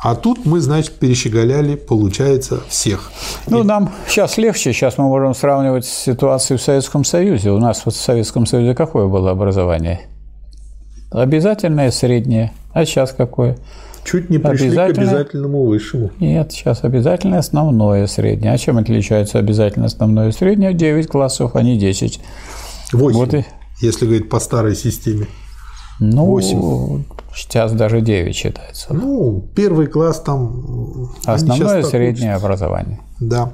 [0.01, 3.11] А тут мы, значит, перещеголяли, получается, всех.
[3.47, 4.71] Ну, нам сейчас легче.
[4.71, 7.51] Сейчас мы можем сравнивать с ситуацией в Советском Союзе.
[7.51, 10.01] У нас вот в Советском Союзе какое было образование?
[11.09, 12.53] Обязательное среднее.
[12.73, 13.57] А сейчас какое?
[14.03, 16.11] Чуть не пришли к обязательному высшему.
[16.19, 18.53] Нет, сейчас обязательное основное среднее.
[18.53, 20.73] А чем отличается обязательное основное среднее?
[20.73, 22.19] 9 классов, а не 10.
[22.93, 23.45] 8, вот и...
[23.81, 25.27] если говорить по старой системе.
[25.99, 27.03] Ну, 8.
[27.35, 28.93] Сейчас даже 9 считается.
[28.93, 31.11] Ну, первый класс там...
[31.25, 32.45] Основное среднее учатся.
[32.45, 32.99] образование.
[33.19, 33.53] Да.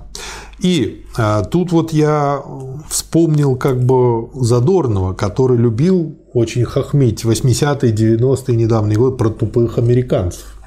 [0.59, 2.41] И а, тут вот я
[2.89, 10.57] вспомнил как бы Задорнова, который любил очень хохмить 80-е, 90-е недавний год про тупых американцев.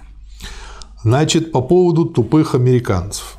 [1.02, 3.35] Значит, по поводу тупых американцев.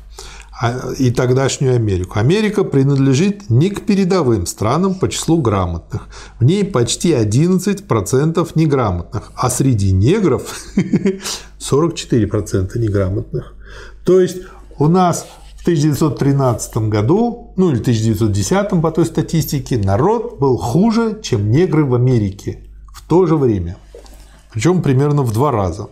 [0.60, 2.18] А, и тогдашнюю Америку.
[2.18, 6.08] Америка принадлежит не к передовым странам по числу грамотных.
[6.40, 10.52] В ней почти 11% неграмотных, а среди негров
[11.60, 13.54] 44% неграмотных.
[14.04, 14.38] То есть
[14.78, 15.26] у нас
[15.58, 21.94] в 1913 году, ну или 1910 по той статистике, народ был хуже, чем негры в
[21.94, 23.76] Америке в то же время.
[24.52, 25.88] Причем примерно в два раза.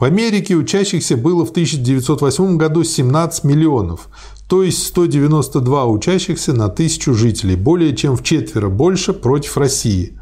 [0.00, 4.08] В Америке учащихся было в 1908 году 17 миллионов,
[4.48, 10.18] то есть 192 учащихся на тысячу жителей, более чем в четверо больше против России.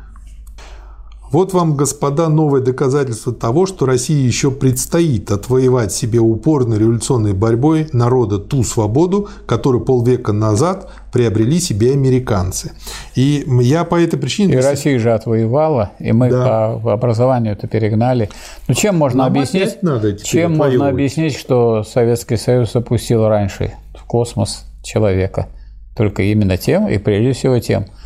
[1.30, 7.88] Вот вам, господа, новое доказательство того, что России еще предстоит отвоевать себе упорной революционной борьбой
[7.92, 12.72] народа ту свободу, которую полвека назад приобрели себе американцы.
[13.14, 14.54] И я по этой причине...
[14.54, 16.78] И Россия же отвоевала, и мы да.
[16.82, 18.30] по образованию это перегнали.
[18.66, 24.04] Ну, чем можно Нам объяснить, надо чем можно объяснить, что Советский Союз опустил раньше в
[24.04, 25.48] космос человека?
[25.94, 27.86] Только именно тем, и прежде всего тем–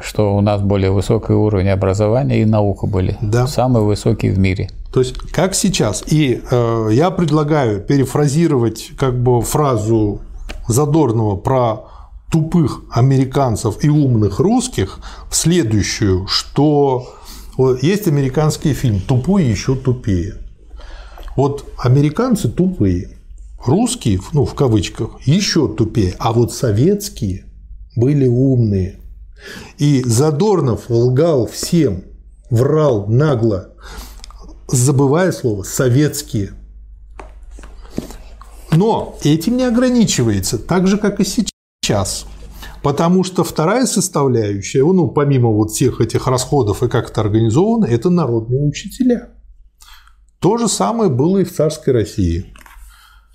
[0.00, 3.16] что у нас более высокий уровень образования и наука были.
[3.20, 3.46] Да.
[3.46, 4.70] Самые высокие в мире.
[4.92, 6.02] То есть, как сейчас.
[6.06, 10.20] И э, я предлагаю перефразировать как бы фразу
[10.66, 11.86] Задорного про
[12.30, 15.00] тупых американцев и умных русских
[15.30, 17.14] в следующую, что
[17.80, 20.34] есть американский фильм «Тупой еще тупее».
[21.36, 23.18] Вот американцы тупые,
[23.64, 27.44] русские, ну, в кавычках, еще тупее, а вот советские
[27.96, 29.00] были умные–
[29.78, 32.04] и Задорнов лгал всем,
[32.50, 33.74] врал нагло,
[34.66, 36.52] забывая слово «советские».
[38.72, 42.26] Но этим не ограничивается, так же, как и сейчас.
[42.82, 48.10] Потому что вторая составляющая, ну, помимо вот всех этих расходов и как это организовано, это
[48.10, 49.30] народные учителя.
[50.38, 52.54] То же самое было и в царской России.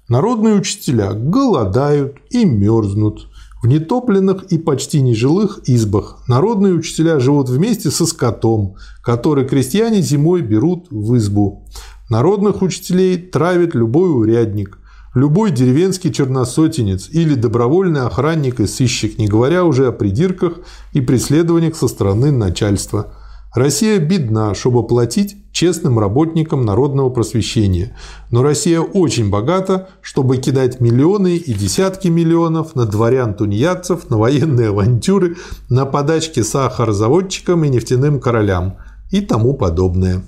[0.07, 3.27] Народные учителя голодают и мерзнут,
[3.63, 10.41] в нетопленных и почти нежилых избах народные учителя живут вместе со скотом, который крестьяне зимой
[10.41, 11.65] берут в избу.
[12.09, 14.79] Народных учителей травит любой урядник.
[15.15, 20.55] Любой деревенский черносотенец или добровольный охранник и сыщик, не говоря уже о придирках
[20.91, 23.13] и преследованиях со стороны начальства.
[23.53, 27.95] Россия бедна, чтобы платить честным работникам народного просвещения.
[28.31, 35.37] Но Россия очень богата, чтобы кидать миллионы и десятки миллионов на дворян-тунеядцев, на военные авантюры,
[35.69, 38.77] на подачки сахарозаводчикам и нефтяным королям
[39.11, 40.23] и тому подобное.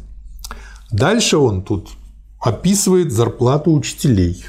[0.92, 1.90] Дальше он тут
[2.40, 4.46] описывает зарплату учителей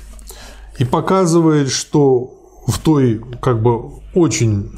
[0.78, 2.35] и показывает, что
[2.66, 4.70] в той как бы очень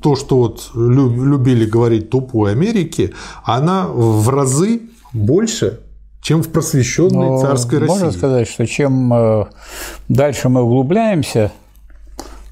[0.00, 3.12] то, что вот любили говорить тупой Америке,
[3.44, 4.82] она в разы
[5.12, 5.80] больше,
[6.20, 7.92] чем в просвещенной Но царской России.
[7.92, 9.44] Можно сказать, что чем э,
[10.08, 11.52] дальше мы углубляемся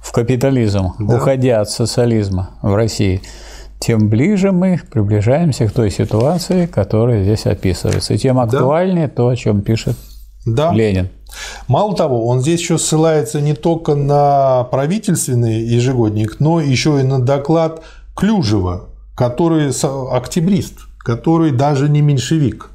[0.00, 1.16] в капитализм, да.
[1.16, 3.22] уходя от социализма в России,
[3.78, 9.14] тем ближе мы приближаемся к той ситуации, которая здесь описывается, и тем актуальнее да.
[9.14, 9.96] то, о чем пишет
[10.44, 10.72] да.
[10.72, 11.08] Ленин.
[11.68, 17.20] Мало того, он здесь еще ссылается не только на правительственный ежегодник, но еще и на
[17.20, 17.82] доклад
[18.16, 19.72] Клюжева, который
[20.10, 22.70] октябрист, который даже не меньшевик.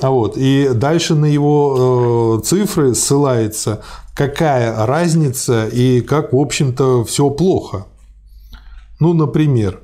[0.00, 0.36] Вот.
[0.36, 3.82] И дальше на его э, цифры ссылается,
[4.14, 7.86] какая разница и как, в общем-то, все плохо.
[8.98, 9.80] Ну, например,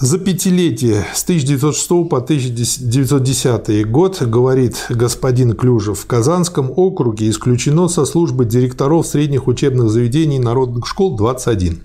[0.00, 8.04] за пятилетие с 1906 по 1910 год, говорит господин Клюжев, в Казанском округе исключено со
[8.04, 11.82] службы директоров средних учебных заведений народных школ 21,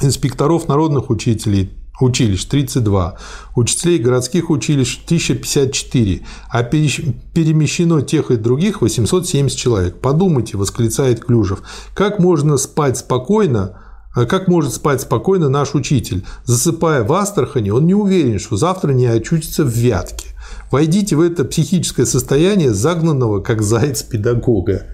[0.00, 3.18] инспекторов народных учителей училищ 32,
[3.56, 10.00] учителей городских училищ 1054, а перемещено тех и других 870 человек.
[10.00, 13.82] Подумайте, восклицает Клюжев, как можно спать спокойно,
[14.26, 16.24] как может спать спокойно наш учитель?
[16.44, 20.28] Засыпая в Астрахани, он не уверен, что завтра не очутится в Вятке.
[20.70, 24.86] Войдите в это психическое состояние загнанного, как заяц педагога.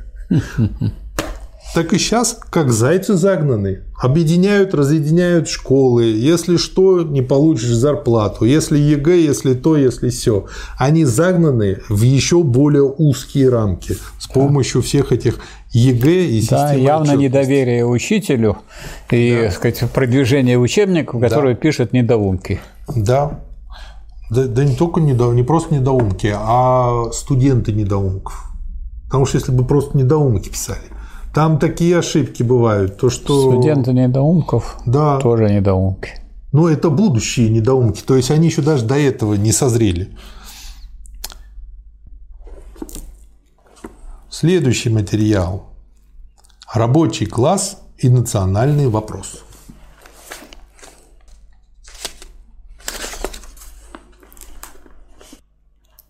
[1.74, 3.80] Так и сейчас, как зайцы загнаны.
[4.00, 6.04] Объединяют, разъединяют школы.
[6.04, 8.44] Если что, не получишь зарплату.
[8.44, 10.46] Если ЕГЭ, если то, если все.
[10.78, 15.40] Они загнаны в еще более узкие рамки с помощью всех этих
[15.72, 17.24] ЕГЭ и Да, явно отчетности.
[17.24, 18.58] недоверие учителю
[19.10, 19.50] и да.
[19.50, 21.60] сказать, продвижение учебников, которые да.
[21.60, 22.60] пишут недоумки.
[22.86, 23.40] Да.
[24.30, 24.46] да.
[24.46, 28.44] Да не только недо, не просто недоумки, а студенты недоумков.
[29.06, 30.93] Потому что если бы просто недоумки писали,
[31.34, 35.18] там такие ошибки бывают, то что студенты недоумков да.
[35.18, 36.20] тоже недоумки.
[36.52, 40.16] Ну, это будущие недоумки, то есть они еще даже до этого не созрели.
[44.30, 45.66] Следующий материал.
[46.72, 49.42] Рабочий класс и национальный вопрос.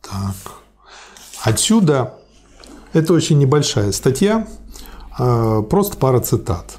[0.03, 0.35] Так.
[1.43, 2.15] Отсюда
[2.93, 4.47] это очень небольшая статья,
[5.17, 6.79] просто пара цитат.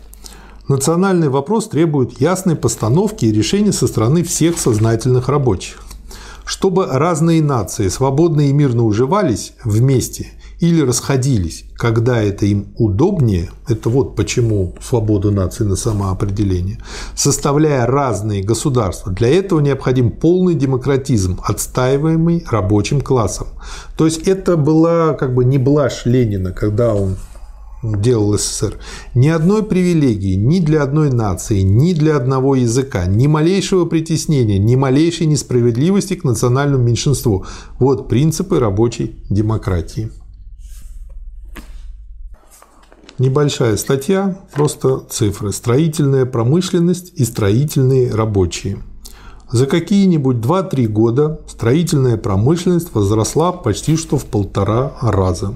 [0.67, 5.83] Национальный вопрос требует ясной постановки и решения со стороны всех сознательных рабочих.
[6.43, 13.89] Чтобы разные нации свободно и мирно уживались вместе или расходились, когда это им удобнее, это
[13.89, 16.79] вот почему свобода нации на самоопределение,
[17.15, 23.47] составляя разные государства, для этого необходим полный демократизм, отстаиваемый рабочим классом.
[23.97, 27.17] То есть это была как бы не блажь Ленина, когда он
[28.01, 28.77] делал СССР,
[29.13, 34.75] ни одной привилегии ни для одной нации, ни для одного языка, ни малейшего притеснения, ни
[34.75, 37.45] малейшей несправедливости к национальному меньшинству.
[37.79, 40.11] Вот принципы рабочей демократии.
[43.17, 45.53] Небольшая статья, просто цифры.
[45.53, 48.83] Строительная промышленность и строительные рабочие.
[49.51, 55.55] За какие-нибудь 2-3 года строительная промышленность возросла почти что в полтора раза.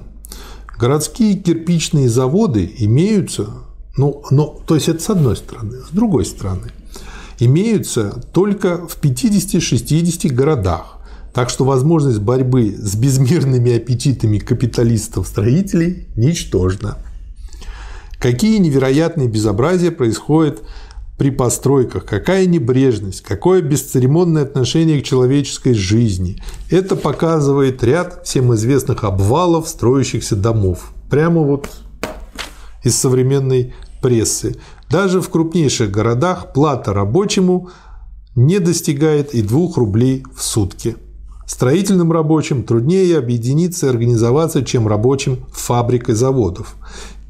[0.80, 3.48] Городские кирпичные заводы имеются,
[3.98, 6.70] ну, но, то есть это с одной стороны, с другой стороны,
[7.38, 10.96] имеются только в 50-60 городах.
[11.34, 16.96] Так что возможность борьбы с безмерными аппетитами капиталистов-строителей ничтожна.
[18.18, 20.62] Какие невероятные безобразия происходят
[21.20, 26.42] при постройках, какая небрежность, какое бесцеремонное отношение к человеческой жизни.
[26.70, 30.92] Это показывает ряд всем известных обвалов строящихся домов.
[31.10, 31.68] Прямо вот
[32.82, 34.56] из современной прессы.
[34.88, 37.68] Даже в крупнейших городах плата рабочему
[38.34, 40.96] не достигает и 2 рублей в сутки.
[41.46, 46.76] Строительным рабочим труднее объединиться и организоваться, чем рабочим фабрик и заводов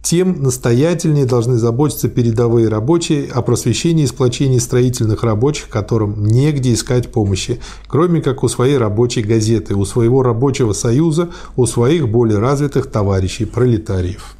[0.02, 7.12] тем настоятельнее должны заботиться передовые рабочие о просвещении и сплочении строительных рабочих, которым негде искать
[7.12, 12.90] помощи, кроме как у своей рабочей газеты, у своего рабочего союза, у своих более развитых
[12.90, 14.36] товарищей, пролетариев.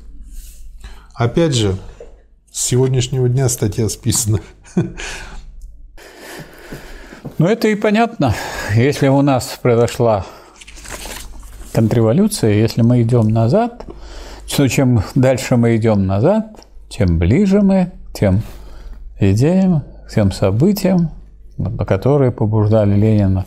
[1.14, 1.76] Опять же,
[2.50, 4.40] с сегодняшнего дня статья списана.
[7.38, 8.34] Ну, это и понятно.
[8.74, 10.26] Если у нас произошла
[11.72, 13.86] контрреволюция, если мы идем назад,
[14.56, 18.42] то чем дальше мы идем назад, тем ближе мы к тем
[19.18, 21.10] идеям, к тем событиям,
[21.86, 23.44] которые побуждали Ленина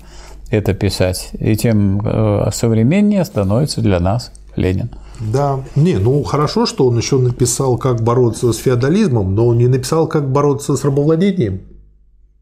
[0.50, 1.32] это писать.
[1.40, 4.92] И тем э, современнее становится для нас Ленин.
[5.20, 9.68] Да, не, ну хорошо, что он еще написал, как бороться с феодализмом, но он не
[9.68, 11.62] написал, как бороться с рабовладением.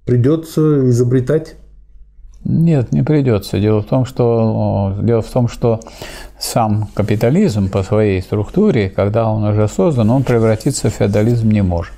[0.06, 1.56] Придется изобретать.
[2.44, 3.60] Нет, не придется.
[3.60, 5.80] Дело в том, что дело в том, что
[6.40, 11.94] сам капитализм по своей структуре, когда он уже создан, он превратиться в феодализм не может.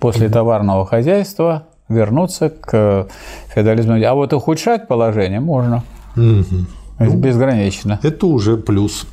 [0.00, 3.06] После товарного хозяйства вернуться к
[3.54, 3.94] феодализму.
[4.04, 5.84] А вот ухудшать положение можно.
[6.16, 7.16] Mm-hmm.
[7.16, 8.00] Безгранично.
[8.02, 9.06] Это уже плюс.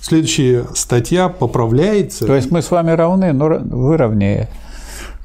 [0.00, 2.24] Следующая статья поправляется.
[2.24, 4.48] То есть мы с вами равны, но вы равнее.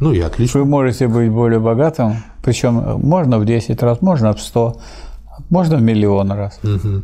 [0.04, 0.60] Ну и отлично.
[0.60, 4.82] Вы можете быть более богатым, причем можно в 10 раз, можно в 100,
[5.50, 6.60] можно в миллион раз.
[6.62, 7.04] Угу.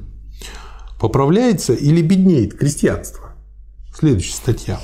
[0.99, 3.29] Поправляется или беднеет крестьянство?
[3.97, 4.79] Следующая статья.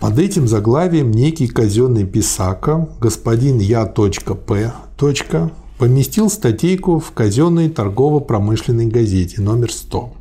[0.00, 4.10] Под этим заглавием некий казенный писака, господин Я.П
[5.78, 10.12] поместил статейку в казенной торгово-промышленной газете номер 100,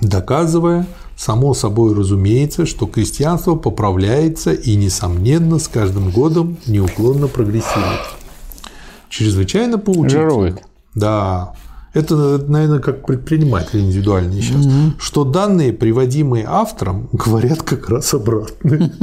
[0.00, 8.00] доказывая, само собой разумеется, что крестьянство поправляется и, несомненно, с каждым годом неуклонно прогрессирует.
[9.08, 10.30] Чрезвычайно поучительно.
[10.30, 10.62] Жирует.
[10.94, 11.54] Да.
[11.94, 14.66] Это, наверное, как предприниматель индивидуальный сейчас.
[14.66, 14.92] Угу.
[14.98, 18.92] Что данные, приводимые автором, говорят как раз обратно.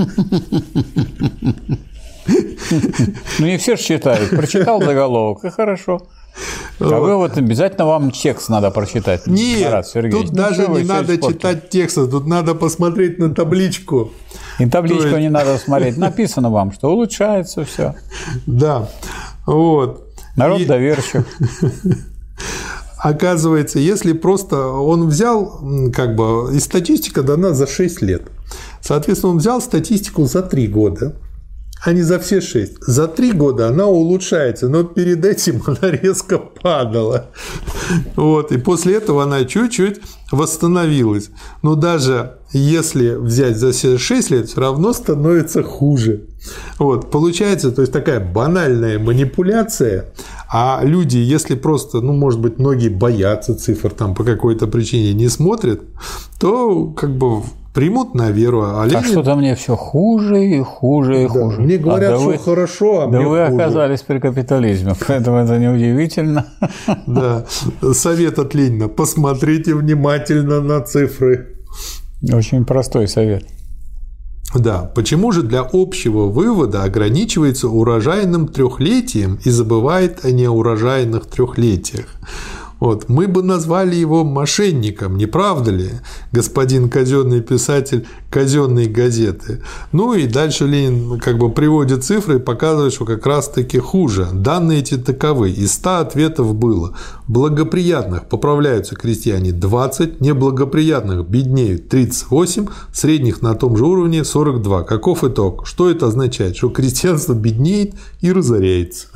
[3.37, 4.31] Ну, не все же читают.
[4.31, 6.01] Прочитал заголовок, и хорошо.
[6.79, 9.27] А вы вот обязательно вам текст надо прочитать.
[9.27, 14.11] Нет, Марат тут ну, даже не надо читать текст, тут надо посмотреть на табличку.
[14.59, 15.19] И табличку есть...
[15.19, 15.97] не надо смотреть.
[15.97, 17.95] Написано вам, что улучшается все.
[18.45, 18.89] Да,
[19.45, 20.05] вот.
[20.35, 20.65] Народ и...
[20.65, 21.25] доверчив.
[22.97, 25.61] Оказывается, если просто он взял,
[25.93, 28.23] как бы, и статистика дана за 6 лет.
[28.81, 31.15] Соответственно, он взял статистику за 3 года
[31.83, 32.81] а не за все шесть.
[32.81, 37.31] За три года она улучшается, но перед этим она резко падала.
[38.15, 41.29] Вот, и после этого она чуть-чуть восстановилась.
[41.61, 46.25] Но даже если взять за все 6 лет, все равно становится хуже.
[46.79, 50.13] Вот, получается, то есть такая банальная манипуляция,
[50.51, 55.27] а люди, если просто, ну, может быть, многие боятся цифр, там по какой-то причине не
[55.27, 55.81] смотрят,
[56.39, 57.43] то как бы
[57.75, 58.63] примут на веру.
[58.63, 58.99] А, а Ленин...
[58.99, 61.29] а что-то мне все хуже и хуже и да.
[61.29, 61.61] хуже.
[61.61, 62.37] Мне говорят, а, да что вы...
[62.37, 63.61] хорошо, а да мне вы хуже.
[63.61, 66.45] оказались при капитализме, поэтому это неудивительно.
[67.05, 67.45] Да.
[67.93, 68.87] Совет от Ленина.
[68.87, 71.57] Посмотрите внимательно на цифры.
[72.33, 73.43] Очень простой совет.
[74.55, 82.05] Да, почему же для общего вывода ограничивается урожайным трехлетием и забывает о неурожайных трехлетиях?
[82.85, 83.09] Вот.
[83.09, 85.89] Мы бы назвали его мошенником, не правда ли,
[86.31, 89.63] господин казенный писатель казенной газеты.
[89.91, 94.27] Ну и дальше Ленин как бы приводит цифры и показывает, что как раз-таки хуже.
[94.31, 95.49] Данные эти таковы.
[95.49, 96.95] Из 100 ответов было.
[97.27, 104.83] Благоприятных поправляются крестьяне 20, неблагоприятных беднеют 38, средних на том же уровне 42.
[104.83, 105.65] Каков итог?
[105.65, 106.55] Что это означает?
[106.55, 109.07] Что крестьянство беднеет и разоряется.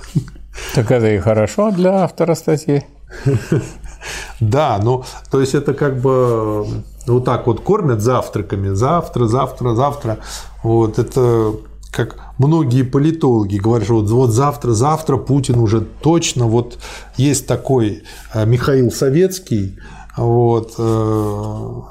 [0.74, 2.84] Так это и хорошо для автора статьи.
[4.40, 6.66] Да, ну, то есть это как бы
[7.06, 10.20] вот так вот кормят завтраками, завтра, завтра, завтра.
[10.64, 11.54] Вот это
[11.92, 16.78] как многие политологи говорят, что вот, вот завтра, завтра Путин уже точно, вот
[17.18, 18.04] есть такой
[18.34, 19.80] э, Михаил Советский,
[20.16, 21.82] вот, э,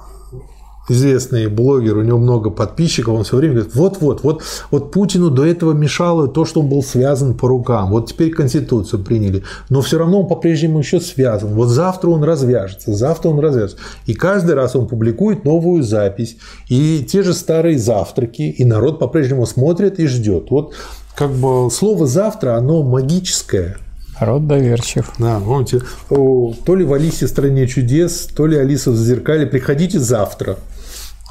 [0.89, 5.45] известный блогер, у него много подписчиков, он все время говорит, вот-вот, вот, вот Путину до
[5.45, 9.99] этого мешало то, что он был связан по рукам, вот теперь Конституцию приняли, но все
[9.99, 13.79] равно он по-прежнему еще связан, вот завтра он развяжется, завтра он развяжется.
[14.07, 16.37] И каждый раз он публикует новую запись,
[16.69, 20.51] и те же старые завтраки, и народ по-прежнему смотрит и ждет.
[20.51, 20.75] Вот
[21.15, 23.77] как бы слово «завтра», оно магическое–
[24.21, 25.13] Род доверчив.
[25.19, 29.47] Да, помните, то ли в Алисе в стране чудес, то ли Алиса в зазеркале.
[29.47, 30.57] Приходите завтра.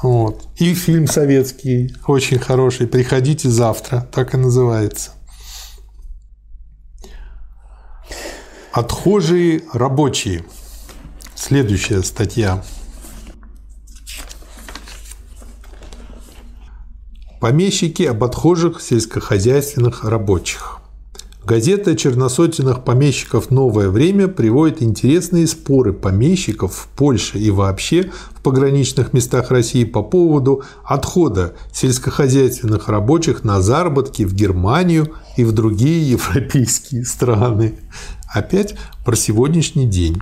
[0.02, 0.48] Вот.
[0.56, 2.86] И фильм советский очень хороший.
[2.86, 4.08] Приходите завтра.
[4.12, 5.12] Так и называется.
[8.72, 10.44] Отхожие рабочие.
[11.34, 12.62] Следующая статья.
[17.40, 20.77] Помещики об отхожих сельскохозяйственных рабочих.
[21.48, 29.14] Газета черносотенных помещиков «Новое время» приводит интересные споры помещиков в Польше и вообще в пограничных
[29.14, 37.06] местах России по поводу отхода сельскохозяйственных рабочих на заработки в Германию и в другие европейские
[37.06, 37.78] страны.
[38.30, 38.74] Опять
[39.06, 40.18] про сегодняшний день.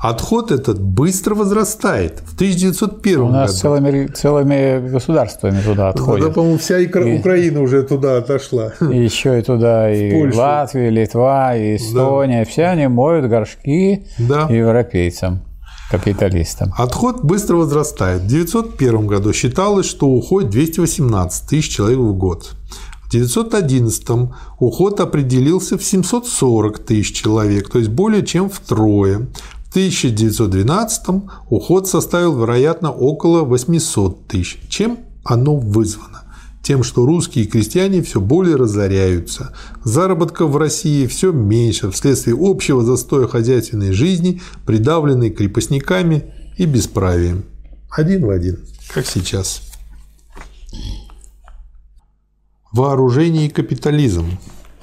[0.00, 2.20] Отход этот быстро возрастает.
[2.24, 3.60] В 1901 У нас году.
[3.80, 6.28] целыми, целыми государствами туда отходят.
[6.28, 8.72] Да, по-моему, вся Икра- И- Украина уже туда отошла.
[8.92, 10.38] И еще и туда и Польшу.
[10.38, 12.44] Латвия, Литва, и Эстония.
[12.44, 14.46] Все они моют горшки Да.
[14.48, 15.40] европейцам,
[15.90, 16.72] капиталистам.
[16.78, 18.22] Отход быстро возрастает.
[18.22, 22.52] В 1901 году считалось, что уходит 218 тысяч человек в год.
[23.04, 24.30] В 1911
[24.60, 29.26] уход определился в 740 тысяч человек, то есть более чем втрое.
[29.68, 31.02] В 1912
[31.50, 34.60] уход составил, вероятно, около 800 тысяч.
[34.70, 36.22] Чем оно вызвано?
[36.62, 39.54] Тем, что русские крестьяне все более разоряются,
[39.84, 47.44] заработков в России все меньше вследствие общего застоя хозяйственной жизни, придавленной крепостниками и бесправием.
[47.90, 48.58] Один в один,
[48.92, 49.62] как сейчас.
[52.72, 54.38] Вооружение и капитализм.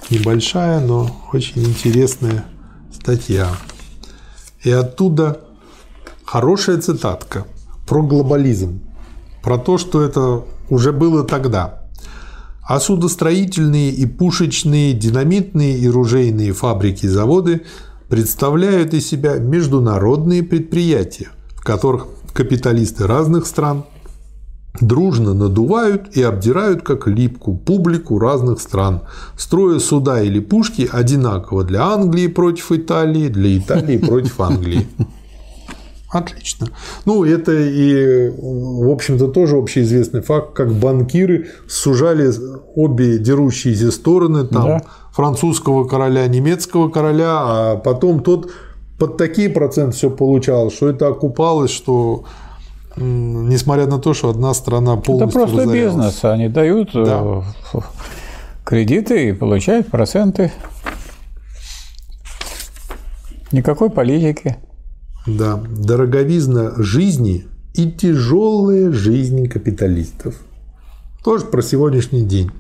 [0.10, 2.46] Небольшая, но очень интересная
[2.92, 3.50] статья.
[4.66, 5.42] И оттуда
[6.26, 7.46] хорошая цитатка
[7.88, 8.82] про глобализм,
[9.44, 11.84] про то, что это уже было тогда.
[12.68, 17.62] А судостроительные и пушечные, динамитные и ружейные фабрики и заводы
[18.10, 23.86] представляют из себя международные предприятия, в которых капиталисты разных стран
[24.82, 29.02] дружно надувают и обдирают как липку публику разных стран,
[29.38, 34.88] строя суда или пушки одинаково для Англии против Италии, для Италии против Англии.
[36.12, 36.68] Отлично.
[37.06, 42.32] Ну, это и, в общем-то, тоже общеизвестный факт, как банкиры сужали
[42.76, 44.82] обе дерущиеся стороны, там, Да.
[45.12, 48.50] французского короля, немецкого короля, а потом тот
[48.98, 52.24] под такие проценты все получал, что это окупалось, что
[52.98, 55.96] несмотря на то, что одна страна Это полностью просто разорялась.
[55.96, 56.24] бизнес.
[56.26, 57.44] Они дают э, Да.
[58.64, 60.52] кредиты и получают проценты.
[63.52, 64.58] Никакой политики.
[65.28, 70.36] Да, дороговизна жизни и тяжелая жизнь капиталистов.
[71.24, 72.52] Тоже про сегодняшний день.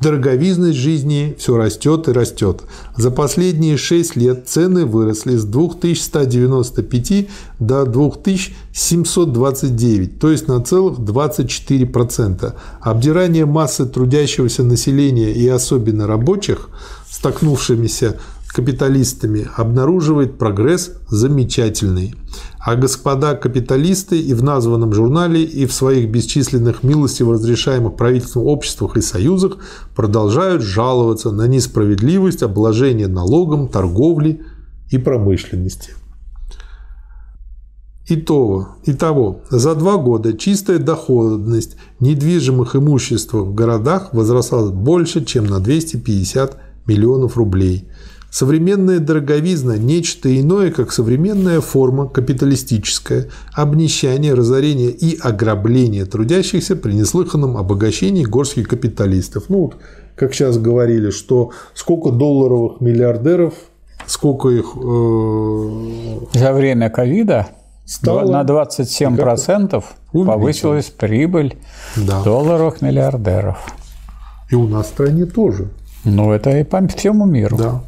[0.00, 2.62] Дороговизность жизни все растет и растет.
[2.96, 12.52] За последние 6 лет цены выросли с 2195 до 2729, то есть на целых 24%.
[12.80, 16.70] Обдирание массы трудящегося населения и особенно рабочих,
[17.10, 18.14] столкнувшимися
[18.58, 22.16] капиталистами, обнаруживает прогресс замечательный.
[22.58, 28.96] А господа капиталисты и в названном журнале, и в своих бесчисленных милостиво разрешаемых правительством обществах
[28.96, 29.58] и союзах
[29.94, 34.40] продолжают жаловаться на несправедливость обложения налогом торговли
[34.90, 35.92] и промышленности.
[38.08, 45.60] Итого, итого, за два года чистая доходность недвижимых имуществ в городах возросла больше, чем на
[45.60, 46.58] 250
[46.88, 47.88] миллионов рублей.
[48.30, 57.56] Современная дороговизна– нечто иное, как современная форма капиталистическая, обнищание, разорение и ограбление трудящихся при неслыханном
[57.56, 59.44] обогащении горских капиталистов.
[59.48, 59.76] Ну, вот,
[60.14, 63.54] как сейчас говорили, что сколько долларовых миллиардеров,
[64.06, 67.48] сколько их э, За время ковида
[67.86, 69.82] Стало- на 27%
[70.12, 70.26] Увеличилось.
[70.26, 71.56] повысилась прибыль
[71.96, 72.22] да.
[72.22, 73.56] долларовых миллиардеров.
[74.50, 75.68] И у нас в стране тоже.
[76.04, 77.56] Ну, это и по всему миру.
[77.56, 77.82] Да.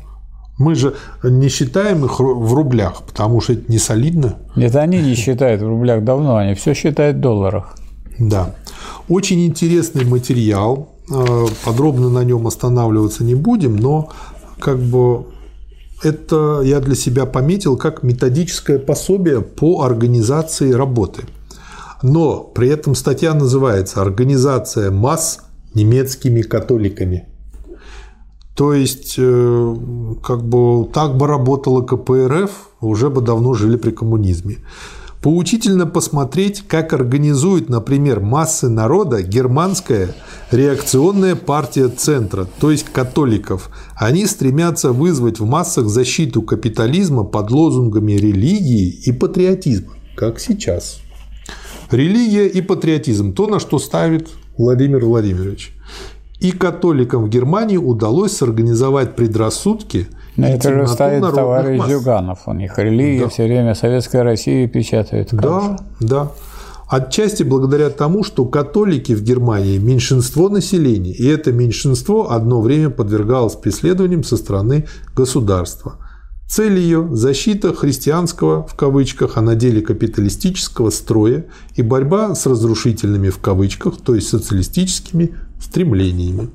[0.61, 4.37] Мы же не считаем их в рублях, потому что это не солидно.
[4.57, 7.79] Это они не считают в рублях давно, они все считают в долларах.
[8.19, 8.55] Да.
[9.09, 10.91] Очень интересный материал.
[11.11, 14.11] Э, Подробно на нем останавливаться не будем, но
[14.59, 15.29] как бы
[16.03, 21.23] это я для себя пометил как методическое пособие по организации работы.
[22.03, 25.41] Но при этом статья называется «Организация масс
[25.73, 27.30] немецкими католиками».
[28.61, 29.77] То есть, э,
[30.23, 32.51] как бы так бы работала КПРФ,
[32.83, 34.59] уже бы давно жили при коммунизме.
[35.23, 40.15] Поучительно посмотреть, как организует, например, массы народа германская
[40.51, 43.71] реакционная партия центра, то есть католиков.
[43.97, 51.01] Они стремятся вызвать в массах защиту капитализма под лозунгами религии и патриотизма, как сейчас.
[51.91, 54.29] Религия и патриотизм– то, на что ставит
[54.59, 55.73] Владимир Владимирович.
[56.41, 61.91] И католикам в Германии удалось сорганизовать предрассудки На и это же народных товарищ масс.
[61.91, 62.39] Зюганов.
[62.47, 63.29] У них религия Да.
[63.29, 65.29] все время Советская Россия печатает.
[65.33, 66.33] Да, да.
[66.89, 73.55] Отчасти благодаря тому, что католики в Германии– меньшинство населения, и это меньшинство одно время подвергалось
[73.55, 75.99] преследованиям со стороны государства.
[76.49, 81.45] Цель ее– защита христианского, в кавычках, а на деле капиталистического строя
[81.77, 86.51] и борьба с разрушительными, в кавычках, то есть социалистическими стремлениями.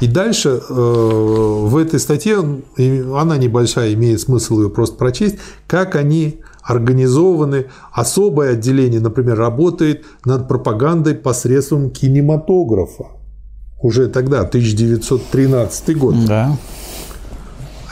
[0.00, 6.40] И дальше э, в этой статье, она небольшая, имеет смысл ее просто прочесть, как они
[6.62, 13.06] организованы, особое отделение, например, работает над пропагандой посредством кинематографа.
[13.80, 16.14] Уже тогда, 1913 год.
[16.26, 16.56] Да.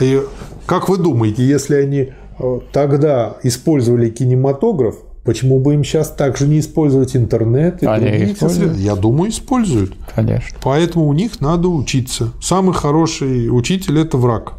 [0.01, 0.21] И
[0.67, 4.97] как вы думаете, если они э, тогда использовали кинематограф,
[5.27, 7.83] почему бы им сейчас также не использовать интернет?
[7.83, 8.77] И они используют?
[8.79, 9.95] Я думаю, используют.
[10.15, 10.57] Конечно.
[10.63, 12.31] Поэтому у них надо учиться.
[12.41, 14.55] Самый хороший учитель– это враг.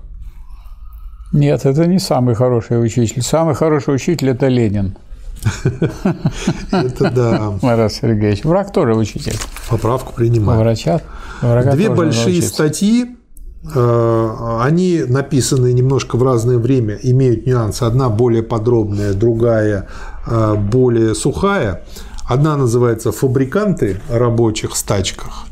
[1.33, 3.21] Нет, это не самый хороший учитель.
[3.21, 4.95] Самый хороший учитель– это Ленин.
[6.71, 7.53] Это да.
[7.61, 8.43] Марат Сергеевич.
[8.43, 9.37] Враг тоже учитель.
[9.69, 10.59] Поправку принимаю.
[10.59, 11.01] Врача.
[11.41, 13.17] Две большие статьи
[13.75, 17.83] Э, они написаны немножко в разное время, имеют нюансы.
[17.83, 19.87] Одна более подробная, другая
[20.55, 21.83] более сухая.
[22.27, 25.45] Одна называется «Фабриканты рабочих стачках»,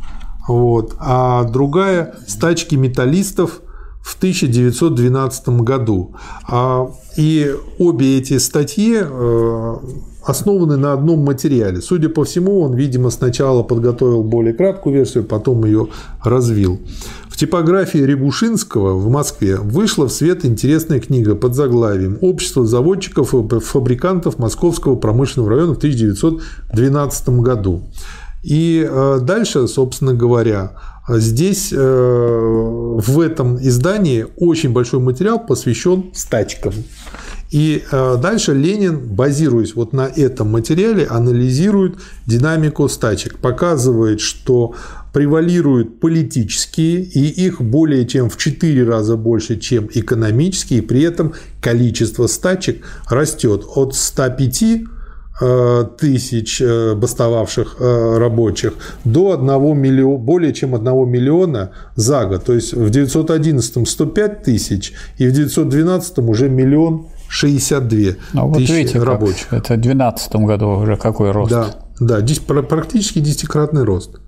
[0.47, 3.61] вот, а другая «Стачки металлистов
[4.01, 6.15] в 1912 году».
[6.47, 9.75] А, и обе эти статьи э,
[10.25, 11.81] основаны на одном материале.
[11.81, 15.87] Судя по всему, он, видимо, сначала подготовил более краткую версию, потом ее
[16.23, 16.79] развил.
[17.35, 23.59] В типографии Рябушинского в Москве вышла в свет интересная книга под заглавием «Общество заводчиков и
[23.59, 27.89] фабрикантов Московского промышленного района в 1912 году».
[28.41, 30.77] И э, дальше, собственно говоря,
[31.09, 36.71] здесь э, в этом издании очень большой материал посвящен стачкам.
[37.51, 41.95] И э, дальше Ленин, базируясь вот на этом материале, анализирует
[42.25, 44.73] динамику стачек, показывает, что
[45.13, 52.27] превалируют политические, и их более чем в 4 раза больше, чем экономические, при этом количество
[52.27, 54.63] стачек растет от 105
[55.39, 58.73] э, тысяч э, бастовавших рабочих
[59.05, 62.43] до 1 миллиона, более чем 1 миллиона за год.
[62.43, 67.99] То есть в 911 105 тысяч и в 912 уже миллион 62
[68.33, 69.47] ну, вот тысячи видите, рабочих.
[69.51, 71.51] это в 2012 году уже какой рост.
[71.51, 72.21] Да, да,
[72.63, 74.19] практически десятикратный рост.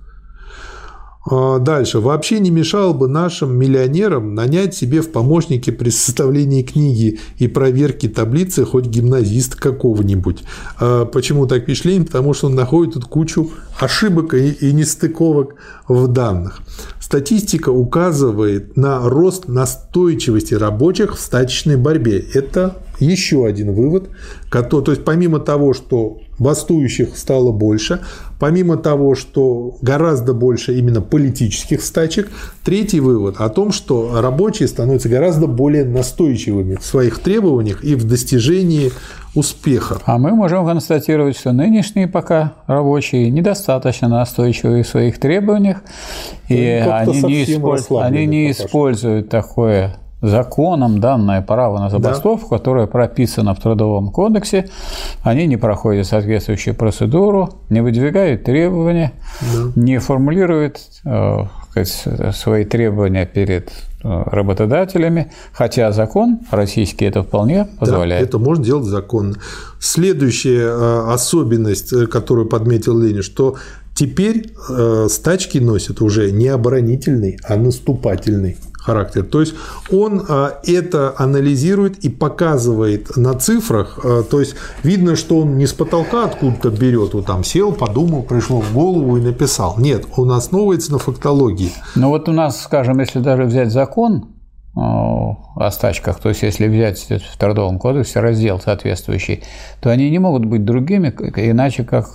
[1.30, 2.00] А, дальше.
[2.00, 8.08] Вообще не мешало бы нашим миллионерам нанять себе в помощники при составлении книги и проверке
[8.08, 10.44] таблицы хоть гимназист какого-нибудь.
[10.80, 12.06] А, почему так впечатление?
[12.06, 15.56] Потому что он находит тут кучу ошибок и нестыковок
[15.88, 16.62] в данных.
[17.00, 22.20] Статистика указывает на рост настойчивости рабочих в стачечной борьбе.
[22.34, 24.10] Это еще один вывод.
[24.52, 28.02] То есть помимо того, что бастующих стало больше,
[28.40, 32.30] помимо того, что гораздо больше именно политических стачек,
[32.64, 38.06] третий вывод о том, что рабочие становятся гораздо более настойчивыми в своих требованиях и в
[38.06, 38.92] достижении
[39.36, 40.00] успеха.
[40.06, 45.78] А мы можем констатировать, что нынешние пока рабочие недостаточно настойчивы в своих требованиях,
[46.50, 47.88] и ну, они не, использ...
[47.90, 52.58] они не используют такое законом данное право на забастовку, да.
[52.58, 54.70] которое прописано в Трудовом кодексе,
[55.22, 59.72] они не проходят соответствующую процедуру, не выдвигают требования, да.
[59.76, 61.44] не формулируют э,
[62.34, 63.70] свои требования перед
[64.04, 68.24] э, работодателями, хотя закон российский это вполне позволяет.
[68.24, 69.36] Да, это можно делать законно.
[69.80, 73.58] Следующая э, особенность, которую подметил Ленин, что
[73.94, 74.52] теперь
[75.10, 78.58] стачки носят уже не оборонительный, а наступательный
[78.88, 79.24] характер.
[79.24, 79.54] То есть
[79.92, 84.00] он а, это анализирует и показывает на цифрах.
[84.04, 88.24] А, то есть видно, что он не с потолка откуда-то берет, вот там сел, подумал,
[88.24, 89.76] пришло в голову и написал.
[89.78, 91.72] Нет, он основывается на фактологии.
[91.96, 94.30] Ну вот у нас, скажем, если даже взять закон
[94.74, 99.44] а, о стачках, то есть если взять в Трудовом кодексе раздел соответствующий,
[99.82, 102.08] то они не могут быть другими, иначе как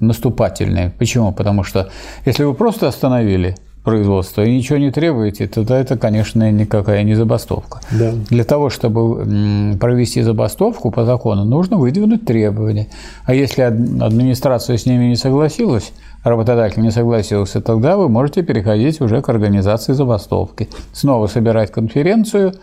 [0.00, 0.90] наступательные.
[0.98, 1.32] Почему?
[1.32, 1.88] Потому что
[2.26, 3.54] если вы просто остановили
[3.84, 7.80] производства и ничего не требуете, тогда это, конечно, никакая не забастовка.
[7.92, 8.12] Да.
[8.30, 12.88] Для того, чтобы провести забастовку по закону, нужно выдвинуть требования.
[13.26, 15.92] А если администрация с ними не согласилась,
[16.24, 20.68] работодатель не согласился, тогда вы можете переходить уже к организации забастовки.
[20.92, 22.54] Снова собирать конференцию,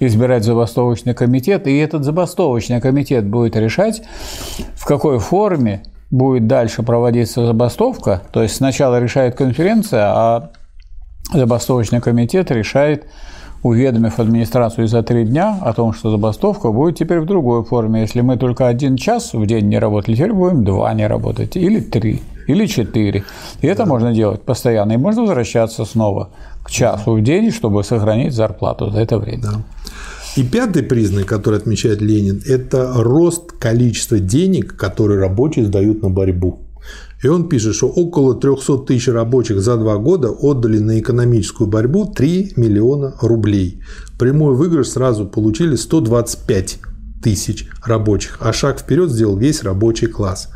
[0.00, 4.02] избирать забастовочный комитет, и этот забастовочный комитет будет решать,
[4.74, 10.50] в какой форме будет дальше проводиться забастовка, то есть сначала решает конференция, а
[11.32, 13.04] забастовочный комитет решает
[13.62, 18.00] уведомив администрацию за три дня о том, что забастовка будет теперь в другой форме.
[18.00, 21.80] Если мы только один час в день не работали, теперь будем два не работать, или
[21.80, 23.24] три, или четыре.
[23.60, 23.86] И это да.
[23.86, 24.92] можно делать постоянно.
[24.92, 26.30] И можно возвращаться снова
[26.62, 29.42] к часу в день, чтобы сохранить зарплату за это время.
[29.42, 29.62] Да.
[30.36, 36.60] И пятый признак, который отмечает Ленин, это рост количества денег, которые рабочие сдают на борьбу.
[37.22, 42.06] И он пишет, что около 300 тысяч рабочих за два года отдали на экономическую борьбу
[42.06, 43.82] 3 миллиона рублей.
[44.18, 46.78] Прямой выигрыш сразу получили 125
[47.22, 50.48] тысяч рабочих, а шаг вперед сделал весь рабочий класс.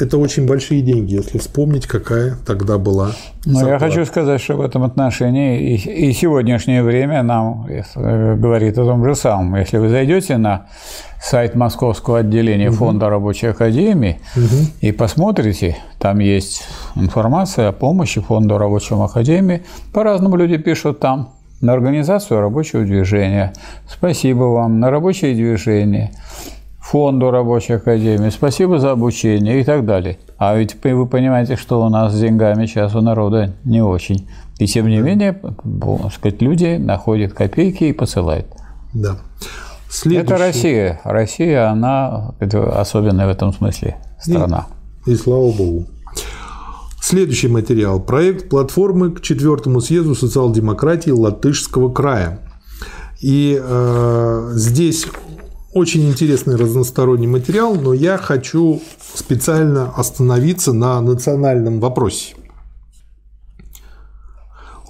[0.00, 3.12] Это очень большие деньги, если вспомнить, какая тогда была.
[3.44, 8.76] Но я хочу сказать, что в этом отношении и, и сегодняшнее время нам э, говорит
[8.76, 9.54] о том же самом.
[9.54, 10.66] Если вы зайдете на
[11.22, 12.76] сайт Московского отделения угу.
[12.76, 14.66] Фонда рабочей академии угу.
[14.80, 16.64] и посмотрите, там есть
[16.96, 19.62] информация о помощи Фонду рабочей академии.
[19.92, 21.30] По-разному люди пишут там.
[21.60, 23.54] На организацию рабочего движения.
[23.88, 24.80] Спасибо вам.
[24.80, 26.10] На рабочее движение
[26.84, 30.18] фонду рабочей академии, спасибо за обучение и так далее.
[30.36, 34.28] А ведь вы понимаете, что у нас с деньгами сейчас у народа не очень.
[34.58, 35.40] И тем не менее,
[36.14, 38.46] сказать, люди находят копейки и посылают.
[38.92, 39.16] Да.
[39.88, 40.34] Следующий...
[40.34, 41.00] Это Россия.
[41.04, 44.66] Россия, она особенная в этом смысле страна.
[45.06, 45.86] И, и слава богу.
[47.00, 47.98] Следующий материал.
[47.98, 52.40] Проект платформы к четвертому съезду социал-демократии Латышского края.
[53.20, 55.06] И э, здесь
[55.74, 58.80] очень интересный разносторонний материал, но я хочу
[59.14, 62.36] специально остановиться на национальном вопросе.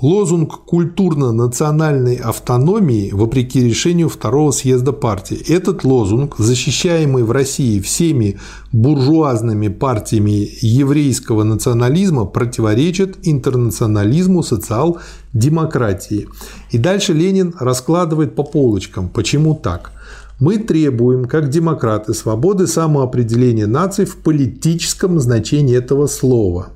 [0.03, 5.43] Лозунг культурно-национальной автономии вопреки решению второго съезда партии.
[5.49, 8.39] Этот лозунг, защищаемый в России всеми
[8.71, 16.29] буржуазными партиями еврейского национализма, противоречит интернационализму социал-демократии.
[16.71, 19.93] И дальше Ленин раскладывает по полочкам, почему так.
[20.41, 26.69] Мы требуем, как демократы, свободы самоопределения наций в политическом значении этого слова,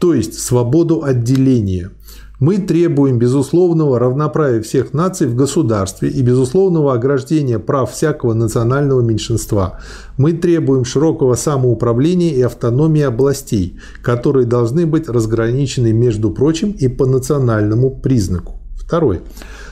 [0.00, 1.90] то есть свободу отделения.
[2.38, 9.80] Мы требуем безусловного равноправия всех наций в государстве и безусловного ограждения прав всякого национального меньшинства.
[10.16, 17.04] Мы требуем широкого самоуправления и автономии областей, которые должны быть разграничены, между прочим, и по
[17.04, 18.54] национальному признаку.
[18.76, 19.20] Второе.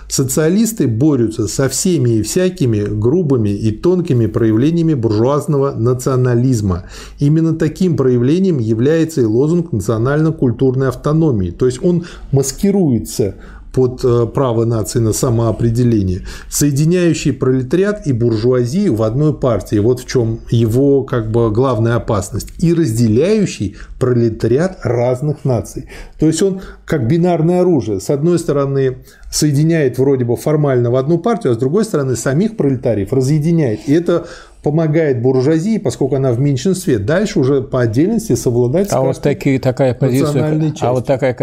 [0.08, 6.84] Социалисты борются со всеми и всякими грубыми и тонкими проявлениями буржуазного национализма.
[7.18, 11.50] Именно таким проявлением является и лозунг национально-культурной автономии.
[11.50, 13.34] То есть он маскируется
[13.78, 19.78] под э, право нации на самоопределение, соединяющий пролетариат и буржуазию в одной партии.
[19.78, 22.48] Вот в чем его как бы главная опасность.
[22.58, 25.88] И разделяющий пролетариат разных наций.
[26.18, 28.00] То есть он как бинарное оружие.
[28.00, 32.56] С одной стороны соединяет вроде бы формально в одну партию, а с другой стороны самих
[32.56, 33.88] пролетариев разъединяет.
[33.88, 34.26] И это
[34.68, 39.94] помогает буржуазии, поскольку она в меньшинстве, дальше уже по отдельности совладать а вот такие, такая
[39.94, 41.34] позиция, А вот такая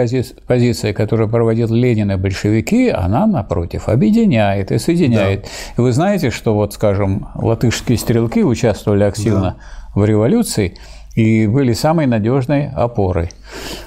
[0.48, 5.42] позиция, которую проводил Ленин и большевики, она, напротив, объединяет и соединяет.
[5.42, 5.50] Да.
[5.78, 9.58] И вы знаете, что вот, скажем, латышские стрелки участвовали активно
[9.96, 10.00] да.
[10.00, 10.78] в революции,
[11.16, 13.32] и были самой надежной опорой.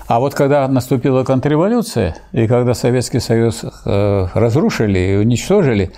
[0.08, 5.92] А вот когда наступила контрреволюция, и когда Советский Союз э, разрушили и уничтожили,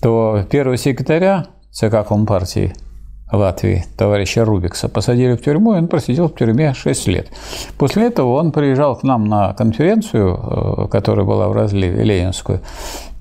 [0.00, 2.72] то первого секретаря ЦК Компартии
[3.32, 7.28] Латвии, товарища Рубикса, посадили в тюрьму, и он просидел в тюрьме 6 лет.
[7.76, 12.60] После этого он приезжал к нам на конференцию, э, которая была в разливе, Ленинскую,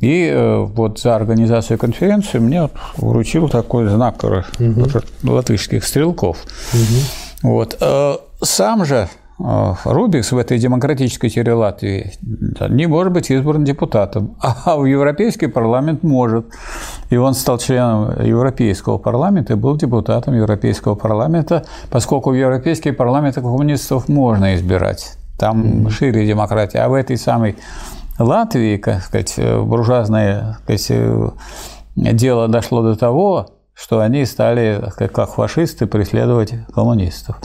[0.01, 4.85] и э, вот за организацию конференции мне вручил такой знак угу.
[5.23, 6.37] латышских стрелков.
[6.73, 7.51] Угу.
[7.51, 7.77] Вот.
[7.79, 12.11] Э, сам же Рубикс в этой демократической территории Латвии
[12.69, 16.45] не может быть избран депутатом, а в Европейский парламент может.
[17.09, 23.35] И он стал членом Европейского парламента и был депутатом Европейского парламента, поскольку в Европейский парламент
[23.35, 25.17] коммунистов можно избирать.
[25.37, 25.89] Там mm-hmm.
[25.89, 26.79] шире демократия.
[26.79, 27.57] А в этой самой
[28.17, 31.33] Латвии, как сказать, буржуазное как сказать,
[31.95, 37.39] дело дошло до того, что они стали, как фашисты, преследовать коммунистов.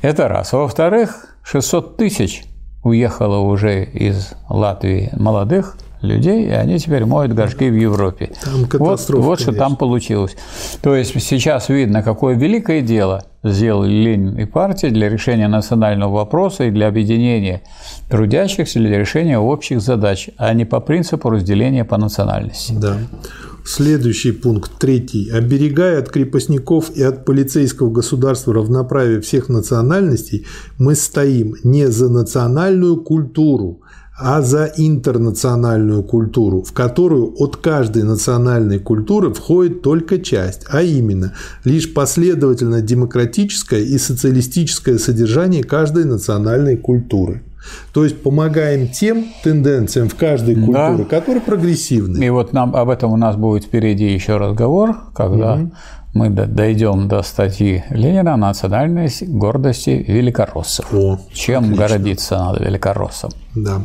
[0.00, 0.52] Это раз.
[0.52, 2.44] Во-вторых, 600 тысяч
[2.82, 8.30] уехало уже из Латвии молодых людей, и они теперь моют горшки в Европе.
[8.44, 10.36] Там вот, вот что там получилось.
[10.82, 16.64] То есть сейчас видно, какое великое дело сделали Ленин и партия для решения национального вопроса
[16.64, 17.62] и для объединения
[18.08, 22.74] трудящихся, для решения общих задач, а не по принципу разделения по национальности.
[22.74, 22.96] Да.
[23.66, 25.30] Следующий пункт, третий.
[25.30, 30.46] Оберегая от крепостников и от полицейского государства равноправие всех национальностей,
[30.76, 33.80] мы стоим не за национальную культуру,
[34.18, 41.32] а за интернациональную культуру, в которую от каждой национальной культуры входит только часть, а именно
[41.64, 47.42] лишь последовательно демократическое и социалистическое содержание каждой национальной культуры.
[47.92, 51.04] То есть помогаем тем тенденциям в каждой культуре, да.
[51.04, 52.24] которые прогрессивны.
[52.24, 55.72] И вот нам об этом у нас будет впереди еще разговор, когда угу.
[56.12, 60.92] мы дойдем до статьи Ленина «Национальность гордости великороссов».
[60.92, 61.88] О, Чем отлично.
[61.88, 63.30] гордиться надо великороссам?
[63.54, 63.82] Да.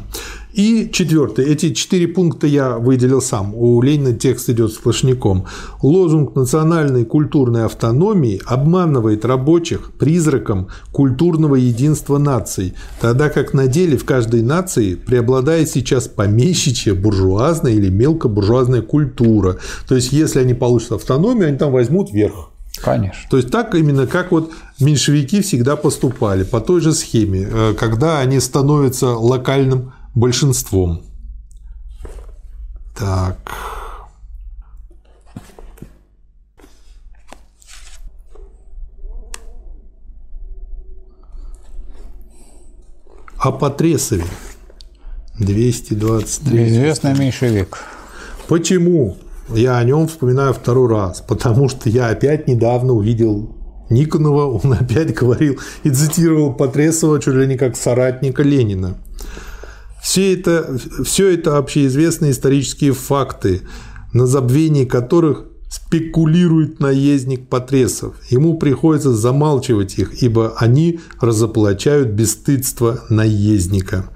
[0.53, 1.45] И четвертое.
[1.45, 3.53] Эти четыре пункта я выделил сам.
[3.55, 5.45] У Ленина текст идет сплошняком.
[5.81, 14.05] Лозунг национальной культурной автономии обманывает рабочих призраком культурного единства наций, тогда как на деле в
[14.05, 19.57] каждой нации преобладает сейчас помещичья, буржуазная или мелкобуржуазная культура.
[19.87, 22.49] То есть, если они получат автономию, они там возьмут верх.
[22.81, 23.29] Конечно.
[23.29, 28.19] То есть так именно как вот меньшевики всегда поступали по той же схеме, э, когда
[28.19, 31.03] они становятся локальным большинством.
[32.97, 33.37] Так.
[43.37, 44.25] О Потресове.
[45.39, 46.67] 223.
[46.67, 47.77] Известный меньшевик.
[48.49, 49.17] Почему?
[49.47, 53.55] Я о нем вспоминаю второй раз, потому что я опять недавно увидел
[53.89, 58.97] Никонова, он опять говорил и цитировал Потресова чуть ли не как соратника Ленина.
[60.01, 63.61] Все это, все это общеизвестные исторические факты,
[64.13, 68.15] на забвении которых спекулирует наездник Потресов.
[68.29, 74.09] Ему приходится замалчивать их, ибо они разоплачают бесстыдство наездника.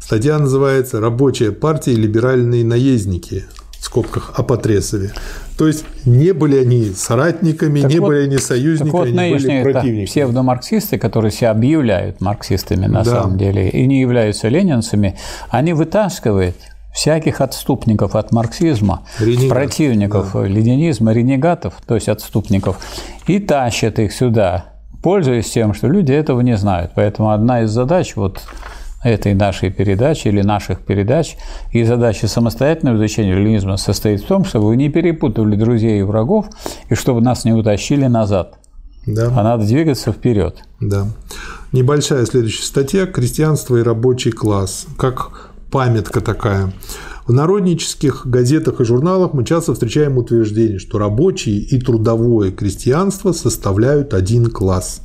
[0.00, 3.44] Статья называется «Рабочая партия и либеральные наездники»
[3.78, 5.12] в скобках о Потресове.
[5.56, 9.34] То есть не были они соратниками, так не вот, были они союзниками, так вот, они
[9.34, 10.04] были противниками.
[10.06, 13.10] Псевдомарксисты, которые себя объявляют марксистами на да.
[13.10, 15.16] самом деле и не являются ленинцами,
[15.50, 16.56] они вытаскивают
[16.92, 20.44] всяких отступников от марксизма, Ренегат, противников да.
[20.44, 22.78] ленинизма, ренегатов, то есть отступников,
[23.26, 24.66] и тащат их сюда,
[25.02, 26.92] пользуясь тем, что люди этого не знают.
[26.94, 28.42] Поэтому одна из задач вот
[29.04, 31.36] этой нашей передачи или наших передач
[31.72, 36.46] и задача самостоятельного изучения ленинизма состоит в том, чтобы вы не перепутали друзей и врагов,
[36.88, 38.58] и чтобы нас не утащили назад.
[39.06, 39.30] Да.
[39.36, 40.56] А надо двигаться вперед.
[40.80, 41.06] Да.
[41.72, 44.86] Небольшая следующая статья «Крестьянство и рабочий класс».
[44.96, 46.72] Как памятка такая.
[47.26, 54.14] В народнических газетах и журналах мы часто встречаем утверждение, что рабочие и трудовое крестьянство составляют
[54.14, 55.03] один класс.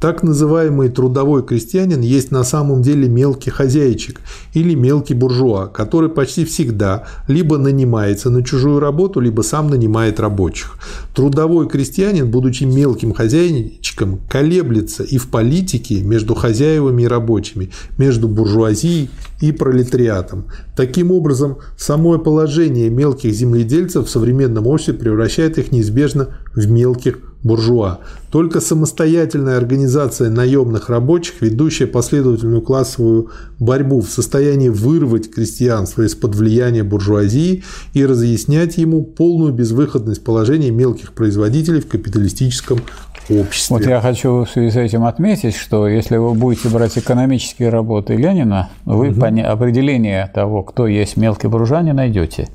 [0.00, 4.20] Так называемый трудовой крестьянин есть на самом деле мелкий хозяйчик
[4.52, 10.76] или мелкий буржуа, который почти всегда либо нанимается на чужую работу, либо сам нанимает рабочих.
[11.14, 19.08] Трудовой крестьянин, будучи мелким хозяйчиком, колеблется и в политике между хозяевами и рабочими, между буржуазией
[19.40, 20.46] и пролетариатом.
[20.76, 28.00] Таким образом, самое положение мелких земледельцев в современном обществе превращает их неизбежно в мелких буржуа.
[28.30, 33.30] Только самостоятельная организация наемных рабочих, ведущая последовательную классовую
[33.60, 37.62] борьбу в состоянии вырвать крестьянство из-под влияния буржуазии
[37.92, 42.80] и разъяснять ему полную безвыходность положения мелких производителей в капиталистическом
[43.28, 43.76] обществе.
[43.76, 48.16] Вот я хочу в связи с этим отметить, что если вы будете брать экономические работы
[48.16, 49.20] Ленина, вы угу.
[49.22, 52.48] определение того, кто есть мелкий буржуа, не найдете.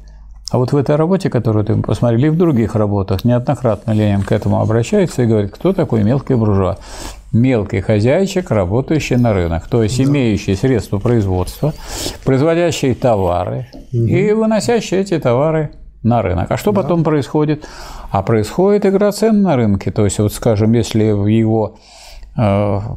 [0.51, 4.31] А вот в этой работе, которую ты посмотрели, и в других работах, неоднократно Ленин к
[4.31, 6.77] этому обращается и говорит, кто такой мелкий буржуа?
[7.31, 10.03] Мелкий хозяйчик, работающий на рынок, то есть да.
[10.03, 11.73] имеющий средства производства,
[12.25, 14.03] производящий товары угу.
[14.03, 15.71] и выносящий эти товары
[16.01, 16.49] на рынок.
[16.49, 16.81] А что да.
[16.81, 17.67] потом происходит?
[18.09, 19.91] А происходит игра цен на рынке.
[19.91, 21.77] То есть, вот скажем, если в его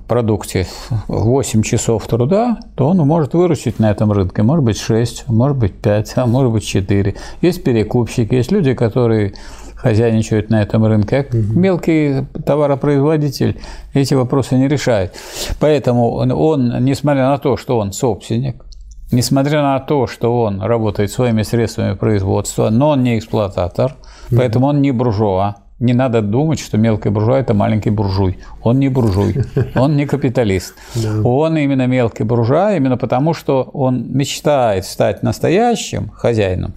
[0.09, 0.67] продукте
[1.09, 5.75] 8 часов труда, то он может выручить на этом рынке, может быть 6, может быть
[5.75, 7.15] 5, а может быть 4.
[7.41, 9.35] Есть перекупщики, есть люди, которые
[9.75, 11.27] хозяйничают на этом рынке.
[11.29, 13.61] А мелкий товаропроизводитель
[13.95, 15.15] эти вопросы не решает.
[15.59, 18.65] Поэтому он, он, несмотря на то, что он собственник,
[19.11, 23.97] несмотря на то, что он работает своими средствами производства, но он не эксплуататор,
[24.31, 28.39] поэтому он не буржуа, не надо думать, что мелкий буржуа– это маленький буржуй.
[28.63, 29.45] Он не буржуй,
[29.75, 30.75] он не капиталист.
[31.25, 36.75] Он именно мелкий буржуа, именно потому, что он мечтает стать настоящим хозяином,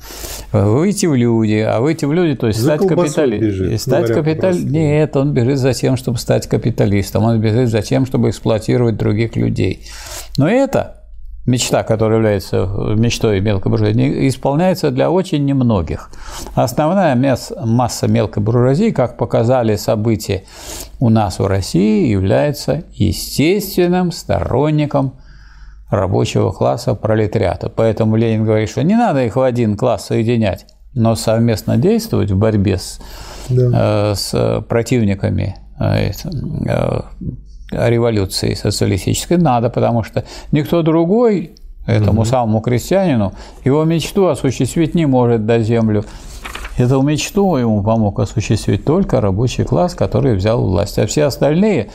[0.51, 3.77] выйти в люди, а выйти в люди, то есть стать капиталистом.
[3.77, 4.57] Стать капитали...
[4.57, 9.35] Нет, он бежит за тем, чтобы стать капиталистом, он бежит за тем, чтобы эксплуатировать других
[9.35, 9.85] людей.
[10.37, 10.94] Но это
[11.45, 12.65] мечта, которая является
[12.95, 16.09] мечтой мелкой буржуазии, исполняется для очень немногих.
[16.55, 20.43] Основная масса мелкой буржуазии, как показали события
[20.99, 25.13] у нас в России, является естественным сторонником
[25.89, 27.69] рабочего класса пролетариата.
[27.69, 32.37] Поэтому Ленин говорит, что не надо их в один класс соединять, но совместно действовать в
[32.37, 32.99] борьбе с,
[33.49, 34.11] да.
[34.11, 36.11] э, с противниками э,
[36.67, 37.01] э,
[37.71, 41.51] революции социалистической надо, потому что никто другой
[41.85, 42.29] этому угу.
[42.29, 43.33] самому крестьянину
[43.63, 46.05] его мечту осуществить не может до землю.
[46.77, 50.99] Эту мечту ему помог осуществить только рабочий класс, который взял власть.
[50.99, 51.89] А все остальные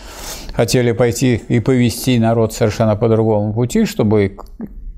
[0.54, 4.38] хотели пойти и повести народ совершенно по другому пути, чтобы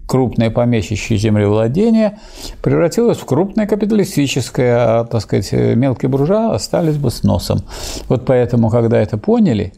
[0.07, 2.19] крупное помещичье землевладение
[2.63, 7.63] превратилось в крупное капиталистическое, а, так сказать, мелкие буржуа остались бы с носом.
[8.09, 9.73] Вот поэтому, когда это поняли,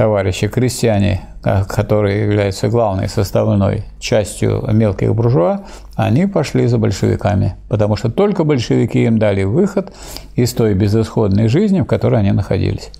[0.00, 1.20] товарищи крестьяне,
[1.68, 9.04] которые являются главной составной частью мелких буржуа, они пошли за большевиками, потому что только большевики
[9.04, 9.92] им дали выход
[10.36, 12.90] из той безысходной жизни, в которой они находились.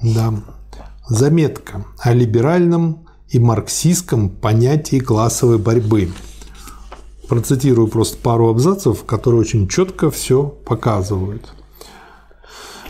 [0.00, 0.34] Да.
[1.08, 6.10] Заметка о либеральном и марксистском понятии классовой борьбы.
[7.28, 11.52] Процитирую просто пару абзацев, которые очень четко все показывают.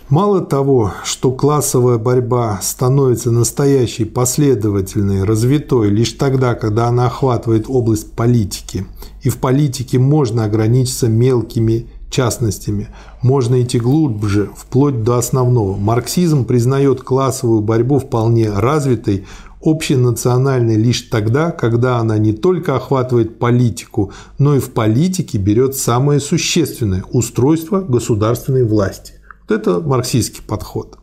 [0.09, 8.13] Мало того, что классовая борьба становится настоящей, последовательной, развитой лишь тогда, когда она охватывает область
[8.13, 8.87] политики,
[9.23, 12.87] и в политике можно ограничиться мелкими частностями,
[13.21, 15.77] можно идти глубже, вплоть до основного.
[15.77, 19.27] Марксизм признает классовую борьбу вполне развитой,
[19.61, 26.21] общенациональной лишь тогда, когда она не только охватывает политику, но и в политике берет самое
[26.21, 29.16] существенное– устройство государственной власти.
[29.49, 30.99] Это марксистский подход.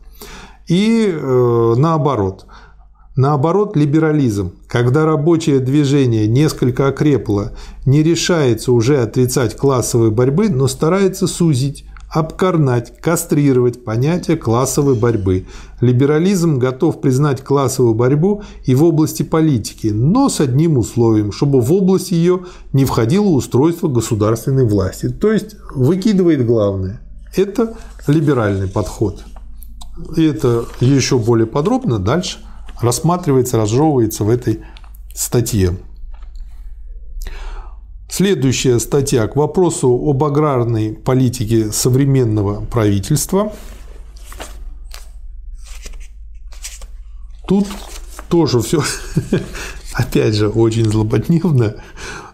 [0.68, 2.46] И э, наоборот.
[3.16, 7.50] Наоборот, либерализм, когда рабочее движение несколько окрепло,
[7.86, 15.46] не решается уже отрицать классовой борьбы, но старается сузить, обкорнать, кастрировать понятие классовой борьбы.
[15.80, 21.72] Либерализм готов признать классовую борьбу и в области политики, но с одним условием, чтобы в
[21.72, 25.08] область ее не входило устройство государственной власти.
[25.08, 27.03] То есть выкидывает главное.
[27.36, 29.24] Это либеральный подход.
[30.16, 32.38] И это еще более подробно дальше
[32.80, 34.62] рассматривается, разжевывается в этой
[35.14, 35.76] статье.
[38.08, 43.52] Следующая статья к вопросу об аграрной политике современного правительства.
[47.48, 47.66] Тут
[48.28, 48.82] тоже все,
[49.94, 51.76] опять же, очень злободневно.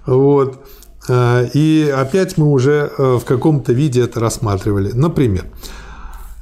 [0.06, 0.66] Вот.
[1.10, 4.92] Э, и опять мы уже э, в каком-то виде это рассматривали.
[4.92, 5.44] Например,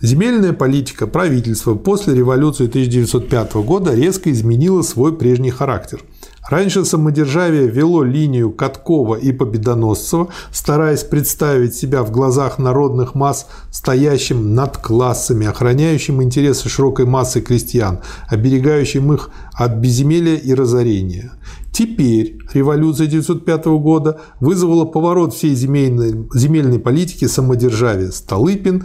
[0.03, 6.01] земельная политика правительства после революции 1905 года резко изменила свой прежний характер–
[6.49, 14.55] Раньше самодержавие вело линию Каткова и Победоносцева, стараясь представить себя в глазах народных масс стоящим
[14.55, 21.33] над классами, охраняющим интересы широкой массы крестьян, оберегающим их от безземелия и разорения.
[21.71, 28.11] Теперь революция 1905 года вызвала поворот всей земельной, земельной политики самодержавия.
[28.11, 28.85] Столыпин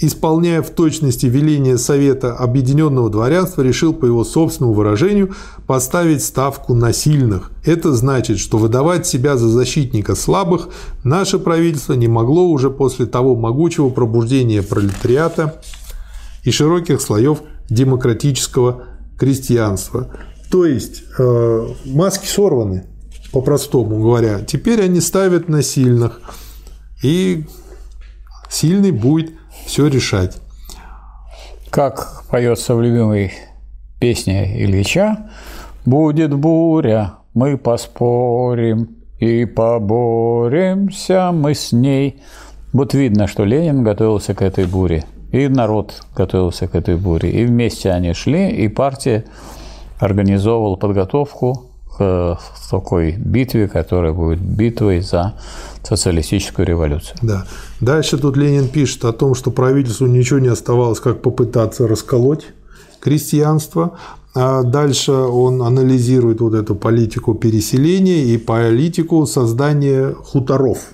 [0.00, 5.34] исполняя в точности веление Совета Объединенного Дворянства, решил, по его собственному выражению,
[5.66, 7.52] поставить ставку на сильных.
[7.64, 10.68] Это значит, что выдавать себя за защитника слабых
[11.04, 15.60] наше правительство не могло уже после того могучего пробуждения пролетариата
[16.42, 18.84] и широких слоев демократического
[19.16, 20.08] крестьянства.
[20.50, 22.86] То есть э, маски сорваны,
[23.32, 24.40] по-простому говоря.
[24.40, 26.20] Теперь они ставят на сильных,
[27.02, 27.46] и
[28.50, 29.32] сильный будет
[29.64, 30.36] все решать.
[31.70, 33.32] Как поется в любимой
[33.98, 35.30] песне Ильича,
[35.84, 42.22] «Будет буря, мы поспорим и поборемся мы с ней».
[42.72, 47.44] Вот видно, что Ленин готовился к этой буре, и народ готовился к этой буре, и
[47.44, 49.24] вместе они шли, и партия
[49.98, 52.38] организовывала подготовку к
[52.70, 55.34] такой битве, которая будет битвой за
[55.86, 57.16] социалистическую революцию.
[57.22, 57.46] Да.
[57.80, 62.46] Дальше тут Ленин пишет о том, что правительству ничего не оставалось, как попытаться расколоть
[63.00, 63.98] крестьянство.
[64.34, 70.78] А дальше он анализирует вот эту политику переселения и политику создания хуторов–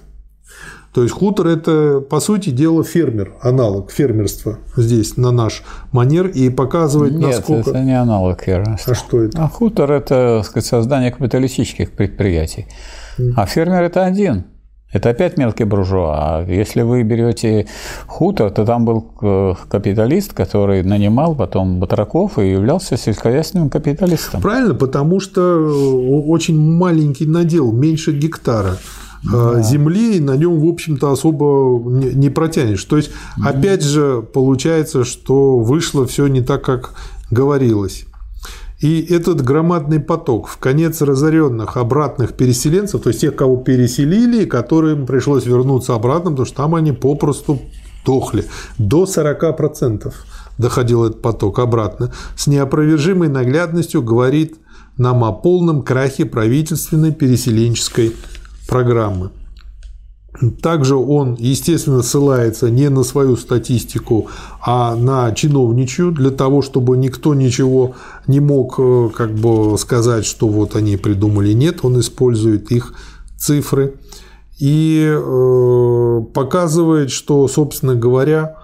[0.92, 5.62] то есть хутор– это, по сути дела, фермер, аналог фермерства здесь, на наш
[5.92, 7.70] манер, и показывает, Нет, насколько…
[7.70, 8.92] это не аналог фермерства.
[8.92, 9.44] А что это?
[9.44, 12.66] А хутор– это, сказать, создание капиталистических предприятий.
[13.18, 13.34] Mm.
[13.36, 14.46] А фермер– это один.
[14.92, 16.14] Это опять мелкий буржуа.
[16.16, 17.66] А если вы берете
[18.06, 24.40] хутор, то там был э, капиталист, который нанимал потом батраков и являлся сельскохозяйственным капиталистом.
[24.40, 28.78] Правильно, потому что э, очень маленький надел, меньше гектара
[29.22, 29.62] да.
[29.62, 32.84] земли, и на нем, в общем-то, особо не протянешь.
[32.84, 33.10] То есть,
[33.44, 36.94] опять же, получается, что вышло все не так, как
[37.30, 38.06] говорилось.
[38.80, 45.06] И этот громадный поток в конец разоренных обратных переселенцев, то есть тех, кого переселили, которым
[45.06, 47.60] пришлось вернуться обратно, потому что там они попросту
[48.06, 48.46] дохли.
[48.78, 50.12] До 40%
[50.56, 52.12] доходил этот поток обратно.
[52.36, 54.56] С неопровержимой наглядностью говорит
[54.96, 58.16] нам о полном крахе правительственной переселенческой
[58.66, 59.30] программы.
[60.62, 64.28] Также он, естественно, ссылается не на свою статистику,
[64.64, 67.94] а на чиновничью, для того, чтобы никто ничего
[68.26, 71.52] не мог э, как бы сказать, что вот они придумали.
[71.52, 72.94] Нет, он использует их
[73.36, 73.96] цифры
[74.60, 78.56] и э, показывает, что, собственно говоря,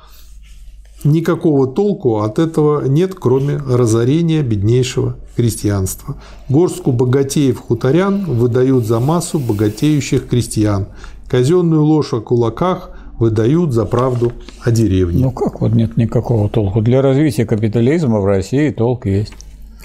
[1.05, 6.17] никакого толку от этого нет, кроме разорения беднейшего крестьянства.
[6.49, 10.89] Горстку богатеев-хуторян выдают за массу богатеющих крестьян.
[11.37, 14.33] Казенную ложь о кулаках выдают за правду
[14.65, 15.23] о деревне.
[15.23, 16.81] Ну как вот нет никакого толку?
[16.81, 19.35] Для развития капитализма в России толк есть.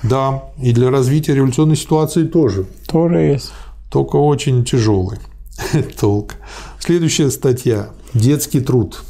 [0.02, 2.68] Да, и для развития революционной ситуации тоже.
[2.88, 3.52] Тоже есть.
[3.90, 5.20] Только очень тяжелый
[6.00, 6.36] толк.
[6.80, 7.90] Следующая статья.
[8.14, 9.04] Детский труд.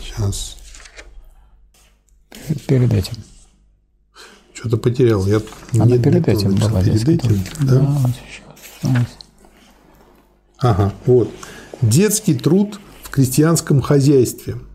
[0.00, 0.56] Сейчас.
[2.66, 3.16] Перед этим.
[4.62, 5.26] Что-то потерял.
[5.26, 6.84] Я Она не, перед не этим была.
[6.84, 7.74] Перед этим, да?
[7.74, 8.10] да вот
[8.80, 9.06] сейчас.
[10.58, 11.28] Ага, вот.
[11.80, 14.58] Детский труд в крестьянском хозяйстве–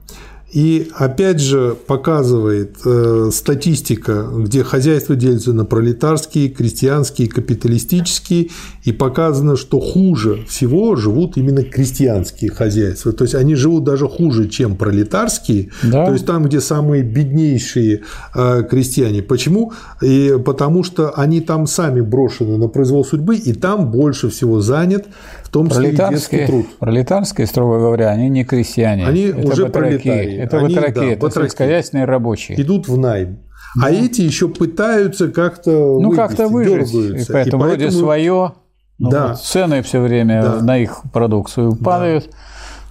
[0.51, 8.47] и опять же показывает э, статистика, где хозяйство делится на пролетарские, крестьянские, капиталистические,
[8.85, 13.11] и показано, что хуже всего живут именно крестьянские хозяйства.
[13.11, 15.71] То есть они живут даже хуже, чем пролетарские.
[15.83, 16.05] Да.
[16.05, 18.03] То есть там, где самые беднейшие
[18.33, 19.21] э, крестьяне.
[19.21, 19.73] Почему?
[20.01, 25.07] И потому что они там сами брошены на произвол судьбы, и там больше всего занят
[25.47, 26.65] в том числе и детский труд.
[26.77, 29.07] Пролетарские, строго говоря, они не крестьяне.
[29.07, 30.35] Они это уже пролетарии.
[30.35, 31.45] Это они, батраки, да, это батраки.
[31.45, 32.61] сельскохозяйственные рабочие.
[32.61, 33.39] Идут в найм.
[33.81, 36.93] А эти еще пытаются как-то Ну, как-то выжить.
[36.93, 38.53] И поэтому, и вроде свое,
[38.97, 39.27] ну, да.
[39.29, 40.61] вот цены все время да.
[40.61, 42.25] на их продукцию падают.
[42.25, 42.37] Да.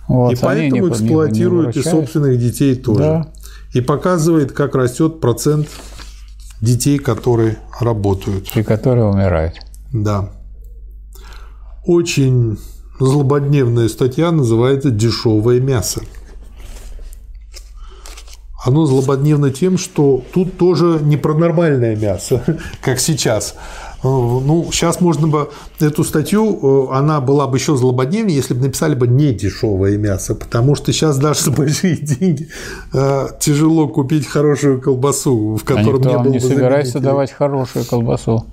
[0.09, 3.01] Вот, и поэтому не, эксплуатируют не и собственных детей тоже.
[3.01, 3.33] Да.
[3.75, 5.69] И показывает, как растет процент
[6.63, 8.57] детей, которые работают.
[8.57, 9.57] И которые умирают.
[9.93, 10.31] Да
[11.87, 12.59] очень
[12.99, 16.03] злободневная статья, называется «Дешевое мясо».
[18.65, 22.43] Оно злободневно тем, что тут тоже не про нормальное мясо,
[22.81, 23.55] как сейчас.
[24.03, 29.07] Ну, сейчас можно бы эту статью, она была бы еще злободневнее, если бы написали бы
[29.07, 32.49] не дешевое мясо, потому что сейчас даже за большие деньги
[32.93, 38.45] э, тяжело купить хорошую колбасу, в котором а не было не собирается давать хорошую колбасу.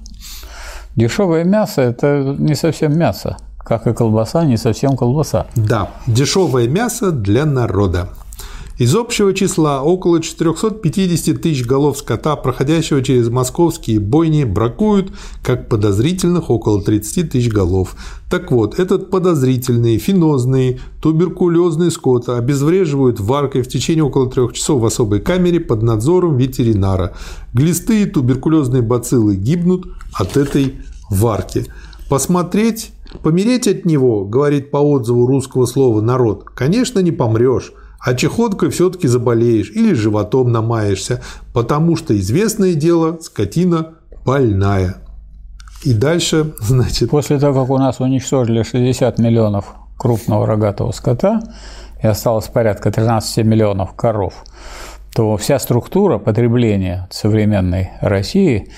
[0.95, 5.47] Дешевое мясо– это не совсем мясо, как и колбаса не совсем колбаса.
[5.55, 8.09] Да, дешевое мясо для народа.
[8.79, 15.11] Из общего числа около 450 тысяч голов скота, проходящего через московские бойни, бракуют,
[15.43, 17.95] как подозрительных, около 30 тысяч голов.
[18.31, 24.85] Так вот, этот подозрительный, фенозный, туберкулезный скот обезвреживают варкой в течение около трех часов в
[24.87, 27.13] особой камере под надзором ветеринара.
[27.53, 30.79] Глисты и туберкулезные бациллы гибнут от этой
[31.11, 31.67] варки.
[32.09, 32.91] Посмотреть,
[33.21, 37.71] помереть от него, говорит по отзыву русского слова «народ», конечно, не помрешь,
[38.03, 41.21] а чехоткой все-таки заболеешь или животом намаешься,
[41.53, 43.93] потому что известное дело– скотина
[44.25, 44.95] больная.
[45.83, 47.09] И дальше, значит...
[47.09, 51.41] После того, как у нас уничтожили 60 миллионов крупного рогатого скота
[52.01, 54.33] и осталось порядка 13 миллионов коров,
[55.15, 58.69] то вся структура потребления современной России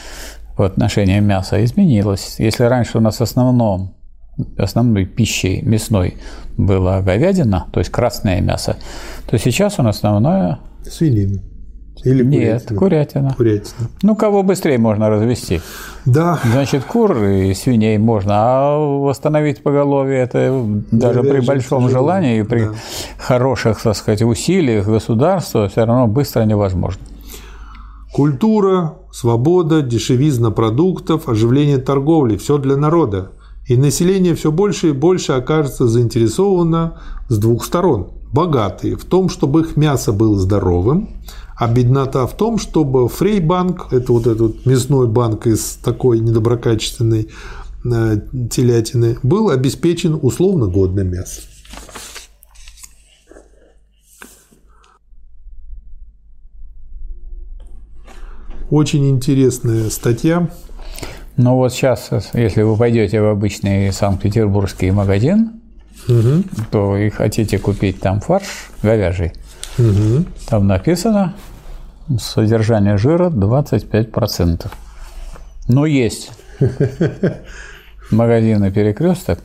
[0.56, 2.35] в отношении мяса изменилась.
[2.38, 3.95] Если раньше у нас основном
[4.57, 6.15] основной пищей мясной
[6.57, 8.77] была говядина, то есть красное мясо,
[9.27, 10.59] то сейчас он основное...
[10.83, 11.41] Свинина.
[12.03, 13.33] Или Нет, курятина.
[13.35, 13.89] курятина.
[14.03, 15.61] Ну, кого быстрее можно развести.
[16.05, 16.39] Да.
[16.43, 22.65] Значит, кур и свиней можно, а восстановить поголовье это даже при большом желании и при
[22.65, 22.73] да.
[23.17, 27.01] хороших, так сказать, усилиях государства все равно быстро невозможно.
[28.13, 33.31] Культура, свобода, дешевизна продуктов, оживление торговли– все для народа.
[33.67, 38.11] И население все больше и больше окажется заинтересовано с двух сторон.
[38.31, 41.09] Богатые в том, чтобы их мясо было здоровым,
[41.57, 47.29] а беднота в том, чтобы Фрейбанк, это вот этот мясной банк из такой недоброкачественной
[47.85, 48.17] э,
[48.51, 51.45] телятины, был обеспечен условно годным мясом.
[58.69, 60.49] Очень интересная статья.
[61.37, 65.61] Ну вот сейчас, если вы пойдете в обычный Санкт-Петербургский магазин,
[66.07, 66.43] угу.
[66.71, 69.33] то и хотите купить там фарш говяжий,
[69.77, 70.25] Угу.
[70.47, 71.33] Там написано
[72.17, 74.67] содержание жира 25%.
[75.67, 76.31] Но есть
[78.11, 79.39] магазины перекресток,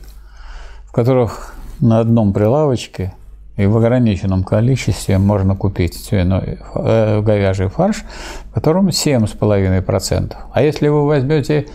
[0.85, 3.13] в которых на одном прилавочке
[3.61, 8.03] и в ограниченном количестве можно купить свиной, э, говяжий фарш,
[8.49, 10.35] в котором 7,5%.
[10.51, 11.67] А если вы возьмете,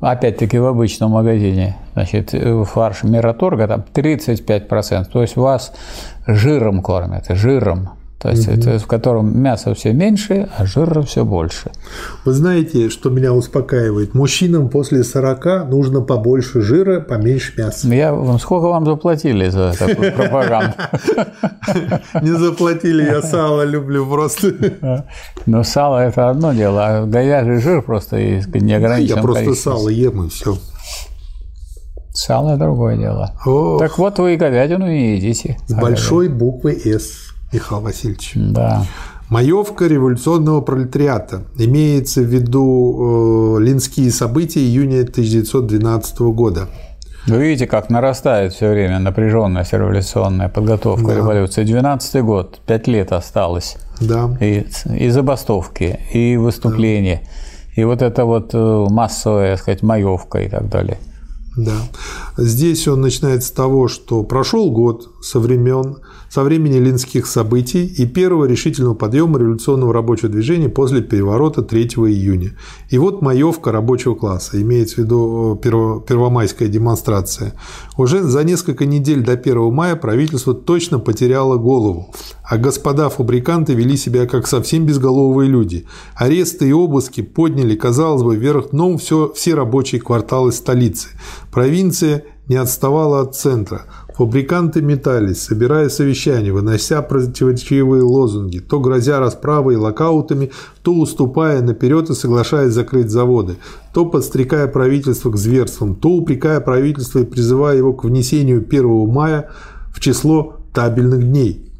[0.00, 5.74] опять-таки в обычном магазине, значит, э, фарш Мираторга, там 35%, то есть вас
[6.26, 7.90] жиром кормят, жиром.
[8.24, 8.56] То есть угу.
[8.56, 11.70] это в котором мясо все меньше, а жира все больше.
[12.24, 14.14] Вы знаете, что меня успокаивает?
[14.14, 17.86] Мужчинам после 40 нужно побольше жира, поменьше мяса.
[17.86, 20.72] Я, сколько вам заплатили за такую пропаганду?
[22.22, 24.54] Не заплатили, я сало люблю просто.
[25.44, 30.24] Но сало– это одно дело, а говяжий жир просто есть неограниченном Я просто сало ем
[30.24, 30.56] и все.
[32.14, 33.34] Сало– другое дело.
[33.78, 35.58] Так вот вы и говядину не едите.
[35.66, 37.23] С большой буквы «С».
[37.54, 38.32] Михаил Васильевич.
[38.34, 38.84] Да.
[39.30, 41.44] Маевка революционного пролетариата.
[41.56, 46.68] Имеется в виду э, линские события июня 1912 года.
[47.26, 51.16] Вы видите, как нарастает все время напряженность революционная подготовка да.
[51.16, 51.64] революции.
[51.64, 53.76] 12 год, пять лет осталось.
[54.00, 54.36] Да.
[54.40, 57.22] И, и забастовки, и выступления,
[57.76, 57.82] да.
[57.82, 60.98] и вот это вот э, массовая, так сказать, маевка и так далее.
[61.56, 61.72] Да.
[62.36, 65.98] Здесь он начинает с того, что прошел год со времен
[66.34, 72.56] со времени линских событий и первого решительного подъема революционного рабочего движения после переворота 3 июня.
[72.90, 77.52] И вот маевка рабочего класса, имеется в виду э, первомайская демонстрация.
[77.96, 82.12] Уже за несколько недель до 1 мая правительство точно потеряло голову,
[82.42, 85.86] а господа фабриканты вели себя как совсем безголовые люди.
[86.16, 91.10] Аресты и обыски подняли, казалось бы, вверх дном все, все рабочие кварталы столицы.
[91.52, 93.82] Провинция не отставала от центра–
[94.16, 102.10] Фабриканты метались, собирая совещания, вынося противоречивые лозунги, то грозя расправой и локаутами, то уступая наперед
[102.10, 103.56] и соглашаясь закрыть заводы,
[103.92, 109.50] то подстрекая правительство к зверствам, то упрекая правительство и призывая его к внесению 1 мая
[109.92, 111.73] в число табельных дней.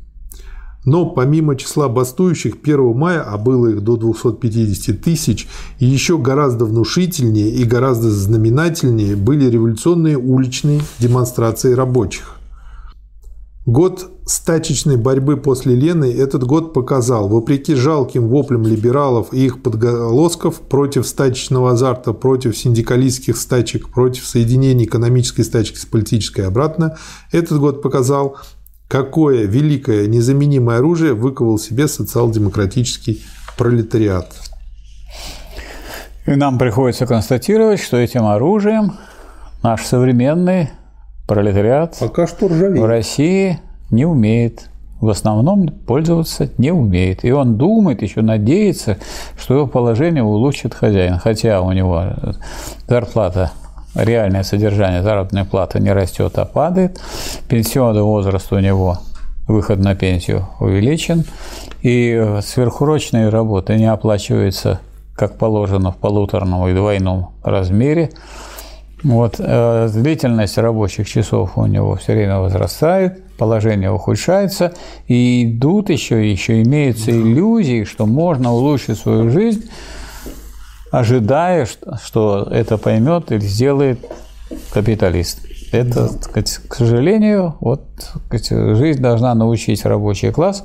[0.85, 5.49] Но помимо числа бастующих 1 мая, а было их до 250 тысяч,
[5.79, 12.39] еще гораздо внушительнее и гораздо знаменательнее были революционные уличные демонстрации рабочих.
[13.67, 20.61] Год стачечной борьбы после Лены этот год показал, вопреки жалким воплям либералов и их подголосков
[20.61, 26.99] против стачечного азарта, против синдикалистских стачек, против соединения экономической стачки с политической обратно,
[27.33, 28.37] этот год показал,
[28.89, 33.23] какое великое незаменимое оружие выковал себе социал-демократический
[33.57, 34.33] пролетариат.
[36.27, 38.95] И нам приходится констатировать, что этим оружием
[39.63, 40.71] наш современный
[41.27, 43.59] пролетариат Пока что в России
[43.91, 44.69] не умеет.
[45.01, 47.25] В основном пользоваться не умеет.
[47.25, 48.97] И он думает, еще надеется,
[49.39, 51.19] что его положение улучшит хозяин.
[51.19, 52.03] Хотя у него
[52.89, 53.53] зарплата
[53.95, 57.01] реальное содержание заработной платы не растет, а падает.
[57.49, 58.99] Пенсионный возраст у него,
[59.47, 61.25] выход на пенсию увеличен,
[61.83, 64.81] и сверхурочные работы не оплачиваются,
[65.15, 68.11] как положено, в полуторном и двойном размере.
[69.03, 74.73] Вот, э, длительность рабочих часов у него все время возрастает, положение ухудшается,
[75.09, 79.69] и идут еще, еще имеются иллюзии, что можно улучшить свою жизнь
[80.99, 81.67] ожидая,
[82.03, 83.99] что это поймет или сделает
[84.73, 85.41] капиталист.
[85.73, 87.83] Это, сказать, к сожалению, вот
[88.27, 90.63] сказать, жизнь должна научить рабочий класс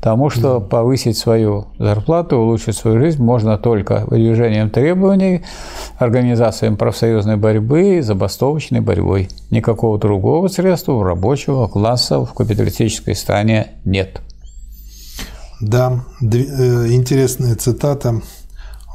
[0.00, 5.42] тому, что повысить свою зарплату, улучшить свою жизнь можно только выдвижением требований,
[5.98, 9.30] организацией профсоюзной борьбы, забастовочной борьбой.
[9.50, 14.20] Никакого другого средства у рабочего класса в капиталистической стране нет.
[15.60, 16.26] Да, э,
[16.92, 18.20] интересная цитата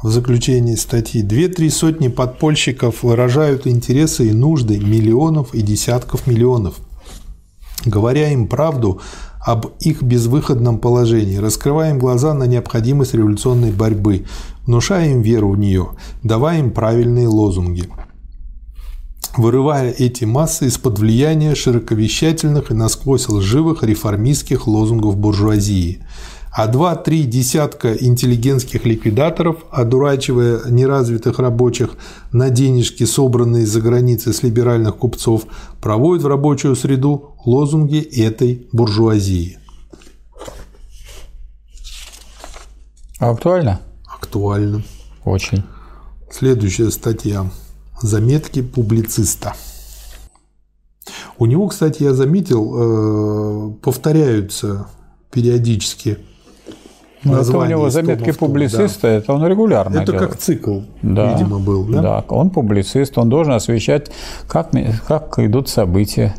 [0.02, 6.76] в заключении статьи «Две-три сотни подпольщиков выражают интересы и нужды миллионов и десятков миллионов,
[7.84, 9.00] говоря им правду
[9.40, 14.26] об их безвыходном положении, раскрывая им глаза на необходимость революционной борьбы,
[14.66, 15.90] внушая им веру в нее,
[16.22, 17.88] давая им правильные лозунги»
[19.36, 26.02] вырывая эти массы из-под влияния широковещательных и насквозь лживых реформистских лозунгов буржуазии–
[26.58, 31.90] а два-три десятка интеллигентских ликвидаторов, одурачивая неразвитых рабочих
[32.32, 35.44] на денежки, собранные за границей с либеральных купцов,
[35.80, 39.60] проводят в рабочую среду лозунги этой буржуазии.
[43.20, 43.80] Актуально?
[44.04, 44.82] Актуально.
[45.24, 45.62] Очень.
[46.28, 47.48] Следующая статья.
[48.02, 49.54] Заметки публициста.
[51.38, 54.88] У него, кстати, я заметил, э, повторяются
[55.30, 56.18] периодически
[57.24, 60.02] Ну, это у него заметки публициста, это он регулярно да.
[60.02, 60.30] Это делает.
[60.30, 62.02] как цикл, Да, видимо, был, да?
[62.02, 64.10] Да, он публицист, он должен освещать,
[64.46, 64.70] как,
[65.06, 66.36] как идут события,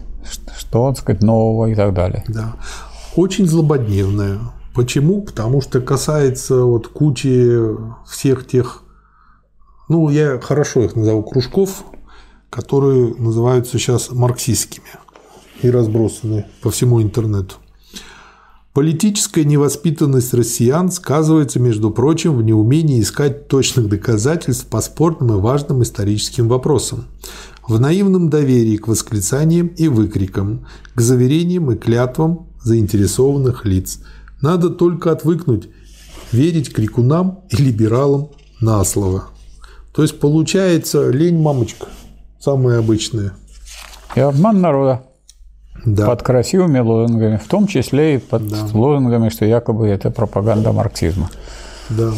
[0.58, 2.24] что, так сказать, нового и так далее.
[2.28, 2.54] Да.
[3.16, 4.40] Очень злободневная.
[4.74, 5.22] Почему?
[5.22, 7.60] Потому что касается вот кучи
[8.08, 8.84] всех тех,
[9.90, 11.84] ну, я хорошо их назову, кружков,
[12.50, 14.88] которые называются сейчас марксистскими
[15.62, 17.56] и разбросаны по всему интернету.
[18.74, 25.82] Политическая невоспитанность россиян сказывается, между прочим, в неумении искать точных доказательств по спорным и важным
[25.82, 27.06] историческим вопросам,
[27.68, 34.02] в наивном доверии к восклицаниям и выкрикам, к заверениям и клятвам заинтересованных лиц.
[34.40, 35.70] Надо только отвыкнуть
[36.32, 38.30] верить крикунам и либералам
[38.62, 39.30] на слово.
[39.94, 41.88] То есть получается лень мамочка,
[42.40, 43.34] самая обычная.
[44.16, 45.09] И обман народа
[45.86, 46.08] Да.
[46.08, 48.44] под красивыми лозунгами, в том числе и под
[48.74, 51.30] лозунгами, что якобы это пропаганда марксизма.
[51.90, 52.12] Да.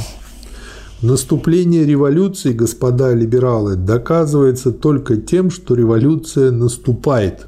[1.02, 7.48] Наступление революции, господа либералы, доказывается только тем, что революция наступает.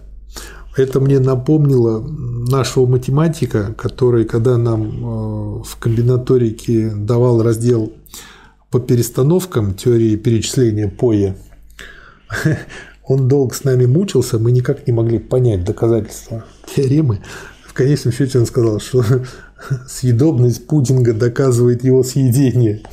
[0.76, 7.94] Это мне напомнило нашего математика, который, когда нам э, в комбинаторике давал раздел
[8.72, 11.36] по перестановкам теории перечисления Поя,
[13.06, 17.20] он долго с нами мучился, мы никак не могли понять доказательства теоремы.
[17.66, 19.04] В конечном счете он сказал, что
[19.88, 22.84] съедобность пудинга доказывает его съедение.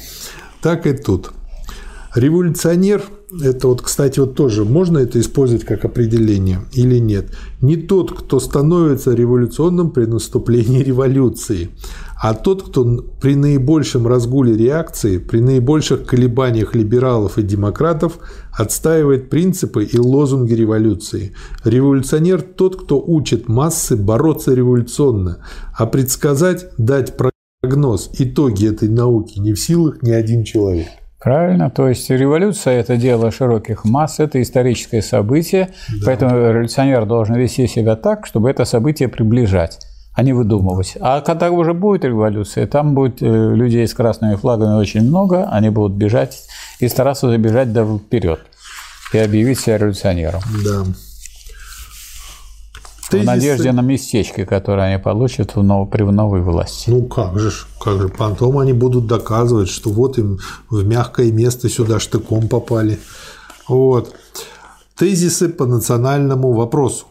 [0.62, 1.32] Так и тут.
[2.14, 3.04] Революционер–
[3.42, 7.30] это вот, кстати, вот тоже можно это использовать как определение или нет?
[7.60, 11.70] Не тот, кто становится революционным при наступлении революции,
[12.20, 12.84] а тот, кто
[13.20, 18.18] при наибольшем разгуле реакции, при наибольших колебаниях либералов и демократов
[18.56, 21.34] отстаивает принципы и лозунги революции.
[21.64, 25.44] Революционер– тот, кто учит массы бороться революционно,
[25.76, 30.88] а предсказать, дать прогноз, итоги этой науки не в силах ни один человек.
[31.22, 35.68] Правильно, то есть революция– это дело широких масс, это историческое событие,
[36.06, 39.78] поэтому революционер должен вести себя так, чтобы это событие приближать,
[40.14, 40.96] а не выдумывать.
[41.00, 45.70] А когда уже будет революция, там будет э, людей с красными флагами очень много, они
[45.70, 46.42] будут бежать
[46.80, 48.40] и стараться забежать да вперед
[49.12, 50.42] и объявить себя революционером.
[50.64, 50.84] Да.
[53.10, 56.90] В надежде на местечки, которые они получат в нов- при новой власти.
[56.90, 61.68] Ну как же, как же, потом они будут доказывать, что вот им в мягкое место
[61.68, 63.00] сюда штыком попали.
[63.66, 64.14] Вот.
[64.96, 67.06] Тезисы по национальному вопросу.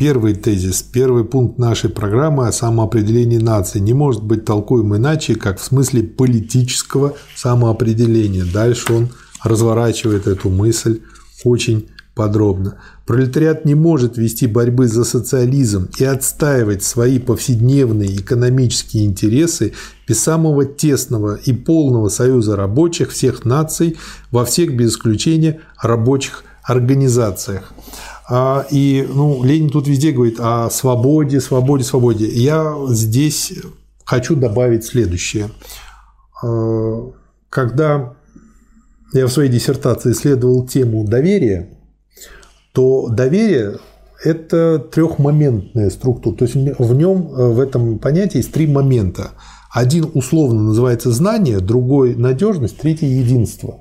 [0.00, 5.58] Первый тезис, первый пункт нашей программы о самоопределении нации не может быть толкуем иначе, как
[5.58, 8.46] в смысле политического самоопределения.
[8.50, 9.10] Дальше он
[9.44, 11.02] разворачивает эту мысль
[11.44, 12.78] очень подробно.
[13.04, 19.74] Пролетариат не может вести борьбы за социализм и отстаивать свои повседневные экономические интересы
[20.08, 23.98] без самого тесного и полного союза рабочих всех наций
[24.30, 27.74] во всех без исключения рабочих организациях.
[28.30, 32.26] А, И ну, Ленин тут везде говорит о свободе, свободе, свободе.
[32.28, 33.52] Я здесь
[34.04, 35.50] хочу добавить следующее.
[36.42, 37.10] А,
[37.48, 38.14] Когда
[39.12, 41.70] я в своей диссертации исследовал тему доверия,
[42.72, 43.78] то доверие–
[44.24, 46.36] это трехмоментная структура.
[46.36, 49.32] То есть в нем, в этом понятии есть три момента.
[49.72, 53.80] Один условно называется знание, другой– надежность, третий– единство.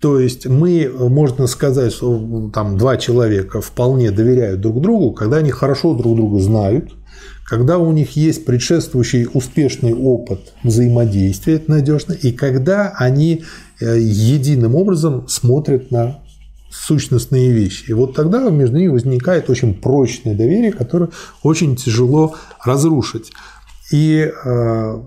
[0.00, 5.50] То есть мы, можно сказать, что там два человека вполне доверяют друг другу, когда они
[5.50, 6.92] хорошо друг друга знают,
[7.44, 13.44] когда у них есть предшествующий успешный опыт взаимодействия, это надежно, и когда они
[13.80, 16.20] единым образом смотрят на
[16.70, 17.90] сущностные вещи.
[17.90, 21.10] И вот тогда между ними возникает очень прочное доверие, которое
[21.42, 23.32] очень тяжело разрушить.
[23.90, 25.02] И э,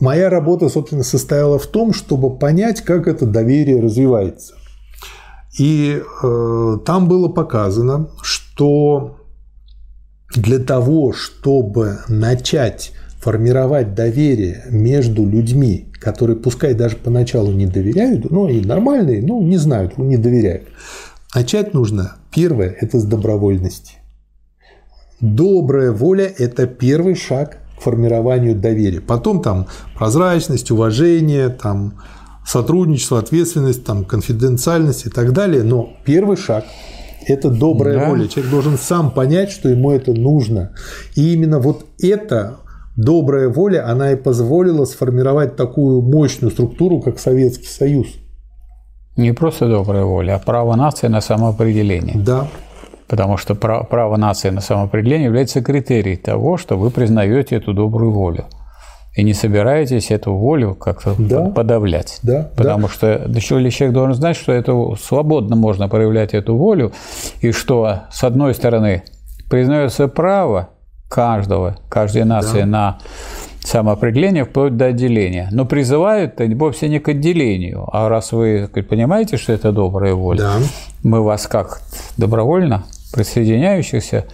[0.00, 4.54] моя работа, собственно, состояла в том, чтобы понять, как это доверие развивается.
[5.58, 9.16] И э, там было показано, что
[10.34, 18.46] для того, чтобы начать формировать доверие между людьми, которые пускай даже поначалу не доверяют, ну,
[18.46, 20.68] они нормальные, ну, не знают, не доверяют.
[21.34, 23.96] Начать нужно, первое, это с добровольности.
[25.20, 29.00] Добрая воля– это первый шаг к формированию доверия.
[29.00, 31.94] Потом там прозрачность, уважение, там
[32.46, 35.62] сотрудничество, ответственность, там конфиденциальность и так далее.
[35.62, 36.64] Но первый шаг–
[37.26, 38.08] это добрая да.
[38.08, 38.28] воля.
[38.28, 40.72] Человек должен сам понять, что ему это нужно.
[41.16, 42.58] И именно вот это
[42.96, 48.08] добрая воля, она и позволила сформировать такую мощную структуру, как Советский Союз.
[49.16, 52.16] Не просто добрая воля, а право нации на самоопределение.
[52.16, 52.48] Да.
[53.10, 58.44] Потому что право нации на самоопределение является критерием того, что вы признаете эту добрую волю.
[59.16, 61.46] И не собираетесь эту волю как-то да.
[61.46, 62.20] подавлять.
[62.22, 62.92] Да, Потому да.
[63.40, 66.92] что человек должен знать, что это свободно можно проявлять эту волю,
[67.40, 69.02] и что, с одной стороны,
[69.50, 70.68] признается право
[71.08, 72.66] каждого, каждой нации да.
[72.66, 72.98] на
[73.64, 75.48] самоопределение вплоть до отделения.
[75.50, 77.88] Но призывают вовсе не к отделению.
[77.92, 80.54] А раз вы понимаете, что это добрая воля, да.
[81.02, 81.82] мы вас как
[82.16, 84.26] добровольно присоединяющихся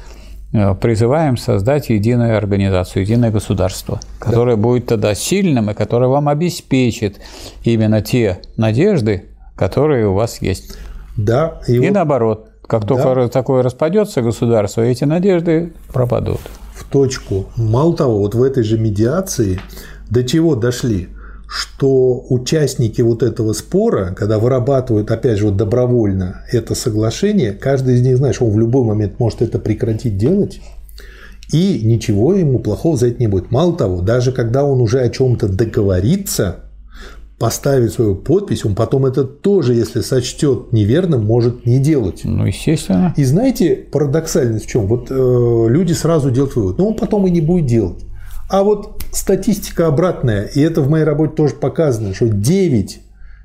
[0.52, 4.62] э, призываем создать единую организацию, единое государство, которое да.
[4.62, 7.20] будет тогда сильным и которое вам обеспечит
[7.64, 10.76] именно те надежды, которые у вас есть.
[11.16, 11.60] Да.
[11.66, 11.90] И, и вот...
[11.90, 12.96] наоборот, как да.
[12.96, 16.40] только такое распадется государство, эти надежды пропадут
[16.76, 17.46] в точку.
[17.56, 19.60] Мало того, вот в этой же медиации
[20.10, 21.08] до чего дошли,
[21.48, 28.02] что участники вот этого спора, когда вырабатывают, опять же, вот добровольно это соглашение, каждый из
[28.02, 30.60] них, знаешь, он в любой момент может это прекратить делать,
[31.52, 33.52] и ничего ему плохого за это не будет.
[33.52, 36.56] Мало того, даже когда он уже о чем-то договорится,
[37.38, 42.22] поставить свою подпись, он потом это тоже, если сочтет неверным, может не делать.
[42.24, 43.14] Ну, естественно.
[43.16, 44.86] И знаете, парадоксальность в чем?
[44.86, 48.02] Вот э, люди сразу делают вывод, ну, он потом и не будет делать.
[48.48, 53.00] А вот статистика обратная, и это в моей работе тоже показано, что 9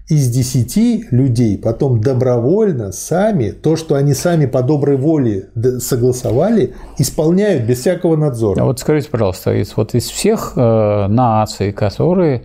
[0.09, 5.49] из 10 людей потом добровольно сами, то, что они сами по доброй воле
[5.79, 8.61] согласовали, исполняют без всякого надзора.
[8.61, 12.43] А вот скажите, пожалуйста, из, вот из всех э, наций, которые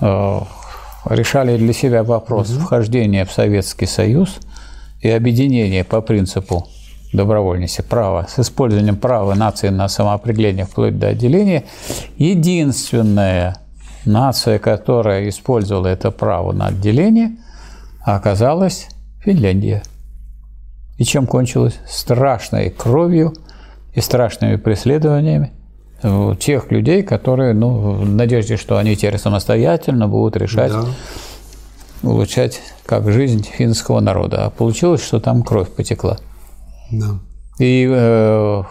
[0.00, 0.38] э,
[1.08, 2.60] решали для себя вопрос угу.
[2.60, 4.38] вхождения в Советский Союз
[5.00, 6.66] и объединения по принципу
[7.12, 11.64] добровольности права с использованием права нации на самоопределение вплоть до отделения,
[12.16, 13.58] единственная
[14.04, 17.36] нация, которая использовала это право на отделение,
[18.02, 18.88] оказалась
[19.20, 19.82] Финляндия.
[20.98, 21.78] И чем кончилось?
[21.86, 23.34] Страшной кровью
[23.94, 25.52] и страшными преследованиями
[26.38, 30.84] тех людей, которые, ну, в надежде, что они теперь самостоятельно будут решать, да.
[32.02, 34.44] улучшать как жизнь финского народа.
[34.44, 36.18] А получилось, что там кровь потекла.
[36.90, 37.18] Да.
[37.58, 38.62] И э,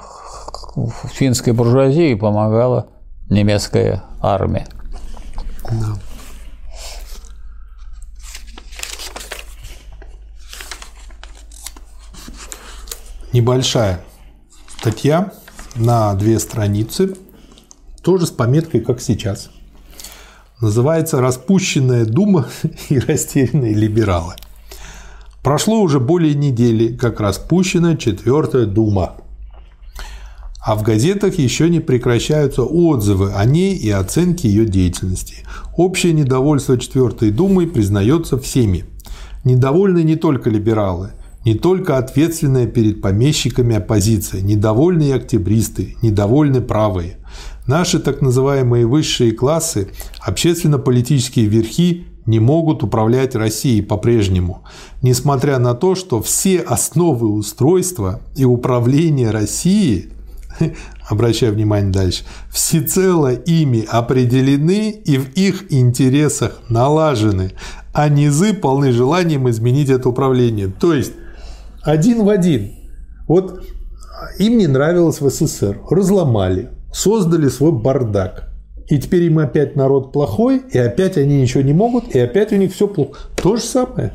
[1.14, 2.90] финской буржуазии помогала
[3.30, 4.68] немецкая армия.
[5.72, 5.98] Да.
[13.34, 14.02] Небольшая
[14.78, 15.34] статья
[15.76, 17.18] на две страницы,
[18.02, 19.50] тоже с пометкой, как сейчас.
[20.62, 22.48] Называется «Распущенная дума
[22.90, 24.36] и растерянные либералы».
[25.46, 29.18] Прошло уже более недели, как распущена четвертая дума.
[30.60, 35.46] А в газетах еще не прекращаются отзывы о ней и оценки ее деятельности.
[35.78, 38.86] Общее недовольство четвертой думой признается всеми.
[39.44, 41.12] Недовольны не только либералы–
[41.46, 47.18] не только ответственная перед помещиками оппозиция, недовольные октябристы, недовольны правые.
[47.68, 49.90] Наши так называемые высшие классы,
[50.22, 54.64] общественно-политические верхи не могут управлять Россией по-прежнему,
[55.02, 60.10] несмотря на то, что все основы устройства и управления Россией,
[61.10, 67.52] обращаю внимание дальше, всецело ими определены и в их интересах налажены,
[67.94, 70.68] а низы полны желанием изменить это управление.
[70.68, 71.14] То есть
[71.84, 72.72] один в один.
[73.28, 73.64] Вот
[74.40, 78.55] им не нравилось в СССР, разломали, создали свой бардак.
[78.88, 82.56] И теперь им опять народ плохой, и опять они ничего не могут, и опять у
[82.56, 83.20] них все плохо.
[83.36, 84.14] То же самое.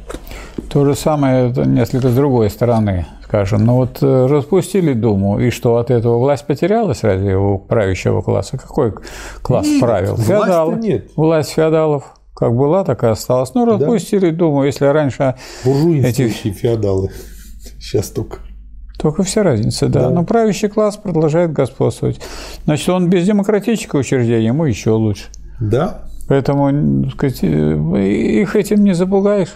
[0.70, 3.64] То же самое, несколько с другой стороны, скажем.
[3.64, 8.58] Ну вот э, распустили Думу, и что от этого власть потерялась разве у правящего класса?
[8.58, 8.94] Какой
[9.42, 10.16] класс нет, правил?
[10.16, 10.76] Феодалы.
[10.76, 11.10] Нет.
[11.16, 13.52] Власть феодалов как была, так и осталась.
[13.54, 14.36] Ну, распустили да.
[14.36, 15.34] Думу, если раньше...
[15.64, 16.58] Буржуинствующие эти...
[16.58, 17.10] феодалы.
[17.78, 18.38] Сейчас только.
[19.00, 20.02] Только вся разница, да.
[20.02, 20.10] да.
[20.10, 22.20] Но правящий класс продолжает господствовать.
[22.64, 25.24] Значит, он без демократического учреждения, ему еще лучше.
[25.58, 26.02] Да.
[26.28, 29.48] Поэтому сказать, их этим не запугаешь.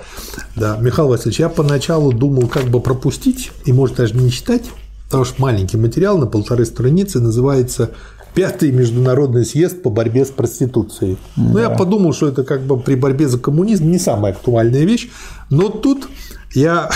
[0.57, 4.71] Да, Михаил Васильевич, я поначалу думал как бы пропустить и, может, даже не читать,
[5.05, 7.91] потому что маленький материал на полторы страницы называется
[8.35, 11.19] Пятый международный съезд по борьбе с проституцией.
[11.37, 11.43] Да.
[11.43, 15.09] Ну, я подумал, что это как бы при борьбе за коммунизм не самая актуальная вещь,
[15.51, 16.09] но тут
[16.55, 16.91] я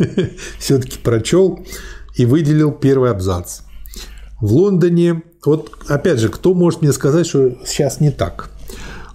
[0.58, 1.60] все-таки прочел
[2.14, 3.60] и выделил первый абзац.
[4.40, 8.50] В Лондоне, вот опять же, кто может мне сказать, что сейчас не так?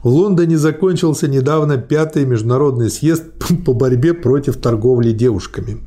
[0.04, 3.24] В Лондоне закончился недавно пятый международный съезд
[3.66, 5.78] по борьбе против торговли девушками.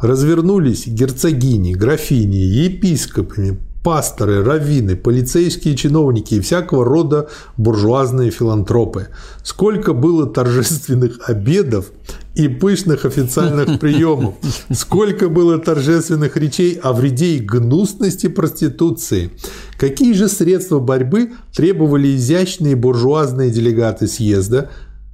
[0.00, 9.08] Развернулись герцогини, графини, епископами, пасторы, раввины, полицейские чиновники и всякого рода буржуазные филантропы.
[9.44, 11.92] Сколько было торжественных обедов,
[12.34, 14.34] и пышных официальных приемов.
[14.72, 19.30] Сколько было торжественных речей о вреде и гнусности проституции.
[19.78, 24.70] Какие же средства борьбы требовали изящные буржуазные делегаты съезда?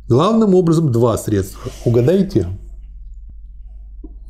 [0.09, 1.71] Главным образом два средства.
[1.85, 2.49] Угадайте?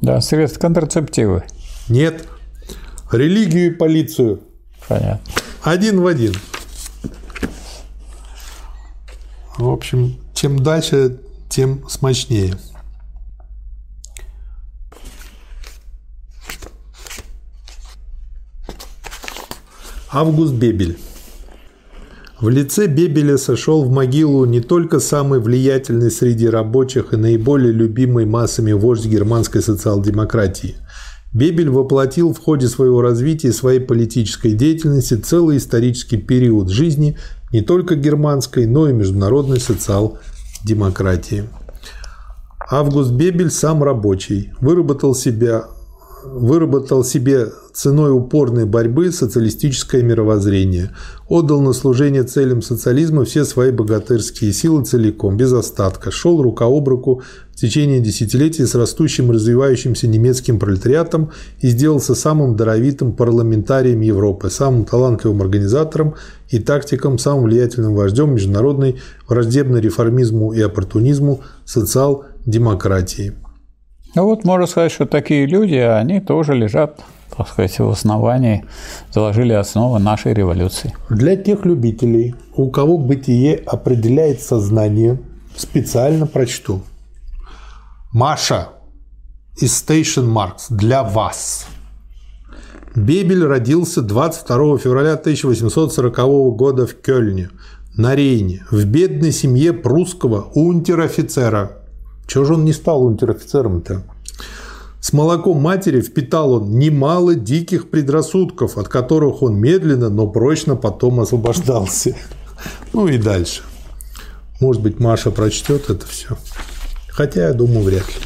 [0.01, 1.45] Да, средства контрацептивы.
[1.89, 2.27] Нет.
[3.13, 4.41] Религию и полицию.
[4.89, 5.21] Понятно.
[5.63, 6.35] Один в один.
[9.57, 11.19] В общем, чем дальше,
[11.49, 12.55] тем смачнее.
[20.11, 20.97] Август Бебель.
[22.41, 28.25] В лице Бебеля сошел в могилу не только самый влиятельный среди рабочих и наиболее любимый
[28.25, 30.77] массами вождь германской социал-демократии.
[31.35, 37.19] Бебель воплотил в ходе своего развития и своей политической деятельности целый исторический период жизни
[37.53, 41.45] не только германской, но и международной социал-демократии.
[42.71, 45.67] Август Бебель сам рабочий, выработал себя
[46.33, 50.91] выработал себе ценой упорной борьбы социалистическое мировоззрение,
[51.29, 56.89] отдал на служение целям социализма все свои богатырские силы целиком, без остатка, шел рука об
[56.89, 64.01] руку в течение десятилетий с растущим и развивающимся немецким пролетариатом и сделался самым даровитым парламентарием
[64.01, 66.15] Европы, самым талантливым организатором
[66.51, 73.35] и тактиком, самым влиятельным вождем международной враждебной реформизму и оппортунизму социал-демократии.
[74.19, 77.01] Ну вот можно сказать, что такие люди, они тоже лежат,
[77.37, 78.65] так сказать, в основании,
[79.13, 80.93] заложили основы нашей революции.
[81.09, 85.21] Для тех любителей, у кого бытие определяет сознание,
[85.57, 86.83] специально прочту.
[88.13, 88.71] Маша
[89.57, 91.69] из Station Marks для вас.
[92.97, 97.51] Бебель родился 22 февраля 1840 года в Кёльне,
[97.97, 101.78] на Рейне, в бедной семье прусского унтер-офицера
[102.29, 104.03] чего же он не стал унтер-офицером-то?
[105.01, 111.21] С молоком матери впитал он немало диких предрассудков, от которых он медленно, но прочно потом
[111.21, 112.15] освобождался.
[112.93, 113.63] Ну и дальше.
[114.61, 116.37] Может быть, Маша прочтет это все.
[117.09, 118.23] Хотя, я думаю, вряд ли.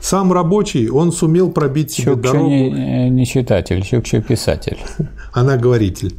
[0.00, 2.48] Сам рабочий, он сумел пробить себе Чукча дорогу.
[2.48, 4.78] Не, не читатель, Чукча писатель.
[5.32, 6.14] Она говоритель.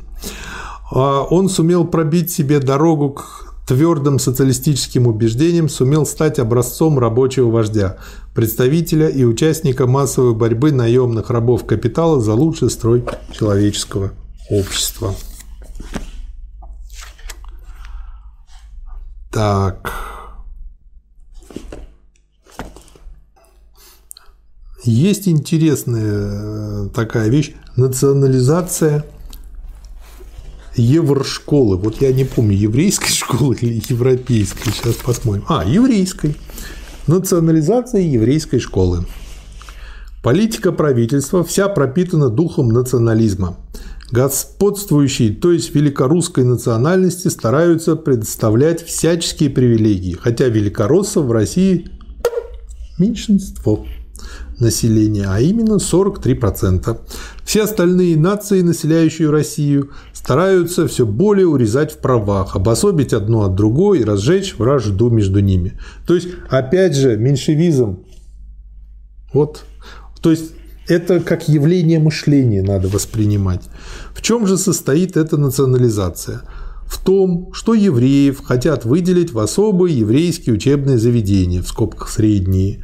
[0.92, 7.98] А Он сумел пробить себе дорогу к твердым социалистическим убеждением сумел стать образцом рабочего вождя,
[8.34, 14.14] представителя и участника массовой борьбы наемных рабов капитала за лучший строй человеческого
[14.50, 15.14] общества.
[19.32, 19.94] Так.
[24.84, 29.06] Есть интересная э, такая вещь– национализация–
[30.76, 31.78] еврошколы.
[31.78, 34.72] Вот я не помню, еврейской школы или европейской.
[34.72, 35.46] Сейчас посмотрим.
[35.48, 36.36] А, еврейской.
[37.08, 39.06] Национализация еврейской школы.
[40.22, 43.58] Политика правительства вся пропитана духом национализма.
[44.12, 51.90] Господствующие, то есть великорусской национальности, стараются предоставлять всяческие привилегии, хотя великороссов в России
[52.98, 53.86] меньшинство
[54.60, 56.98] населения, а именно 43%.
[57.44, 64.00] Все остальные нации, населяющие Россию, стараются все более урезать в правах, обособить одно от другой
[64.00, 65.80] и разжечь вражду между ними.
[66.06, 68.06] То есть, опять же, меньшевизм.
[69.34, 69.64] Вот.
[70.22, 70.52] То есть,
[70.88, 73.62] это как явление мышления надо воспринимать.
[74.14, 76.42] В чем же состоит эта национализация?
[76.86, 82.84] В том, что евреев хотят выделить в особые еврейские учебные заведения, в скобках средние,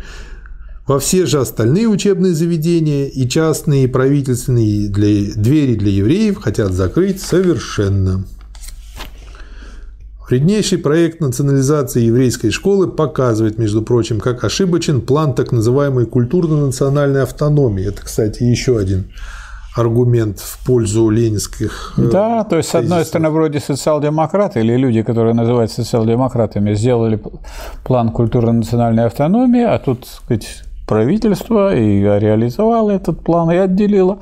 [0.88, 6.74] во все же остальные учебные заведения и частные, и правительственные для, двери для евреев хотят
[6.74, 8.24] закрыть совершенно.
[10.28, 17.88] Вреднейший проект национализации еврейской школы показывает, между прочим, как ошибочен план так называемой культурно-национальной автономии.
[17.88, 19.06] Это, кстати, еще один
[19.76, 21.94] аргумент в пользу ленинских.
[21.98, 27.22] Э, да, то есть, с одной стороны, вроде социал-демократы или люди, которые называются социал-демократами, сделали
[27.84, 34.20] план культурно-национальной автономии, а тут, так сказать, правительство и реализовало этот план и отделило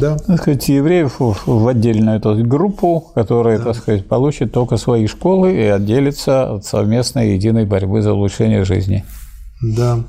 [0.00, 0.16] да.
[0.16, 3.64] так сказать, евреев в отдельную эту группу, которая да.
[3.64, 9.04] так сказать, получит только свои школы и отделится от совместной единой борьбы за улучшение жизни.
[9.62, 10.00] Да.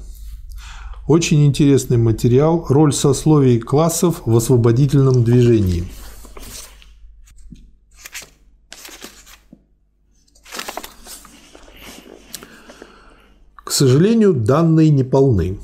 [1.08, 5.85] Очень интересный материал «Роль сословий и классов в освободительном движении».
[13.64, 15.58] К сожалению, данные не полны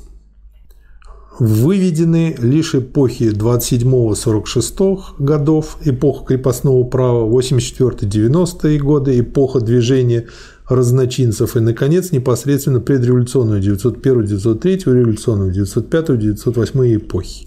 [1.38, 10.26] выведены лишь эпохи 27-46 годов, эпоха крепостного права, 84-90-е годы, эпоха движения
[10.68, 17.46] разночинцев и, наконец, непосредственно предреволюционную 901-903, революционную 905-908 эпохи.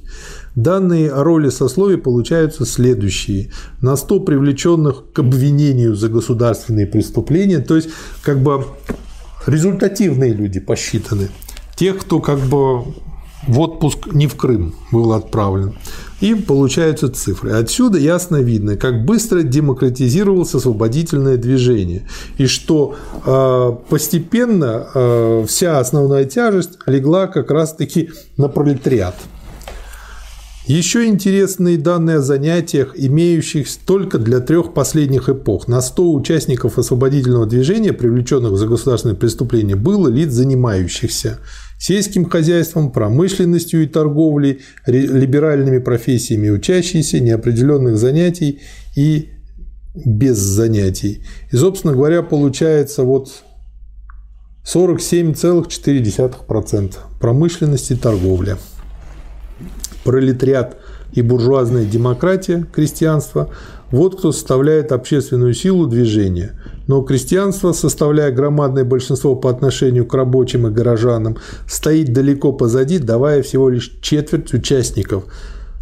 [0.56, 3.52] Данные о роли сословий получаются следующие.
[3.82, 7.90] На 100 привлеченных к обвинению за государственные преступления, то есть
[8.24, 8.66] как бы
[9.46, 11.30] результативные люди посчитаны.
[11.76, 12.84] Тех, кто как бы
[13.48, 15.76] в отпуск не в Крым был отправлен.
[16.22, 17.52] И получаются цифры.
[17.52, 22.08] Отсюда ясно видно, как быстро демократизировалось освободительное движение.
[22.38, 29.16] И что э, постепенно э, вся основная тяжесть легла как раз-таки на пролетариат.
[30.68, 35.68] Еще интересные данные о занятиях, имеющихся только для трех последних эпох.
[35.68, 41.38] На 100 участников освободительного движения, привлеченных за государственные преступления, было лиц занимающихся
[41.86, 48.62] сельским хозяйством, промышленностью и торговлей, либеральными профессиями учащиеся, неопределенных занятий
[48.96, 49.30] и
[49.94, 51.24] без занятий.
[51.52, 53.44] И, собственно говоря, получается вот
[54.66, 58.58] 47,4% промышленности и торговля
[60.04, 60.78] пролетариат
[61.14, 63.52] и буржуазная демократия, крестьянство–
[63.92, 66.60] вот кто составляет общественную силу движения.
[66.88, 73.42] Но крестьянство, составляя громадное большинство по отношению к рабочим и горожанам, стоит далеко позади, давая
[73.42, 75.26] всего лишь четверть участников,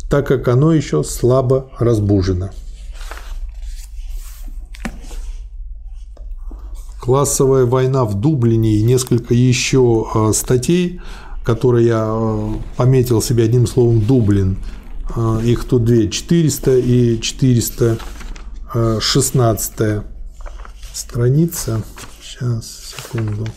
[0.10, 2.50] так как оно еще слабо разбужено.
[7.02, 11.02] Классовая война в Дублине и несколько еще а, статей–
[11.44, 14.58] которые я э, пометил себе одним словом Дублин.
[15.16, 20.04] Э, их тут две, 400 и 416
[20.94, 21.84] страница.
[22.22, 23.48] Сейчас, секунду.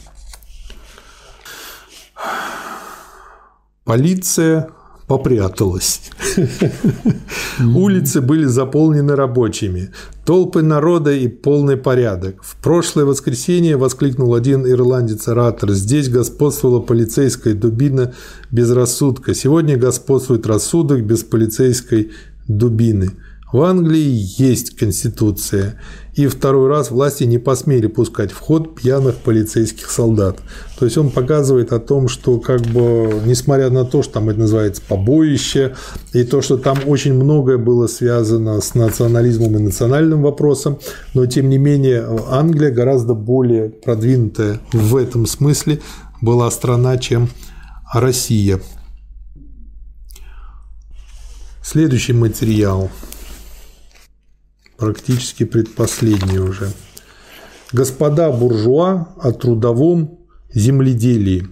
[3.85, 4.71] Полиция
[5.07, 6.03] попряталась.
[7.75, 9.91] Улицы были заполнены рабочими.
[10.25, 12.43] Толпы народа и полный порядок.
[12.43, 15.71] В прошлое воскресенье воскликнул один ирландец-оратор.
[15.71, 18.15] Здесь господствовала полицейская дубина
[18.51, 19.35] без рассудка.
[19.35, 22.11] Сегодня господствует рассудок без полицейской
[22.49, 23.11] дубины.
[23.53, 25.81] В Англии есть конституция,
[26.15, 30.41] и второй раз власти не посмели пускать в ход пьяных полицейских солдат.
[30.77, 34.41] То есть он показывает о том, что как бы, несмотря на то, что там это
[34.41, 35.77] называется побоище,
[36.13, 40.81] и то, что там очень многое было связано с национализмом и национальным вопросом,
[41.15, 45.79] но тем не менее Англия гораздо более продвинутая в этом смысле
[46.21, 47.29] была страна, чем
[47.95, 48.61] Россия.
[51.63, 52.91] Следующий материал–
[54.77, 56.71] практически предпоследний уже.
[57.73, 60.19] Господа буржуа о трудовом
[60.53, 61.49] земледелии.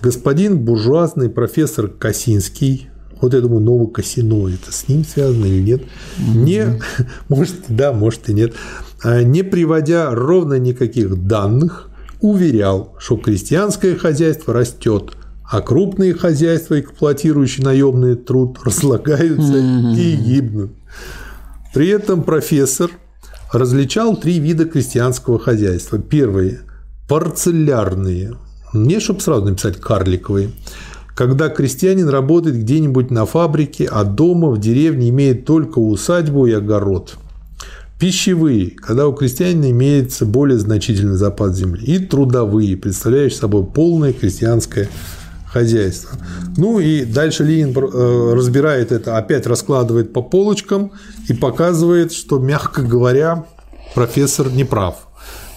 [0.00, 2.88] Господин буржуазный профессор Косинский,
[3.20, 5.82] вот я думаю, новый Косино, это с ним связано или нет,
[6.18, 6.80] не,
[7.28, 8.54] может, да, может и нет,
[9.02, 15.12] а не приводя ровно никаких данных, уверял, что крестьянское хозяйство растет,
[15.44, 20.72] а крупные хозяйства, эксплуатирующие наемный труд, разлагаются и гибнут.
[21.72, 22.90] При этом профессор
[23.52, 25.98] различал три вида крестьянского хозяйства.
[25.98, 26.60] Первые–
[27.08, 28.36] парцелярные,
[28.72, 30.50] не чтобы сразу написать карликовые,
[31.14, 37.16] когда крестьянин работает где-нибудь на фабрике, а дома в деревне имеет только усадьбу и огород.
[37.98, 41.84] Пищевые, когда у крестьянина имеется более значительный запас земли.
[41.84, 44.88] И трудовые, представляющие собой полное крестьянское
[45.52, 46.18] хозяйства.
[46.56, 50.92] Ну и дальше Ленин э, разбирает это, опять раскладывает по полочкам
[51.28, 53.46] и показывает, что, мягко говоря,
[53.94, 55.08] профессор не прав.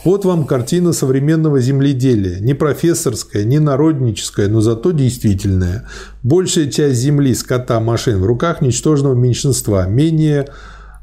[0.03, 2.39] Вот вам картина современного земледелия.
[2.39, 5.88] Не профессорская, не народническая, но зато действительная.
[6.23, 10.47] Большая часть земли, скота, машин в руках ничтожного меньшинства, менее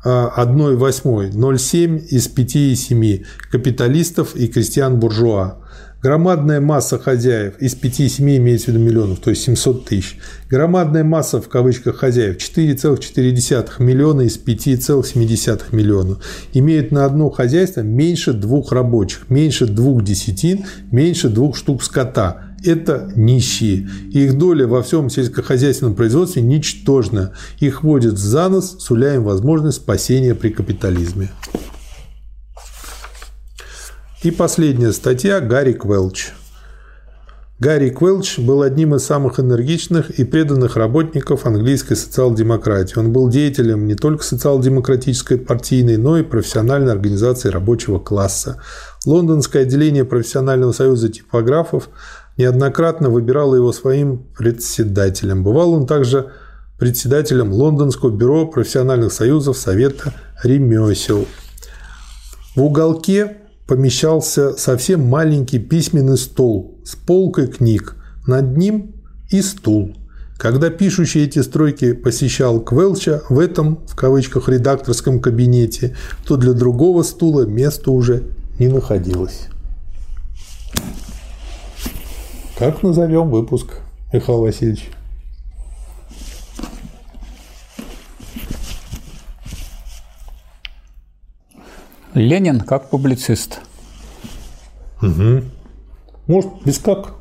[0.02, 5.57] 1 э, восьмой, 0,7 из 5,7 капиталистов и крестьян-буржуа.
[6.03, 10.17] Громадная масса хозяев из 5-7 имеется в виду миллионов, то есть 700 тысяч.
[10.49, 16.17] Громадная масса в кавычках хозяев 4,4 миллиона из 5,7 миллиона
[16.55, 22.45] имеют на одно хозяйство меньше двух рабочих, меньше двух десятин, меньше двух штук скота.
[22.65, 23.87] Это нищие.
[24.11, 27.33] Их доля во всем сельскохозяйственном производстве ничтожна.
[27.59, 31.29] Их водят за нос, суля им возможность спасения при капитализме.
[34.23, 36.32] И последняя статья Гарри Квелч.
[37.58, 42.99] Гарри Квелч был одним из самых энергичных и преданных работников английской социал-демократии.
[42.99, 48.60] Он был деятелем не только социал-демократической партийной, но и профессиональной организации рабочего класса.
[49.07, 51.89] Лондонское отделение профессионального союза типографов
[52.36, 55.42] неоднократно выбирало его своим председателем.
[55.42, 56.31] Бывал он также
[56.78, 61.26] председателем Лондонского бюро профессиональных союзов Совета ремесел.
[62.55, 63.39] В уголке
[63.70, 67.94] помещался совсем маленький письменный стол с полкой книг.
[68.26, 68.97] Над ним
[69.31, 69.94] и стул.
[70.39, 75.94] Когда пишущий эти строки посещал Квелча в этом, в кавычках, редакторском кабинете,
[76.26, 78.24] то для другого стула места уже
[78.58, 79.47] не находилось.
[82.58, 83.74] Как назовем выпуск,
[84.12, 84.90] Михаил Васильевич?
[92.15, 93.61] Ленин как публицист.
[95.03, 95.45] Угу.
[96.27, 97.15] Может, без как?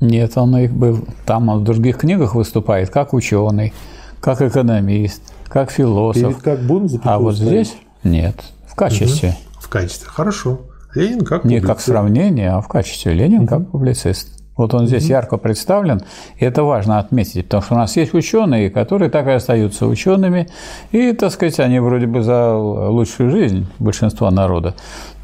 [0.00, 3.72] Нет, он и был там в других книгах выступает как ученый,
[4.20, 6.34] как экономист, как философ.
[6.34, 9.30] Перед как будем А вот здесь нет, в качестве.
[9.30, 9.60] Угу.
[9.60, 10.60] В качестве, хорошо.
[10.94, 13.12] Ленин как Не как сравнение, а в качестве.
[13.12, 13.48] Ленин угу.
[13.48, 14.37] как публицист.
[14.58, 16.02] Вот он здесь ярко представлен,
[16.36, 20.48] и это важно отметить, потому что у нас есть ученые, которые так и остаются учеными,
[20.90, 24.74] и, так сказать, они вроде бы за лучшую жизнь большинства народа,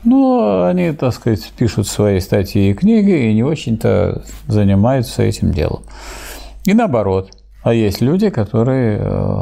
[0.05, 5.83] но они, так сказать, пишут свои статьи и книги и не очень-то занимаются этим делом.
[6.65, 7.31] И наоборот.
[7.65, 9.41] А есть люди, которые э,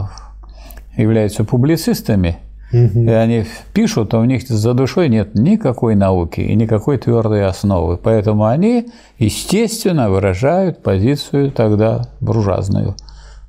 [0.97, 2.39] являются публицистами,
[2.73, 7.99] и они пишут, а у них за душой нет никакой науки и никакой твердой основы.
[7.99, 12.97] Поэтому они, естественно, выражают позицию тогда буржуазную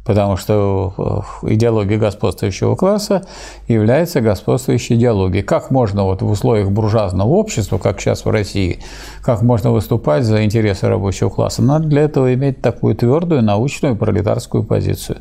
[0.06, 0.94] потому что
[1.44, 3.24] э, идеология господствующего класса
[3.68, 5.44] является господствующей идеологией.
[5.44, 8.80] Как можно вот в условиях буржуазного общества, как сейчас в России,
[9.22, 11.62] как можно выступать за интересы рабочего класса?
[11.62, 15.20] Надо для этого иметь такую твердую научную пролетарскую позицию.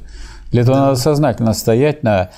[0.50, 0.82] Для этого да.
[0.86, 2.30] надо сознательно стоять на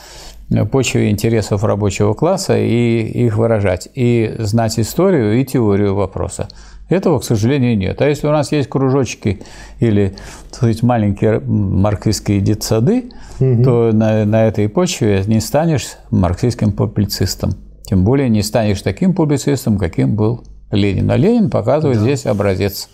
[0.65, 6.49] почве интересов рабочего класса и их выражать, и знать историю и теорию вопроса.
[6.89, 8.01] Этого, к сожалению, нет.
[8.03, 9.41] А если у нас есть кружочки
[9.81, 10.15] или
[10.51, 13.11] сказать, маленькие марксистские детсады,
[13.41, 13.65] угу.
[13.65, 17.55] то на, на этой почве не станешь марксистским публицистом.
[17.85, 21.11] Тем более не станешь таким публицистом, каким был Ленин.
[21.11, 22.05] А Ленин показывает да.
[22.05, 22.89] здесь образец.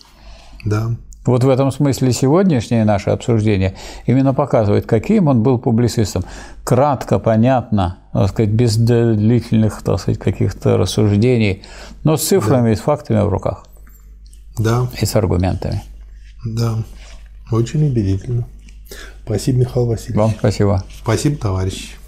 [0.64, 0.90] Да.
[1.26, 3.74] Вот в этом смысле сегодняшнее наше обсуждение
[4.06, 6.24] именно показывает, каким он был публицистом.
[6.64, 11.62] Кратко, понятно, так сказать, без длительных так сказать, каких-то рассуждений,
[12.04, 12.72] но с цифрами да.
[12.72, 13.66] и с фактами в руках.
[14.58, 14.88] Да.
[15.00, 15.82] И с аргументами.
[16.44, 16.78] Да.
[17.50, 18.46] Очень убедительно.
[19.24, 20.16] Спасибо, Михаил Васильевич.
[20.16, 20.84] Вам спасибо.
[21.02, 21.99] Спасибо, товарищи.